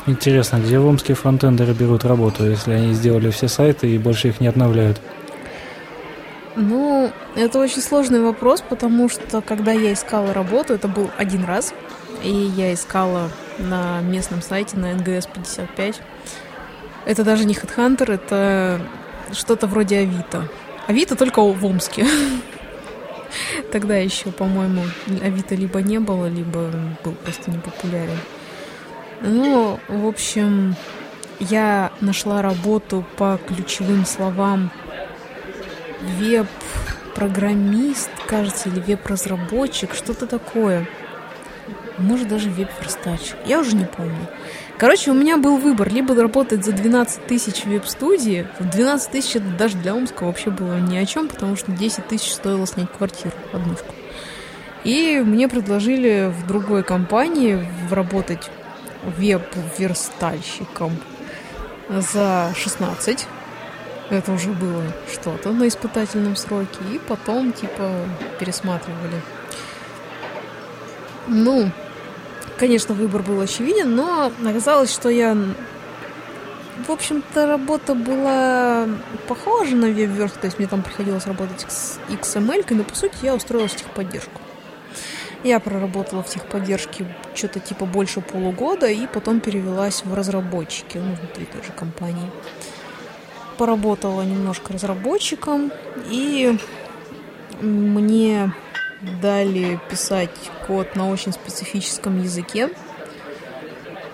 Интересно, 0.07 0.57
где 0.57 0.81
в 0.81 0.87
Омске 0.87 1.15
фронтендеры 1.15 1.75
берут 1.75 2.05
работу, 2.05 2.45
если 2.45 2.73
они 2.73 2.93
сделали 2.93 3.31
все 3.31 3.47
сайты 3.47 3.89
и 3.89 3.99
больше 3.99 4.29
их 4.29 4.41
не 4.41 4.49
обновляют? 4.49 5.01
Ну, 6.57 7.13
это 7.37 7.61
очень 7.61 7.81
сложный 7.81 8.21
вопрос, 8.21 8.63
потому 8.69 9.09
что 9.09 9.41
когда 9.41 9.71
я 9.71 9.93
искала 9.93 10.35
работу, 10.35 10.75
это 10.75 10.89
был 10.89 11.09
один 11.17 11.45
раз, 11.45 11.73
и 12.25 12.31
я 12.31 12.75
искала 12.75 13.31
на 13.59 14.01
местном 14.01 14.43
сайте 14.43 14.77
на 14.77 14.93
НГС 14.93 15.27
55. 15.27 16.01
Это 17.07 17.25
даже 17.25 17.45
не 17.45 17.55
HeadHunter, 17.55 18.13
это 18.13 18.81
что-то 19.33 19.69
вроде 19.69 19.99
Авито. 19.99 20.49
Авито 20.89 21.15
только 21.15 21.41
в 21.43 21.65
Омске. 21.65 22.07
Тогда 23.73 23.97
еще, 23.97 24.33
по-моему, 24.33 24.83
Авито 25.23 25.55
либо 25.55 25.81
не 25.81 26.01
было, 26.01 26.27
либо 26.27 26.71
был 27.05 27.13
просто 27.13 27.53
непопулярен. 27.53 28.19
Ну, 29.23 29.79
в 29.87 30.07
общем, 30.07 30.75
я 31.39 31.93
нашла 32.01 32.43
работу 32.43 33.05
по 33.17 33.39
ключевым 33.47 34.05
словам 34.05 34.73
веб-программист, 36.19 38.11
кажется, 38.27 38.69
или 38.69 38.81
веб-разработчик, 38.81 39.95
что-то 39.95 40.27
такое. 40.27 40.89
Может, 41.99 42.27
даже 42.27 42.51
веб-верстальщик. 42.51 43.37
Я 43.47 43.61
уже 43.61 43.77
не 43.77 43.85
помню. 43.85 44.27
Короче, 44.77 45.13
у 45.13 45.15
меня 45.15 45.37
был 45.37 45.57
выбор. 45.57 45.89
Либо 45.93 46.17
работать 46.17 46.65
за 46.65 46.73
12 46.73 47.27
тысяч 47.27 47.63
в 47.63 47.67
веб-студии. 47.67 48.49
12 48.59 49.11
тысяч 49.11 49.37
это 49.37 49.47
даже 49.51 49.77
для 49.77 49.95
Омска 49.95 50.25
вообще 50.25 50.51
было 50.51 50.81
ни 50.81 50.97
о 50.97 51.07
чем, 51.07 51.29
потому 51.29 51.55
что 51.55 51.71
10 51.71 52.09
тысяч 52.09 52.33
стоило 52.33 52.67
снять 52.67 52.91
квартиру, 52.91 53.35
однушку. 53.53 53.95
И 54.83 55.23
мне 55.25 55.47
предложили 55.47 56.33
в 56.37 56.47
другой 56.49 56.83
компании 56.83 57.65
работать 57.91 58.51
веб-верстальщиком 59.03 60.97
за 61.89 62.53
16. 62.57 63.27
Это 64.11 64.33
уже 64.33 64.51
было 64.51 64.83
что-то 65.11 65.53
на 65.53 65.69
испытательном 65.69 66.37
сроке. 66.37 66.79
И 66.93 66.99
потом, 66.99 67.53
типа, 67.53 67.91
пересматривали. 68.39 69.23
Ну, 71.29 71.71
конечно, 72.59 72.95
выбор 72.95 73.23
был 73.23 73.41
очевиден, 73.41 73.95
но 73.95 74.33
оказалось, 74.45 74.93
что 74.93 75.09
я... 75.09 75.37
В 76.87 76.91
общем-то, 76.91 77.47
работа 77.47 77.95
была 77.95 78.89
похожа 79.29 79.77
на 79.77 79.87
веб-верстку, 79.87 80.41
то 80.41 80.47
есть 80.47 80.59
мне 80.59 80.67
там 80.67 80.83
приходилось 80.83 81.27
работать 81.27 81.65
с 81.69 81.99
XML, 82.09 82.65
но 82.71 82.83
по 82.83 82.95
сути 82.95 83.15
я 83.23 83.35
устроилась 83.35 83.73
в 83.73 83.77
техподдержку. 83.77 84.41
Я 85.45 85.59
проработала 85.59 86.23
в 86.23 86.29
техподдержке 86.29 87.05
что-то 87.35 87.59
типа 87.59 87.85
больше 87.85 88.21
полугода 88.21 88.87
и 88.87 89.07
потом 89.07 89.41
перевелась 89.41 90.05
в 90.05 90.15
разработчики, 90.15 90.99
ну, 90.99 91.15
внутри 91.15 91.47
той 91.47 91.63
же 91.63 91.73
компании. 91.73 92.31
Поработала 93.59 94.23
немножко 94.23 94.73
разработчиком, 94.73 95.73
и 96.11 96.57
мне 97.61 98.53
дали 99.21 99.81
писать 99.91 100.31
код 100.67 100.95
на 100.95 101.11
очень 101.11 101.33
специфическом 101.33 102.23
языке. 102.23 102.71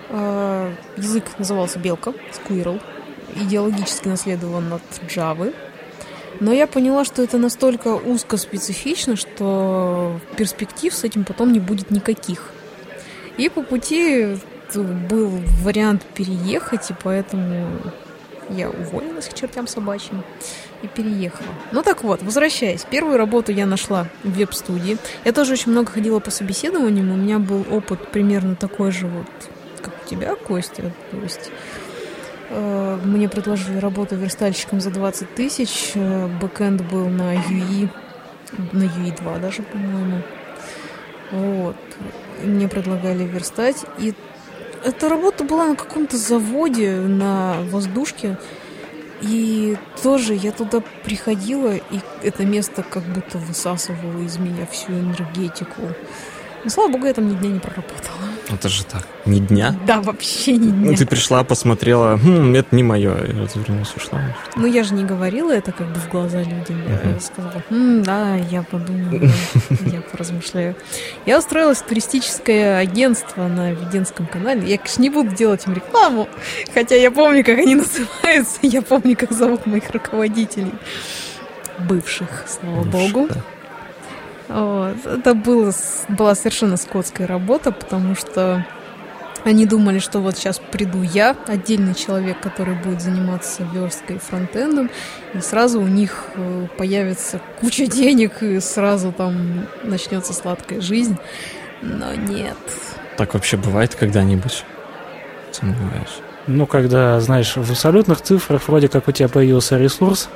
Э, 0.09 0.73
язык 0.97 1.25
назывался 1.39 1.79
Белка, 1.79 2.15
Squirrel. 2.33 2.81
Идеологически 3.37 4.09
наследован 4.09 4.73
от 4.73 4.83
Java. 5.07 5.55
Но 6.41 6.53
я 6.53 6.67
поняла, 6.67 7.05
что 7.05 7.23
это 7.23 7.39
настолько 7.39 7.89
узкоспецифично, 7.89 9.17
что 9.17 10.21
перспектив 10.37 10.95
с 10.95 11.05
этим 11.05 11.25
потом 11.25 11.53
не 11.53 11.61
будет 11.61 11.91
никаких. 11.91 12.51
И 13.37 13.49
по 13.49 13.63
пути 13.63 14.39
был 14.77 15.31
вариант 15.63 16.05
переехать, 16.15 16.91
и 16.91 16.95
поэтому 17.03 17.67
я 18.51 18.71
уволилась 18.71 19.29
к 19.29 19.35
чертям 19.35 19.67
собачьим 19.67 20.23
и 20.83 20.87
переехала. 20.87 21.49
Ну 21.73 21.83
так 21.83 22.03
вот, 22.03 22.23
возвращаясь. 22.23 22.85
Первую 22.89 23.17
работу 23.19 23.53
я 23.53 23.67
нашла 23.67 24.07
в 24.25 24.31
веб-студии. 24.31 24.97
Я 25.25 25.33
тоже 25.33 25.55
очень 25.55 25.73
много 25.73 25.93
ходила 25.93 26.19
по 26.21 26.31
собеседованиям. 26.31 27.11
У 27.11 27.17
меня 27.17 27.39
был 27.39 27.65
опыт 27.71 28.09
примерно 28.09 28.57
такой 28.57 28.91
же 28.91 29.07
вот, 29.07 29.27
как 29.83 29.95
у 30.05 30.09
тебя, 30.09 30.35
Костя. 30.35 30.93
То 31.11 31.17
есть 31.19 31.51
э, 31.51 31.88
мне 32.51 33.29
предложили 33.29 33.79
работу 33.79 34.17
верстальщиком 34.17 34.81
за 34.81 34.91
20 34.91 35.35
тысяч. 35.35 35.93
Э, 35.95 36.29
бэкэнд 36.41 36.83
был 36.91 37.09
на 37.09 37.35
UI, 37.35 37.89
на 38.73 38.85
UI 38.85 39.17
2 39.17 39.39
даже, 39.39 39.63
по-моему. 39.63 40.23
Вот. 41.31 41.77
Мне 42.43 42.69
предлагали 42.69 43.25
верстать. 43.25 43.85
И 43.99 44.15
эта 44.85 45.09
работа 45.09 45.45
была 45.45 45.67
на 45.67 45.77
каком-то 45.77 46.17
заводе 46.17 46.93
на 46.97 47.57
воздушке. 47.71 48.39
И 49.21 49.77
тоже 50.03 50.35
я 50.35 50.53
туда 50.53 50.81
приходила, 51.05 51.75
и 51.75 52.01
это 52.23 52.47
место 52.47 52.85
как 52.85 53.03
будто 53.03 53.39
высасывало 53.39 54.23
из 54.23 54.39
меня 54.39 54.65
всю 54.67 54.93
энергетику. 54.93 55.83
Но, 56.65 56.71
слава 56.71 56.89
богу, 56.91 57.07
я 57.07 57.15
там 57.15 57.29
ни 57.29 57.35
дня 57.35 57.51
не 57.51 57.61
проработала. 57.61 58.19
Это 58.51 58.69
же 58.69 58.85
так. 58.85 59.07
Ни 59.27 59.39
дня? 59.41 59.75
Да, 59.87 60.01
вообще 60.01 60.53
ни 60.57 60.71
дня. 60.71 60.91
Ну, 60.91 60.97
ты 60.97 61.07
пришла, 61.07 61.45
посмотрела, 61.45 62.19
хм, 62.19 62.55
это 62.55 62.75
не 62.75 62.83
мое, 62.83 63.15
и 63.25 63.39
развернулась, 63.39 63.95
ушла. 63.95 64.21
Ну, 64.57 64.67
я 64.67 64.83
же 64.85 64.95
не 64.95 65.05
говорила 65.05 65.53
это 65.53 65.71
как 65.73 65.87
бы 65.89 66.01
в 66.01 66.09
глаза 66.09 66.39
людям. 66.41 66.83
Я 66.89 67.11
Мгм. 67.11 67.21
сказала, 67.21 67.63
«М, 67.71 68.03
да, 68.03 68.37
я 68.37 68.63
подумаю, 68.63 69.31
я 69.87 70.01
поразмышляю. 70.01 70.75
Я 71.27 71.39
устроилась 71.39 71.79
в 71.79 71.87
туристическое 71.87 72.79
агентство 72.79 73.47
на 73.47 73.73
Веденском 73.73 74.27
канале. 74.27 74.67
Я, 74.69 74.79
конечно, 74.79 75.03
не 75.03 75.11
буду 75.11 75.31
делать 75.37 75.67
им 75.67 75.75
рекламу, 75.75 76.29
хотя 76.75 76.97
я 76.97 77.11
помню, 77.11 77.45
как 77.45 77.59
они 77.59 77.75
называются, 77.77 78.59
я 78.63 78.83
помню, 78.83 79.17
как 79.17 79.33
зовут 79.33 79.67
моих 79.67 79.91
руководителей. 79.91 80.73
Бывших, 81.79 82.47
слава 82.49 82.83
богу. 82.83 83.29
Да. 83.29 83.41
Вот. 84.49 85.07
Это 85.07 85.35
было, 85.35 85.73
была 86.09 86.35
совершенно 86.35 86.77
скотская 86.77 87.27
работа, 87.27 87.71
потому 87.73 88.15
что 88.15 88.65
они 89.45 89.67
думали, 89.67 89.99
что 89.99 90.21
вот 90.21 90.37
сейчас 90.37 90.59
приду 90.59 91.03
я, 91.03 91.37
отдельный 91.47 91.95
человек, 91.95 92.41
который 92.41 92.75
будет 92.75 93.01
заниматься 93.01 93.63
версткой 93.73 94.17
и 94.17 94.19
фронтендом, 94.19 94.91
и 95.35 95.41
сразу 95.41 95.81
у 95.81 95.87
них 95.87 96.25
э, 96.35 96.67
появится 96.77 97.41
куча 97.61 97.87
денег, 97.87 98.43
и 98.43 98.61
сразу 98.61 99.13
там 99.13 99.67
начнется 99.85 100.33
сладкая 100.33 100.81
жизнь. 100.81 101.17
Но 101.81 102.15
нет. 102.15 102.57
Так 103.17 103.35
вообще 103.35 103.57
бывает 103.57 103.95
когда-нибудь? 103.95 104.65
Сомневаюсь. 105.53 106.21
Ну, 106.47 106.67
когда, 106.67 107.21
знаешь, 107.21 107.57
в 107.57 107.71
абсолютных 107.71 108.23
цифрах 108.23 108.67
вроде 108.69 108.89
как 108.89 109.07
у 109.07 109.13
тебя 109.13 109.29
появился 109.29 109.77
ресурс, 109.79 110.29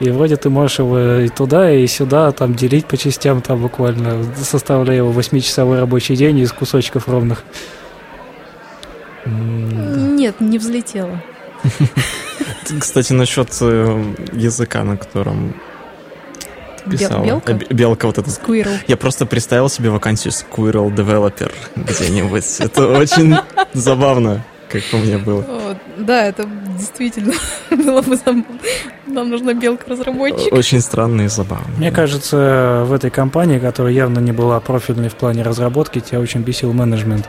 и 0.00 0.10
вроде 0.10 0.36
ты 0.36 0.48
можешь 0.50 0.78
его 0.78 0.98
и 0.98 1.28
туда, 1.28 1.70
и 1.72 1.86
сюда 1.86 2.30
там 2.32 2.54
делить 2.54 2.86
по 2.86 2.96
частям, 2.96 3.42
там 3.42 3.62
буквально 3.62 4.24
составляя 4.36 4.98
его 4.98 5.10
восьмичасовой 5.10 5.80
рабочий 5.80 6.16
день 6.16 6.38
из 6.38 6.52
кусочков 6.52 7.08
ровных. 7.08 7.44
Нет, 9.26 10.40
не 10.40 10.58
взлетела. 10.58 11.20
да. 12.70 12.80
Кстати, 12.80 13.12
насчет 13.12 13.48
э, 13.60 14.14
языка, 14.32 14.84
на 14.84 14.96
котором 14.96 15.54
писала. 16.90 17.24
белка? 17.24 17.52
Э, 17.52 17.74
Белка 17.74 18.06
вот 18.06 18.18
эта. 18.18 18.30
Squirrel. 18.30 18.76
Я 18.86 18.96
просто 18.96 19.26
представил 19.26 19.68
себе 19.68 19.90
вакансию 19.90 20.32
Squirrel 20.32 20.94
Developer 20.94 21.52
где-нибудь. 21.76 22.44
Это 22.60 22.86
очень 22.88 23.36
забавно, 23.72 24.44
как 24.68 24.82
по 24.90 24.96
мне 24.98 25.18
было. 25.18 25.40
Вот. 25.40 25.76
Да, 25.96 26.26
это 26.26 26.48
действительно 26.76 27.34
было 27.70 28.02
бы 28.02 28.16
там... 28.16 28.46
Нам 29.06 29.30
нужна 29.30 29.54
белка-разработчик. 29.54 30.52
Очень 30.52 30.80
странно 30.80 31.22
и 31.22 31.28
забавно. 31.28 31.74
Мне 31.78 31.90
кажется, 31.90 32.84
в 32.86 32.92
этой 32.92 33.10
компании, 33.10 33.58
которая 33.58 33.92
явно 33.92 34.18
не 34.18 34.32
была 34.32 34.60
профильной 34.60 35.08
в 35.08 35.14
плане 35.14 35.42
разработки, 35.42 36.00
тебя 36.00 36.20
очень 36.20 36.42
бесил 36.42 36.72
менеджмент. 36.72 37.28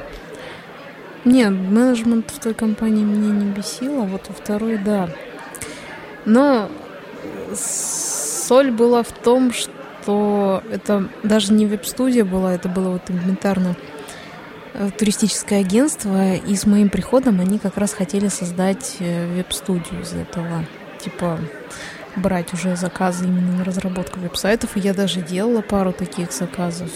Нет, 1.26 1.52
менеджмент 1.52 2.32
в 2.32 2.40
той 2.40 2.54
компании 2.54 3.04
меня 3.04 3.34
не 3.34 3.52
бесил, 3.52 4.02
а 4.02 4.06
вот 4.06 4.28
во 4.28 4.34
второй, 4.34 4.78
да. 4.78 5.10
Но 6.26 6.70
соль 7.54 8.72
была 8.72 9.04
в 9.04 9.12
том, 9.12 9.52
что 9.54 10.64
это 10.72 11.08
даже 11.24 11.54
не 11.54 11.66
веб-студия 11.66 12.26
была, 12.26 12.54
это 12.54 12.70
было 12.70 12.90
вот 12.90 13.10
элементарно 13.10 13.76
туристическое 14.98 15.60
агентство, 15.62 16.36
и 16.36 16.56
с 16.56 16.66
моим 16.66 16.90
приходом 16.90 17.40
они 17.40 17.60
как 17.60 17.78
раз 17.78 17.94
хотели 17.94 18.28
создать 18.30 18.98
э, 19.00 19.28
веб-студию 19.36 20.02
из 20.02 20.14
этого. 20.14 20.66
Типа 21.04 21.40
брать 22.16 22.54
уже 22.54 22.76
заказы 22.76 23.26
именно 23.26 23.58
на 23.58 23.64
разработку 23.64 24.20
веб-сайтов, 24.20 24.76
и 24.76 24.80
я 24.80 24.94
даже 24.94 25.22
делала 25.22 25.62
пару 25.62 25.92
таких 25.94 26.32
заказов. 26.32 26.90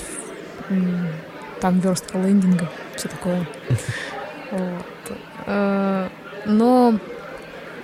Там 1.61 1.79
верстка 1.79 2.17
лендинга, 2.17 2.69
все 2.95 3.07
такое. 3.09 3.47
Вот. 4.51 5.17
Э, 5.47 6.09
Но 6.45 6.99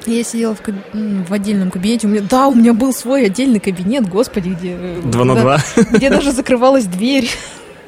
я 0.06 0.24
сидела 0.24 0.54
в, 0.54 0.62
каб- 0.62 0.76
в 0.94 1.34
отдельном 1.34 1.72
кабинете. 1.72 2.06
У 2.06 2.12
меня, 2.12 2.22
да, 2.30 2.48
у 2.48 2.54
меня 2.54 2.74
был 2.74 2.94
свой 2.94 3.26
отдельный 3.26 3.60
кабинет, 3.60 4.08
господи, 4.08 4.50
где... 4.50 4.76
э, 4.80 5.02
Два 5.04 5.26
на 5.26 5.36
два. 5.36 5.58
Где 5.92 6.12
даже 6.12 6.32
закрывалась 6.32 6.86
дверь. 6.86 7.28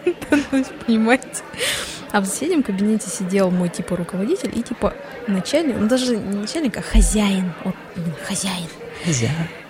Есть, 0.52 0.72
Понимаете? 0.88 1.28
А 2.12 2.22
в 2.22 2.26
соседнем 2.26 2.62
кабинете 2.62 3.10
сидел 3.10 3.52
мой 3.52 3.70
типа 3.70 3.96
руководитель 3.96 4.52
и 4.54 4.62
типа 4.62 4.94
начальник, 5.28 5.78
ну 5.80 5.88
даже 5.88 6.18
не 6.18 6.40
начальник, 6.40 6.78
а 6.78 6.82
хозяин. 6.82 7.54
Вот, 7.64 7.76
блин, 7.96 8.14
хозяин. 8.28 8.68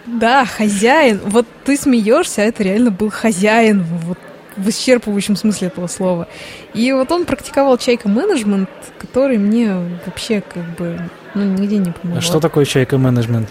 Да, 0.08 0.46
хозяин. 0.46 1.22
Вот 1.24 1.46
ты 1.64 1.78
смеешься, 1.78 2.42
а 2.42 2.46
это 2.46 2.64
реально 2.64 2.90
был 2.92 3.12
хозяин. 3.12 3.84
Вот 3.84 4.18
в 4.58 4.68
исчерпывающем 4.68 5.36
смысле 5.36 5.68
этого 5.68 5.88
слова. 5.88 6.28
И 6.74 6.92
вот 6.92 7.12
он 7.12 7.26
практиковал 7.26 7.78
чайка-менеджмент, 7.78 8.70
который 9.00 9.38
мне 9.38 9.74
вообще 10.06 10.42
как 10.42 10.64
бы 10.76 11.00
ну, 11.34 11.44
нигде 11.44 11.78
не 11.78 11.92
помогал. 11.92 12.18
А 12.18 12.22
что 12.22 12.40
такое 12.40 12.66
чайка 12.66 12.98
менеджмент? 12.98 13.50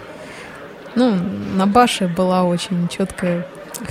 Ну, 0.94 1.14
на 1.54 1.66
баше 1.66 2.08
была 2.08 2.44
очень 2.44 2.88
четкая 2.88 3.46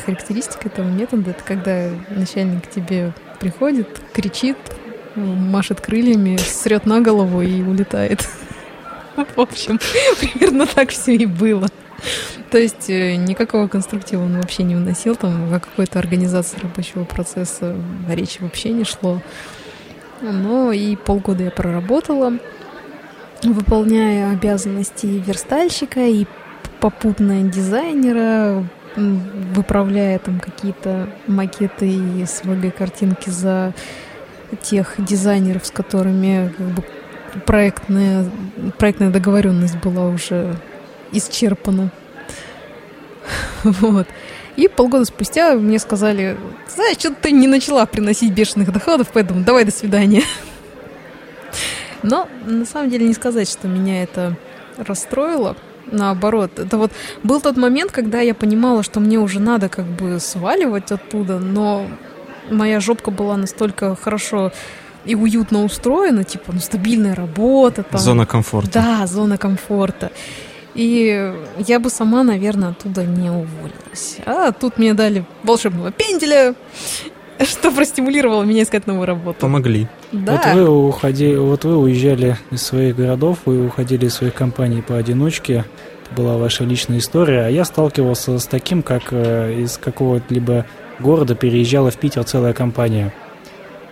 характеристика 0.05 0.67
этого 0.67 0.85
метода. 0.85 1.31
Это 1.31 1.43
когда 1.43 1.89
начальник 2.09 2.67
к 2.67 2.69
тебе 2.69 3.13
приходит, 3.39 4.01
кричит, 4.13 4.57
машет 5.15 5.81
крыльями, 5.81 6.37
срет 6.37 6.85
на 6.85 7.01
голову 7.01 7.41
и 7.41 7.61
улетает. 7.61 8.27
В 9.35 9.39
общем, 9.41 9.79
примерно 10.19 10.65
так 10.65 10.89
все 10.89 11.15
и 11.15 11.25
было. 11.25 11.67
То 12.51 12.57
есть 12.57 12.89
э, 12.89 13.15
никакого 13.15 13.67
конструктива 13.67 14.23
он 14.23 14.37
вообще 14.37 14.63
не 14.63 14.75
вносил, 14.75 15.15
там 15.15 15.53
о 15.53 15.59
какой-то 15.59 15.99
организации 15.99 16.57
рабочего 16.59 17.03
процесса 17.03 17.75
речи 18.07 18.41
вообще 18.41 18.69
не 18.69 18.85
шло. 18.85 19.21
Но 20.21 20.71
и 20.71 20.95
полгода 20.95 21.43
я 21.43 21.51
проработала, 21.51 22.33
выполняя 23.43 24.31
обязанности 24.31 25.05
верстальщика 25.05 26.01
и 26.01 26.25
попутно 26.79 27.43
дизайнера, 27.43 28.65
выправляя 28.95 30.19
там 30.19 30.39
какие-то 30.39 31.09
макеты 31.27 31.87
и 31.87 32.25
СВГ-картинки 32.25 33.29
за 33.29 33.73
тех 34.57 34.95
дизайнеров, 34.97 35.65
с 35.65 35.71
которыми 35.71 36.53
как 36.57 36.67
бы 36.67 36.83
проектная, 37.45 38.29
проектная 38.77 39.09
договоренность 39.09 39.77
была 39.77 40.07
уже 40.07 40.55
исчерпана. 41.11 41.91
Вот. 43.63 44.07
И 44.55 44.67
полгода 44.67 45.05
спустя 45.05 45.53
мне 45.55 45.79
сказали, 45.79 46.37
знаешь, 46.67 46.97
что 46.97 47.13
ты 47.13 47.31
не 47.31 47.47
начала 47.47 47.85
приносить 47.85 48.33
бешеных 48.33 48.73
доходов, 48.73 49.09
поэтому 49.13 49.43
давай 49.43 49.63
до 49.63 49.71
свидания. 49.71 50.23
Но 52.03 52.27
на 52.45 52.65
самом 52.65 52.89
деле 52.89 53.07
не 53.07 53.13
сказать, 53.13 53.49
что 53.49 53.67
меня 53.67 54.03
это 54.03 54.35
расстроило. 54.77 55.55
Наоборот, 55.91 56.59
это 56.59 56.77
вот 56.77 56.91
был 57.23 57.41
тот 57.41 57.57
момент, 57.57 57.91
когда 57.91 58.19
я 58.21 58.33
понимала, 58.33 58.83
что 58.83 58.99
мне 58.99 59.17
уже 59.17 59.39
надо 59.39 59.69
как 59.69 59.85
бы 59.85 60.19
сваливать 60.19 60.91
оттуда, 60.91 61.39
но 61.39 61.87
моя 62.49 62.79
жопка 62.79 63.11
была 63.11 63.37
настолько 63.37 63.95
хорошо 63.95 64.51
и 65.05 65.15
уютно 65.15 65.63
устроена, 65.63 66.23
типа, 66.23 66.51
ну, 66.53 66.59
стабильная 66.59 67.15
работа. 67.15 67.83
Там, 67.83 68.01
Зона 68.01 68.25
комфорта. 68.25 68.71
да, 68.73 69.07
зона 69.07 69.37
комфорта. 69.37 70.11
И 70.75 71.33
я 71.57 71.79
бы 71.79 71.89
сама, 71.89 72.23
наверное, 72.23 72.69
оттуда 72.69 73.05
не 73.05 73.29
уволилась. 73.29 74.17
А 74.25 74.51
тут 74.51 74.77
мне 74.77 74.93
дали 74.93 75.25
волшебного 75.43 75.91
пенделя, 75.91 76.53
Что 77.43 77.71
простимулировало 77.71 78.43
меня 78.43 78.63
искать 78.63 78.85
новую 78.85 79.05
работу? 79.05 79.39
Помогли. 79.39 79.87
Да. 80.11 80.41
Вот 80.43 80.53
вы 80.53 80.87
уходили, 80.87 81.35
вот 81.37 81.63
вы 81.63 81.77
уезжали 81.77 82.37
из 82.51 82.63
своих 82.63 82.97
городов, 82.97 83.39
вы 83.45 83.65
уходили 83.65 84.07
из 84.07 84.15
своих 84.15 84.33
компаний 84.33 84.81
поодиночке. 84.81 85.65
Это 86.03 86.21
была 86.21 86.37
ваша 86.37 86.65
личная 86.65 86.97
история. 86.97 87.45
А 87.45 87.49
я 87.49 87.63
сталкивался 87.63 88.37
с 88.39 88.45
таким, 88.45 88.83
как 88.83 89.03
э, 89.11 89.53
из 89.61 89.77
какого-либо 89.77 90.65
города 90.99 91.35
переезжала 91.35 91.91
в 91.91 91.97
Питер 91.97 92.23
целая 92.23 92.53
компания. 92.53 93.13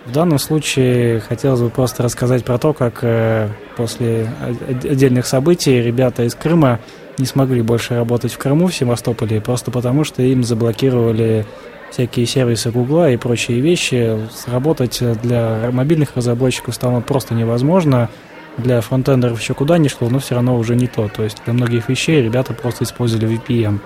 В 0.06 0.12
данном 0.12 0.40
случае 0.40 1.20
хотелось 1.20 1.60
бы 1.60 1.70
просто 1.70 2.02
рассказать 2.02 2.46
про 2.46 2.58
то, 2.58 2.74
как 2.74 3.00
э, 3.02 3.50
после 3.76 4.30
отдельных 4.70 5.26
событий 5.26 5.82
ребята 5.82 6.24
из 6.24 6.34
Крыма 6.34 6.80
не 7.18 7.26
смогли 7.26 7.62
больше 7.62 7.96
работать 7.96 8.32
в 8.32 8.38
Крыму, 8.38 8.68
в 8.68 8.74
Севастополе, 8.76 9.42
просто 9.42 9.70
потому 9.70 10.06
что 10.06 10.22
им 10.22 10.44
заблокировали 10.44 11.46
всякие 11.92 12.26
сервисы 12.26 12.72
Гугла 12.72 13.12
и 13.12 13.18
прочие 13.18 13.60
вещи. 13.60 14.18
Сработать 14.32 15.02
для 15.24 15.70
мобильных 15.72 16.16
разработчиков 16.16 16.76
стало 16.76 17.02
просто 17.02 17.34
невозможно. 17.34 18.10
Для 18.58 18.82
фронтендеров 18.82 19.40
еще 19.40 19.54
куда 19.54 19.78
ни 19.78 19.88
шло, 19.88 20.10
но 20.10 20.20
все 20.20 20.36
равно 20.36 20.58
уже 20.58 20.76
не 20.76 20.88
то. 20.88 21.10
То 21.10 21.24
есть 21.24 21.42
для 21.46 21.54
многих 21.54 21.90
вещей 21.90 22.22
ребята 22.22 22.54
просто 22.54 22.86
использовали 22.86 23.38
VPN. 23.38 23.80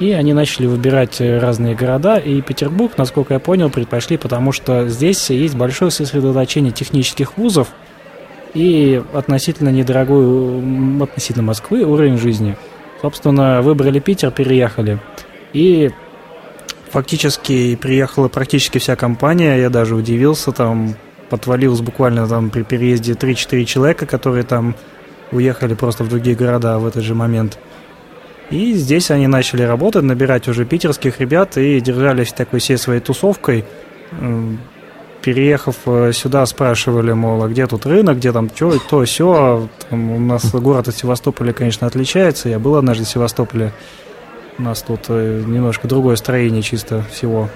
И 0.00 0.12
они 0.12 0.32
начали 0.32 0.66
выбирать 0.66 1.20
э, 1.20 1.38
разные 1.38 1.74
города, 1.74 2.18
и 2.18 2.40
Петербург, 2.40 2.92
насколько 2.96 3.34
я 3.34 3.40
понял, 3.40 3.68
предпочли, 3.68 4.16
потому 4.16 4.52
что 4.52 4.88
здесь 4.88 5.30
есть 5.30 5.56
большое 5.56 5.90
сосредоточение 5.90 6.70
технических 6.70 7.36
вузов 7.36 7.68
и 8.54 9.02
относительно 9.12 9.70
недорогой, 9.70 11.02
относительно 11.02 11.42
Москвы, 11.42 11.84
уровень 11.84 12.16
жизни. 12.16 12.56
Собственно, 13.02 13.60
выбрали 13.60 13.98
Питер, 13.98 14.30
переехали. 14.30 15.00
И 15.52 15.90
фактически 16.90 17.76
приехала 17.76 18.28
практически 18.28 18.78
вся 18.78 18.94
компания, 18.94 19.56
я 19.56 19.68
даже 19.68 19.94
удивился, 19.94 20.52
там 20.52 20.94
подвалилось 21.28 21.80
буквально 21.80 22.26
там 22.26 22.50
при 22.50 22.62
переезде 22.62 23.12
3-4 23.12 23.64
человека, 23.64 24.06
которые 24.06 24.44
там 24.44 24.74
уехали 25.30 25.74
просто 25.74 26.04
в 26.04 26.08
другие 26.08 26.36
города 26.36 26.78
в 26.78 26.86
этот 26.86 27.04
же 27.04 27.14
момент. 27.14 27.58
И 28.50 28.72
здесь 28.72 29.10
они 29.10 29.26
начали 29.26 29.62
работать, 29.62 30.02
набирать 30.02 30.48
уже 30.48 30.64
питерских 30.64 31.20
ребят 31.20 31.58
и 31.58 31.80
держались 31.80 32.32
такой 32.32 32.60
всей 32.60 32.78
своей 32.78 33.00
тусовкой. 33.00 33.64
Переехав 35.20 35.76
э, 35.84 36.12
сюда, 36.12 36.46
спрашивали, 36.46 37.12
мол, 37.12 37.42
а 37.42 37.48
где 37.48 37.66
тут 37.66 37.84
рынок, 37.84 38.18
где 38.18 38.32
там 38.32 38.48
что, 38.54 38.78
то, 38.78 39.04
все. 39.04 39.68
у 39.90 39.96
нас 39.96 40.50
город 40.52 40.88
от 40.88 40.96
Севастополя, 40.96 41.52
конечно, 41.52 41.86
отличается. 41.86 42.48
Я 42.48 42.58
был 42.58 42.76
однажды 42.76 43.04
в 43.04 43.08
Севастополе. 43.08 43.72
У 44.58 44.62
нас 44.62 44.80
тут 44.80 45.00
э, 45.08 45.42
немножко 45.44 45.86
другое 45.86 46.16
строение 46.16 46.62
чисто 46.62 47.04
всего. 47.12 47.50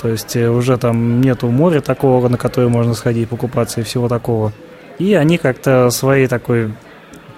То 0.00 0.08
есть 0.08 0.34
э, 0.36 0.48
уже 0.48 0.78
там 0.78 1.20
нету 1.20 1.48
моря 1.48 1.80
такого, 1.80 2.28
на 2.28 2.38
которое 2.38 2.68
можно 2.68 2.94
сходить 2.94 3.28
покупаться 3.28 3.80
и 3.80 3.84
всего 3.84 4.08
такого. 4.08 4.52
И 4.98 5.12
они 5.14 5.36
как-то 5.38 5.90
своей 5.90 6.28
такой 6.28 6.72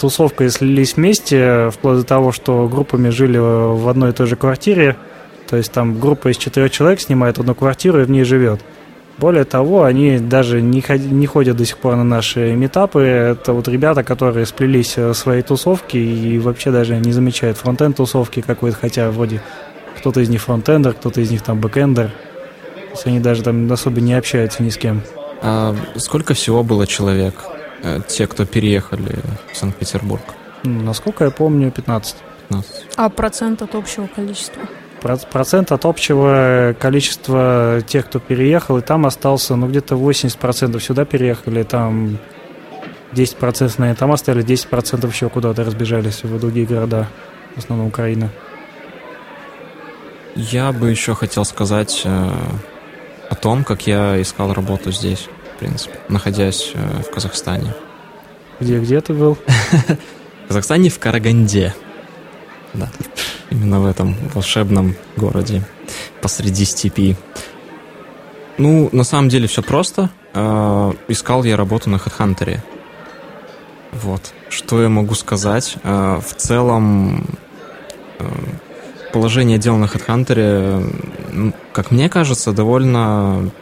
тусовкой 0.02 0.50
слились 0.50 0.96
вместе, 0.96 1.70
вплоть 1.70 1.98
до 1.98 2.04
того, 2.04 2.32
что 2.32 2.68
группами 2.68 3.08
жили 3.08 3.38
в 3.38 3.88
одной 3.88 4.10
и 4.10 4.12
той 4.12 4.26
же 4.26 4.36
квартире. 4.36 4.96
То 5.48 5.56
есть 5.56 5.72
там 5.72 6.00
группа 6.00 6.28
из 6.28 6.36
четырех 6.36 6.70
человек 6.70 7.00
снимает 7.00 7.38
одну 7.38 7.54
квартиру 7.54 8.02
и 8.02 8.04
в 8.04 8.10
ней 8.10 8.24
живет. 8.24 8.60
Более 9.18 9.44
того, 9.44 9.84
они 9.84 10.18
даже 10.18 10.60
не, 10.60 10.80
ходи- 10.80 11.08
не 11.10 11.26
ходят 11.26 11.56
до 11.56 11.64
сих 11.64 11.78
пор 11.78 11.94
на 11.96 12.04
наши 12.04 12.56
метапы. 12.56 13.02
Это 13.02 13.52
вот 13.52 13.68
ребята, 13.68 14.02
которые 14.02 14.46
сплелись 14.46 14.94
э, 14.96 15.08
в 15.08 15.14
своей 15.14 15.42
тусовке 15.42 16.00
и 16.00 16.38
вообще 16.38 16.72
даже 16.72 16.96
не 16.96 17.12
замечают 17.12 17.58
фронтенд 17.58 17.96
тусовки 17.96 18.40
какой-то, 18.40 18.76
хотя 18.80 19.10
вроде 19.10 19.40
кто-то 19.98 20.20
из 20.20 20.28
них 20.28 20.42
фронтендер, 20.42 20.94
кто-то 20.94 21.20
из 21.20 21.30
них 21.30 21.42
там 21.42 21.60
бэкендер. 21.60 22.08
То 22.08 22.90
есть 22.92 23.06
они 23.06 23.20
даже 23.20 23.42
там 23.42 23.70
особо 23.70 24.00
не 24.00 24.14
общаются 24.14 24.62
ни 24.64 24.70
с 24.70 24.76
кем. 24.76 25.02
А 25.42 25.76
сколько 25.96 26.34
всего 26.34 26.64
было 26.64 26.86
человек, 26.86 27.34
э, 27.44 27.61
те, 28.08 28.26
кто 28.26 28.44
переехали 28.44 29.16
в 29.52 29.56
Санкт-Петербург? 29.56 30.22
Насколько 30.64 31.24
я 31.24 31.30
помню, 31.30 31.70
15. 31.70 32.16
15. 32.48 32.86
А 32.96 33.08
процент 33.08 33.62
от 33.62 33.74
общего 33.74 34.06
количества? 34.06 34.62
Проц- 35.02 35.26
Процент 35.28 35.72
от 35.72 35.84
общего 35.84 36.76
количества 36.78 37.82
тех, 37.86 38.06
кто 38.06 38.20
переехал, 38.20 38.78
и 38.78 38.82
там 38.82 39.04
остался, 39.06 39.56
ну, 39.56 39.66
где-то 39.66 39.96
80% 39.96 40.78
сюда 40.80 41.04
переехали, 41.04 41.64
там 41.64 42.18
10%, 43.12 43.74
наверное, 43.78 43.96
там 43.98 44.12
оставили, 44.12 44.44
10% 44.44 45.08
еще 45.10 45.28
куда-то 45.28 45.64
разбежались 45.64 46.22
в 46.22 46.38
другие 46.38 46.66
города, 46.66 47.08
в 47.56 47.58
основном 47.58 47.88
Украина. 47.88 48.30
Я 50.36 50.72
бы 50.72 50.88
еще 50.90 51.14
хотел 51.14 51.44
сказать 51.44 52.02
э, 52.04 52.30
о 53.28 53.34
том, 53.34 53.64
как 53.64 53.86
я 53.86 54.20
искал 54.22 54.52
работу 54.54 54.90
здесь, 54.92 55.28
принципе, 55.62 55.94
находясь 56.08 56.72
э, 56.74 57.02
в 57.02 57.14
Казахстане. 57.14 57.72
Где, 58.58 58.80
где 58.80 59.00
ты 59.00 59.14
был? 59.14 59.38
В 60.44 60.48
Казахстане 60.48 60.90
в 60.90 60.98
Караганде. 60.98 61.72
Да, 62.74 62.90
именно 63.48 63.80
в 63.80 63.86
этом 63.86 64.16
волшебном 64.34 64.96
городе 65.16 65.62
посреди 66.20 66.64
степи. 66.64 67.16
Ну, 68.58 68.88
на 68.92 69.04
самом 69.04 69.28
деле 69.28 69.46
все 69.46 69.62
просто. 69.62 70.10
Э, 70.34 70.92
искал 71.06 71.44
я 71.44 71.56
работу 71.56 71.90
на 71.90 71.96
HeadHunter. 71.96 72.58
Вот. 73.92 74.32
Что 74.48 74.82
я 74.82 74.88
могу 74.88 75.14
сказать? 75.14 75.76
Э, 75.84 76.20
в 76.20 76.34
целом, 76.34 77.24
э, 78.18 78.24
положение 79.12 79.58
дел 79.58 79.76
на 79.76 79.84
HeadHunter, 79.84 81.54
как 81.72 81.92
мне 81.92 82.08
кажется, 82.08 82.52
довольно 82.52 83.52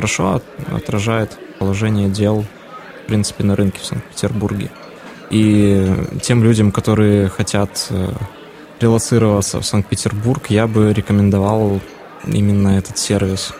хорошо 0.00 0.36
от- 0.36 0.72
отражает 0.74 1.36
положение 1.58 2.08
дел, 2.08 2.44
в 3.04 3.06
принципе, 3.06 3.44
на 3.44 3.54
рынке 3.54 3.80
в 3.80 3.84
Санкт-Петербурге. 3.84 4.70
И 5.28 5.86
тем 6.22 6.42
людям, 6.42 6.72
которые 6.72 7.28
хотят 7.28 7.86
э, 7.90 8.08
релацироваться 8.80 9.60
в 9.60 9.66
Санкт-Петербург, 9.66 10.46
я 10.48 10.66
бы 10.66 10.94
рекомендовал 10.94 11.80
именно 12.26 12.78
этот 12.78 12.96
сервис. 12.96 13.52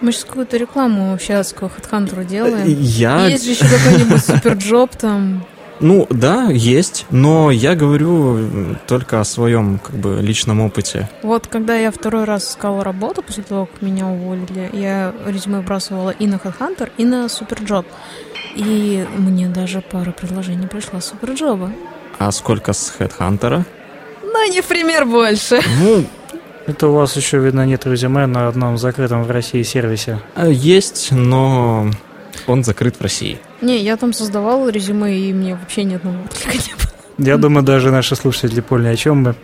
Мы 0.00 0.12
сейчас 0.12 0.24
какую-то 0.24 0.56
рекламу 0.56 1.10
вообще 1.10 1.34
адскую 1.34 1.70
HeadHunter 1.70 2.24
делаем. 2.24 2.66
Я... 2.66 3.26
Есть 3.26 3.44
же 3.44 3.50
еще 3.50 3.66
какой-нибудь 3.68 4.24
суперджоп 4.24 4.96
там. 4.96 5.44
Ну, 5.80 6.06
да, 6.10 6.48
есть, 6.50 7.06
но 7.10 7.50
я 7.50 7.74
говорю 7.74 8.76
только 8.86 9.20
о 9.20 9.24
своем, 9.24 9.78
как 9.78 9.96
бы, 9.96 10.18
личном 10.20 10.60
опыте. 10.60 11.08
Вот 11.22 11.46
когда 11.46 11.74
я 11.74 11.90
второй 11.90 12.24
раз 12.24 12.50
искала 12.50 12.84
работу 12.84 13.22
после 13.22 13.42
того, 13.42 13.66
как 13.66 13.80
меня 13.80 14.06
уволили, 14.06 14.70
я 14.72 15.14
резюме 15.26 15.60
бросала 15.60 16.10
и 16.10 16.26
на 16.26 16.34
HeadHunter, 16.34 16.90
и 16.98 17.04
на 17.04 17.28
Суперджоb. 17.28 17.86
И 18.56 19.06
мне 19.16 19.48
даже 19.48 19.80
пара 19.80 20.10
предложений 20.10 20.66
пришла 20.68 21.00
с 21.00 21.06
Суперджоба. 21.06 21.72
А 22.18 22.30
сколько 22.32 22.72
с 22.72 22.94
HeadHunter? 22.98 23.64
Но 24.22 24.44
не 24.46 24.60
в 24.60 24.66
пример 24.66 25.06
больше. 25.06 25.60
Ну, 25.80 26.04
Это 26.66 26.88
у 26.88 26.94
вас 26.94 27.16
еще, 27.16 27.38
видно, 27.38 27.66
нет 27.66 27.86
резюме 27.86 28.26
на 28.26 28.46
одном 28.46 28.78
закрытом 28.78 29.24
в 29.24 29.30
России 29.30 29.62
сервисе. 29.62 30.20
э, 30.36 30.50
есть, 30.52 31.08
но 31.10 31.90
он 32.46 32.64
закрыт 32.64 32.96
в 32.96 33.02
России. 33.02 33.38
Не, 33.60 33.82
я 33.82 33.96
там 33.96 34.12
создавала 34.12 34.68
резюме, 34.68 35.16
и 35.18 35.32
мне 35.32 35.54
вообще 35.54 35.84
ни 35.84 35.94
одного 35.94 36.24
отклика 36.24 36.56
не 36.56 36.74
было. 36.74 36.90
Я 37.18 37.36
думаю, 37.36 37.64
даже 37.64 37.90
наши 37.90 38.16
слушатели 38.16 38.60
поняли, 38.60 38.94
о 38.94 38.96
чем 38.96 39.22
мы. 39.22 39.34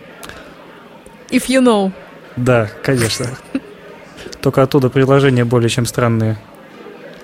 If 1.29 1.47
you 1.47 1.61
know. 1.61 1.91
Да, 2.35 2.69
конечно. 2.83 3.27
Только 4.41 4.63
оттуда 4.63 4.89
предложения 4.89 5.45
более 5.45 5.69
чем 5.69 5.85
странные. 5.85 6.37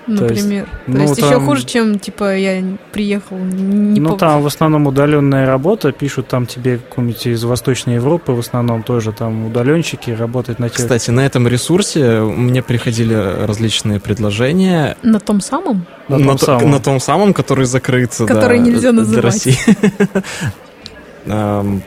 То 0.06 0.26
есть, 0.26 0.42
Например. 0.42 0.64
То 0.66 0.70
ну, 0.86 1.00
есть 1.00 1.16
еще 1.16 1.30
там- 1.30 1.46
хуже, 1.46 1.64
чем, 1.64 1.98
типа, 1.98 2.36
я 2.36 2.62
приехал 2.92 3.38
не 3.38 4.00
ну, 4.00 4.10
по- 4.10 4.16
там 4.18 4.42
в 4.42 4.46
основном 4.46 4.86
удаленная 4.86 5.46
работа, 5.46 5.92
пишут 5.92 6.28
там 6.28 6.44
тебе 6.46 6.76
какую-нибудь 6.76 7.26
из 7.26 7.42
Восточной 7.44 7.94
Европы, 7.94 8.32
в 8.32 8.38
основном 8.38 8.82
тоже 8.82 9.12
там 9.12 9.46
удаленщики, 9.46 10.10
работать 10.10 10.58
на 10.58 10.68
тех... 10.68 10.76
Кстати, 10.76 11.10
на 11.10 11.20
этом 11.24 11.48
ресурсе 11.48 12.20
мне 12.20 12.62
приходили 12.62 13.14
различные 13.14 13.98
предложения 13.98 14.96
На 15.02 15.20
том 15.20 15.40
самом? 15.40 15.86
На 16.08 16.18
том 16.18 16.36
то- 16.36 16.44
самом. 16.44 16.70
на 16.70 16.80
том 16.80 17.00
самом, 17.00 17.32
который 17.32 17.64
закрыт. 17.64 18.10
Который 18.14 18.58
да, 18.58 18.64
нельзя 18.64 18.92
для 18.92 19.00
называть. 19.00 19.24
России. 19.24 19.56
Эм, 21.26 21.82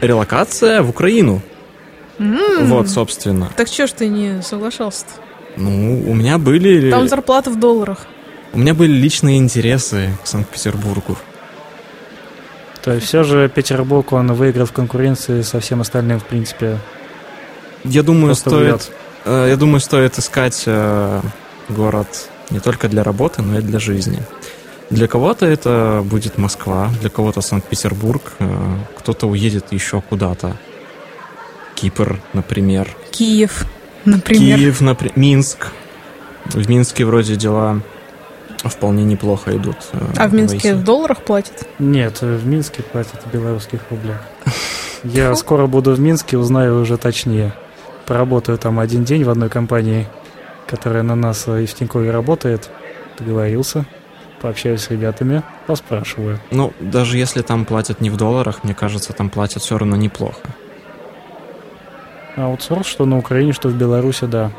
Релокация 0.00 0.82
в 0.82 0.90
Украину. 0.90 1.42
Вот, 2.18 2.88
собственно. 2.88 3.50
Так 3.56 3.68
что 3.68 3.86
ж 3.86 3.90
ты 3.92 4.08
не 4.08 4.42
соглашался-то? 4.42 5.10
Ну, 5.56 6.02
у 6.10 6.14
меня 6.14 6.38
были... 6.38 6.90
Там 6.90 7.08
зарплата 7.08 7.50
в 7.50 7.58
долларах. 7.58 8.06
У 8.52 8.58
меня 8.58 8.74
были 8.74 8.92
личные 8.92 9.38
интересы 9.38 10.10
к 10.22 10.26
Санкт-Петербургу. 10.26 11.16
То 12.82 12.92
есть 12.92 13.06
все 13.06 13.22
же 13.22 13.48
Петербург, 13.48 14.12
он 14.12 14.32
выиграл 14.34 14.66
в 14.66 14.72
конкуренции 14.72 15.42
со 15.42 15.58
всем 15.58 15.80
остальным, 15.80 16.20
в 16.20 16.24
принципе. 16.24 16.78
Я 17.82 18.02
думаю, 18.02 18.26
Просто 18.26 18.50
стоит, 18.50 18.92
э, 19.24 19.46
я 19.48 19.56
думаю, 19.56 19.80
стоит 19.80 20.18
искать 20.18 20.64
э, 20.66 21.20
город 21.68 22.28
не 22.50 22.60
только 22.60 22.88
для 22.88 23.02
работы, 23.02 23.42
но 23.42 23.58
и 23.58 23.62
для 23.62 23.78
жизни. 23.78 24.22
Для 24.90 25.08
кого-то 25.08 25.46
это 25.46 26.02
будет 26.04 26.36
Москва, 26.36 26.90
для 27.00 27.08
кого-то 27.08 27.40
Санкт-Петербург, 27.40 28.32
э, 28.38 28.78
кто-то 28.98 29.28
уедет 29.28 29.72
еще 29.72 30.02
куда-то. 30.02 30.56
Кипр, 31.74 32.20
например. 32.34 32.94
Киев. 33.10 33.64
Например. 34.04 34.58
Киев, 34.58 34.80
например, 34.80 35.12
Минск. 35.16 35.68
В 36.46 36.68
Минске 36.68 37.04
вроде 37.04 37.36
дела 37.36 37.80
вполне 38.64 39.04
неплохо 39.04 39.56
идут. 39.56 39.76
э, 39.92 39.98
А 40.16 40.28
в 40.28 40.34
Минске 40.34 40.70
IC. 40.70 40.74
в 40.76 40.84
долларах 40.84 41.22
платят? 41.22 41.66
Нет, 41.78 42.20
в 42.22 42.46
Минске 42.46 42.82
платят 42.82 43.22
в 43.24 43.30
белорусских 43.32 43.80
рублях. 43.90 44.20
Я 45.04 45.34
скоро 45.36 45.66
буду 45.66 45.94
в 45.94 46.00
Минске, 46.00 46.36
узнаю 46.38 46.80
уже 46.80 46.96
точнее. 46.96 47.54
Поработаю 48.06 48.58
там 48.58 48.78
один 48.80 49.04
день 49.04 49.24
в 49.24 49.30
одной 49.30 49.48
компании, 49.48 50.06
которая 50.66 51.02
на 51.02 51.14
нас 51.14 51.44
э, 51.46 51.62
и 51.62 51.66
в 51.66 51.74
Тинькове 51.74 52.10
работает. 52.10 52.70
Договорился, 53.18 53.86
пообщаюсь 54.42 54.80
с 54.82 54.90
ребятами, 54.90 55.42
поспрашиваю. 55.66 56.40
Ну, 56.50 56.72
даже 56.80 57.16
если 57.16 57.42
там 57.42 57.64
платят 57.64 58.00
не 58.00 58.10
в 58.10 58.16
долларах, 58.16 58.64
мне 58.64 58.74
кажется, 58.74 59.12
там 59.12 59.30
платят 59.30 59.62
все 59.62 59.78
равно 59.78 59.96
неплохо. 59.96 60.40
Аутсорс, 62.36 62.86
что 62.86 63.04
на 63.06 63.18
Украине, 63.18 63.52
что 63.52 63.68
в 63.68 63.76
Беларуси, 63.76 64.24
да. 64.24 64.50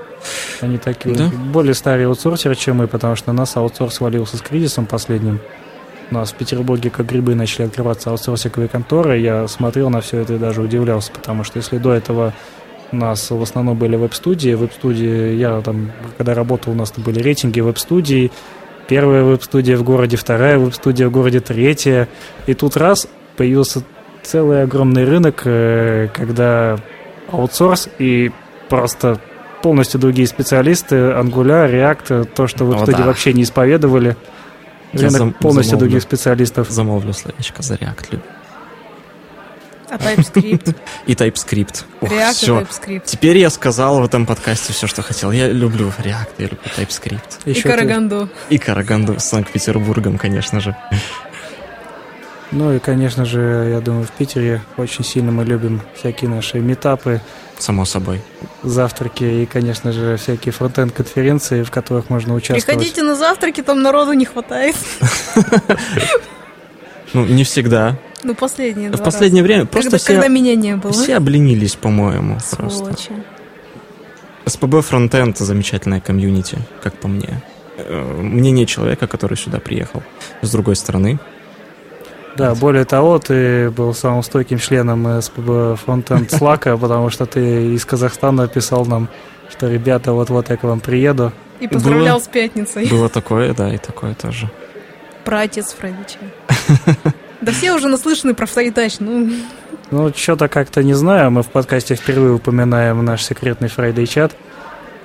Они 0.61 0.77
такие 0.77 1.15
Да? 1.15 1.29
более 1.51 1.73
старые 1.73 2.07
аутсорсеры, 2.07 2.55
чем 2.55 2.77
мы, 2.77 2.87
потому 2.87 3.15
что 3.15 3.31
на 3.31 3.39
нас 3.39 3.55
аутсорс 3.57 3.95
свалился 3.95 4.37
с 4.37 4.41
кризисом 4.41 4.85
последним. 4.85 5.39
У 6.11 6.15
нас 6.15 6.31
в 6.31 6.35
Петербурге 6.35 6.89
как 6.89 7.07
грибы 7.07 7.35
начали 7.35 7.65
открываться 7.65 8.11
аутсорсинговые 8.11 8.69
конторы. 8.69 9.19
Я 9.19 9.47
смотрел 9.47 9.89
на 9.89 10.01
все 10.01 10.19
это 10.19 10.35
и 10.35 10.37
даже 10.37 10.61
удивлялся, 10.61 11.11
потому 11.11 11.43
что 11.43 11.57
если 11.57 11.77
до 11.77 11.93
этого 11.93 12.33
у 12.91 12.95
нас 12.95 13.29
в 13.29 13.41
основном 13.41 13.77
были 13.77 13.95
веб-студии, 13.95 14.53
веб-студии, 14.53 15.33
я 15.33 15.61
там, 15.61 15.91
когда 16.17 16.33
работал, 16.33 16.73
у 16.73 16.75
нас 16.75 16.91
там 16.91 17.03
были 17.03 17.19
рейтинги 17.19 17.59
веб-студий, 17.59 18.31
первая 18.87 19.23
веб-студия 19.23 19.77
в 19.77 19.83
городе, 19.83 20.15
вторая 20.15 20.59
веб-студия 20.59 21.07
в 21.07 21.11
городе, 21.11 21.39
третья. 21.39 22.07
И 22.45 22.53
тут 22.53 22.77
раз 22.77 23.07
появился 23.35 23.83
целый 24.21 24.63
огромный 24.63 25.05
рынок, 25.05 25.41
э, 25.45 26.09
когда 26.13 26.77
аутсорс 27.31 27.89
и 27.99 28.31
просто 28.69 29.19
полностью 29.61 29.99
другие 29.99 30.27
специалисты, 30.27 30.95
Angular, 30.95 31.69
React, 31.71 32.25
то, 32.35 32.47
что 32.47 32.65
в 32.65 32.71
О, 32.75 32.77
студии 32.83 32.97
да. 32.97 33.05
вообще 33.05 33.33
не 33.33 33.43
исповедовали. 33.43 34.15
Я 34.93 34.99
Рынок 35.01 35.11
зам- 35.17 35.33
полностью 35.33 35.71
замолвлю. 35.71 35.89
других 35.89 36.03
специалистов. 36.03 36.69
Замолвлю 36.69 37.13
словечко 37.13 37.61
за 37.61 37.75
React. 37.75 38.05
люб- 38.11 38.21
А 39.89 39.97
TypeScript? 39.97 40.75
И 41.07 41.13
TypeScript. 41.13 41.83
Ох, 42.01 42.11
React 42.11 42.31
и 42.31 42.33
всё. 42.33 42.59
TypeScript. 42.61 43.01
Теперь 43.05 43.37
я 43.37 43.49
сказал 43.49 44.01
в 44.01 44.05
этом 44.05 44.25
подкасте 44.25 44.73
все, 44.73 44.87
что 44.87 45.01
хотел. 45.01 45.31
Я 45.31 45.47
люблю 45.49 45.87
React, 45.99 46.27
я 46.37 46.43
люблю 46.45 46.59
TypeScript. 46.77 47.19
И 47.45 47.49
Ещё 47.51 47.63
ты- 47.63 47.69
Караганду. 47.69 48.29
И 48.49 48.57
Караганду 48.57 49.19
с 49.19 49.25
Санкт-Петербургом, 49.25 50.17
конечно 50.17 50.59
же. 50.59 50.75
Ну 52.51 52.73
и, 52.73 52.79
конечно 52.79 53.25
же, 53.25 53.69
я 53.71 53.81
думаю, 53.81 54.05
в 54.05 54.11
Питере 54.11 54.61
очень 54.77 55.03
сильно 55.03 55.31
мы 55.31 55.43
любим 55.45 55.81
всякие 55.95 56.29
наши 56.29 56.59
метапы, 56.59 57.21
Само 57.57 57.85
собой. 57.85 58.21
завтраки 58.63 59.23
и, 59.23 59.45
конечно 59.45 59.91
же, 59.91 60.17
всякие 60.17 60.51
фронтенд-конференции, 60.51 61.63
в 61.63 61.71
которых 61.71 62.09
можно 62.09 62.33
участвовать. 62.33 62.65
Приходите 62.65 63.01
на 63.01 63.15
завтраки, 63.15 63.61
там 63.61 63.81
народу 63.81 64.13
не 64.13 64.25
хватает. 64.25 64.75
Ну, 67.13 67.25
не 67.25 67.45
всегда. 67.45 67.97
Ну, 68.23 68.35
последние 68.35 68.91
В 68.91 69.01
последнее 69.01 69.41
время 69.41 69.65
просто 69.65 69.97
все, 69.97 70.13
когда 70.13 70.27
меня 70.27 70.53
не 70.55 70.75
было. 70.75 70.91
все 70.91 71.15
обленились, 71.15 71.75
по-моему, 71.75 72.39
просто. 72.51 72.93
СПБ 74.45 74.81
Фронтенд 74.81 75.37
замечательная 75.37 76.01
комьюнити, 76.01 76.57
как 76.83 76.95
по 76.95 77.07
мне. 77.07 77.41
Э, 77.77 78.19
Мнение 78.21 78.65
человека, 78.65 79.07
который 79.07 79.37
сюда 79.37 79.59
приехал 79.59 80.03
с 80.41 80.51
другой 80.51 80.75
стороны. 80.75 81.19
Да, 82.35 82.53
более 82.55 82.85
того, 82.85 83.17
ты 83.19 83.69
был 83.71 83.93
самым 83.93 84.23
стойким 84.23 84.57
членом 84.59 85.21
СПБ 85.21 85.77
Frontend 85.85 86.29
Slack, 86.29 86.77
потому 86.81 87.09
что 87.09 87.25
ты 87.25 87.73
из 87.73 87.85
Казахстана 87.85 88.47
писал 88.47 88.85
нам, 88.85 89.07
что 89.49 89.69
ребята, 89.69 90.11
вот-вот 90.11 90.49
я 90.49 90.57
к 90.57 90.63
вам 90.63 90.79
приеду. 90.81 91.31
И 91.59 91.67
поздравлял 91.67 92.17
Было- 92.17 92.23
с 92.23 92.27
пятницей. 92.27 92.87
Было 92.87 93.07
такое, 93.09 93.53
да, 93.53 93.73
и 93.73 93.77
такое 93.77 94.13
тоже. 94.13 94.49
Пратец 95.23 95.73
Фрейдича. 95.73 96.19
Да 97.41 97.51
все 97.51 97.73
уже 97.73 97.87
наслышаны 97.87 98.33
про 98.33 98.45
Фрейдач, 98.45 98.99
ну... 98.99 99.31
Ну, 99.91 100.11
что-то 100.15 100.47
как-то 100.47 100.83
не 100.83 100.93
знаю, 100.93 101.29
мы 101.31 101.43
в 101.43 101.47
подкасте 101.47 101.95
впервые 101.95 102.33
упоминаем 102.33 103.05
наш 103.05 103.23
секретный 103.23 103.67
Friday 103.67 104.07
чат, 104.07 104.35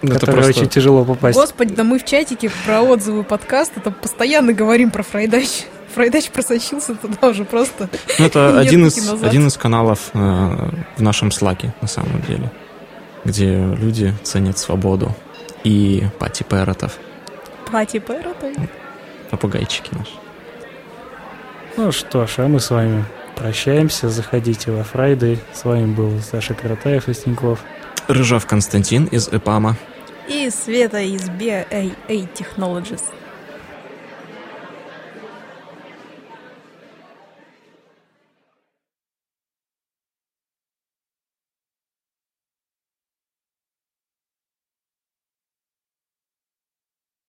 это 0.03 0.15
который 0.15 0.35
просто- 0.37 0.51
очень 0.61 0.69
тяжело 0.69 1.05
попасть. 1.05 1.39
Господи, 1.39 1.75
да 1.75 1.85
мы 1.85 1.99
в 1.99 2.05
чатике 2.05 2.51
про 2.65 2.81
отзывы 2.81 3.23
подкаста 3.25 3.81
там 3.81 3.93
постоянно 3.93 4.53
говорим 4.55 4.91
про 4.91 5.03
Фрейдач. 5.03 5.67
Фрейдач 5.95 6.31
просочился 6.31 6.95
туда 6.95 7.29
уже 7.29 7.45
просто. 7.45 7.89
Ну, 8.19 8.25
это 8.27 8.59
один 8.59 8.87
из, 8.87 8.97
назад. 8.97 9.23
один 9.29 9.47
из 9.47 9.57
каналов 9.57 10.11
э, 10.15 10.19
в 10.97 11.03
нашем 11.03 11.31
слаке, 11.31 11.75
на 11.81 11.89
самом 11.89 12.21
деле, 12.23 12.51
где 13.25 13.57
люди 13.57 14.15
ценят 14.23 14.59
свободу 14.59 15.15
и 15.65 16.05
пати 16.19 16.43
пэротов, 16.43 16.99
Пати 17.71 17.99
Пэротой. 18.01 18.55
попугайчики 19.31 19.91
наши. 19.93 20.11
Ну 21.77 21.93
что 21.93 22.27
ж, 22.27 22.35
а 22.39 22.49
мы 22.49 22.59
с 22.61 22.71
вами 22.71 23.05
прощаемся, 23.37 24.09
заходите 24.09 24.71
во 24.73 24.81
Friday. 24.83 25.39
С 25.53 25.65
вами 25.65 25.87
был 25.95 26.21
Саша 26.21 26.55
Каратаев 26.55 27.09
из 27.09 27.21
Тинькофф. 27.21 27.61
Рыжав 28.09 28.47
Константин 28.47 29.05
из 29.05 29.29
ЭПАМа. 29.29 29.77
И 30.29 30.51
Света 30.51 30.99
из 31.01 31.29
BAA 31.29 31.95
Technologies. 32.09 33.03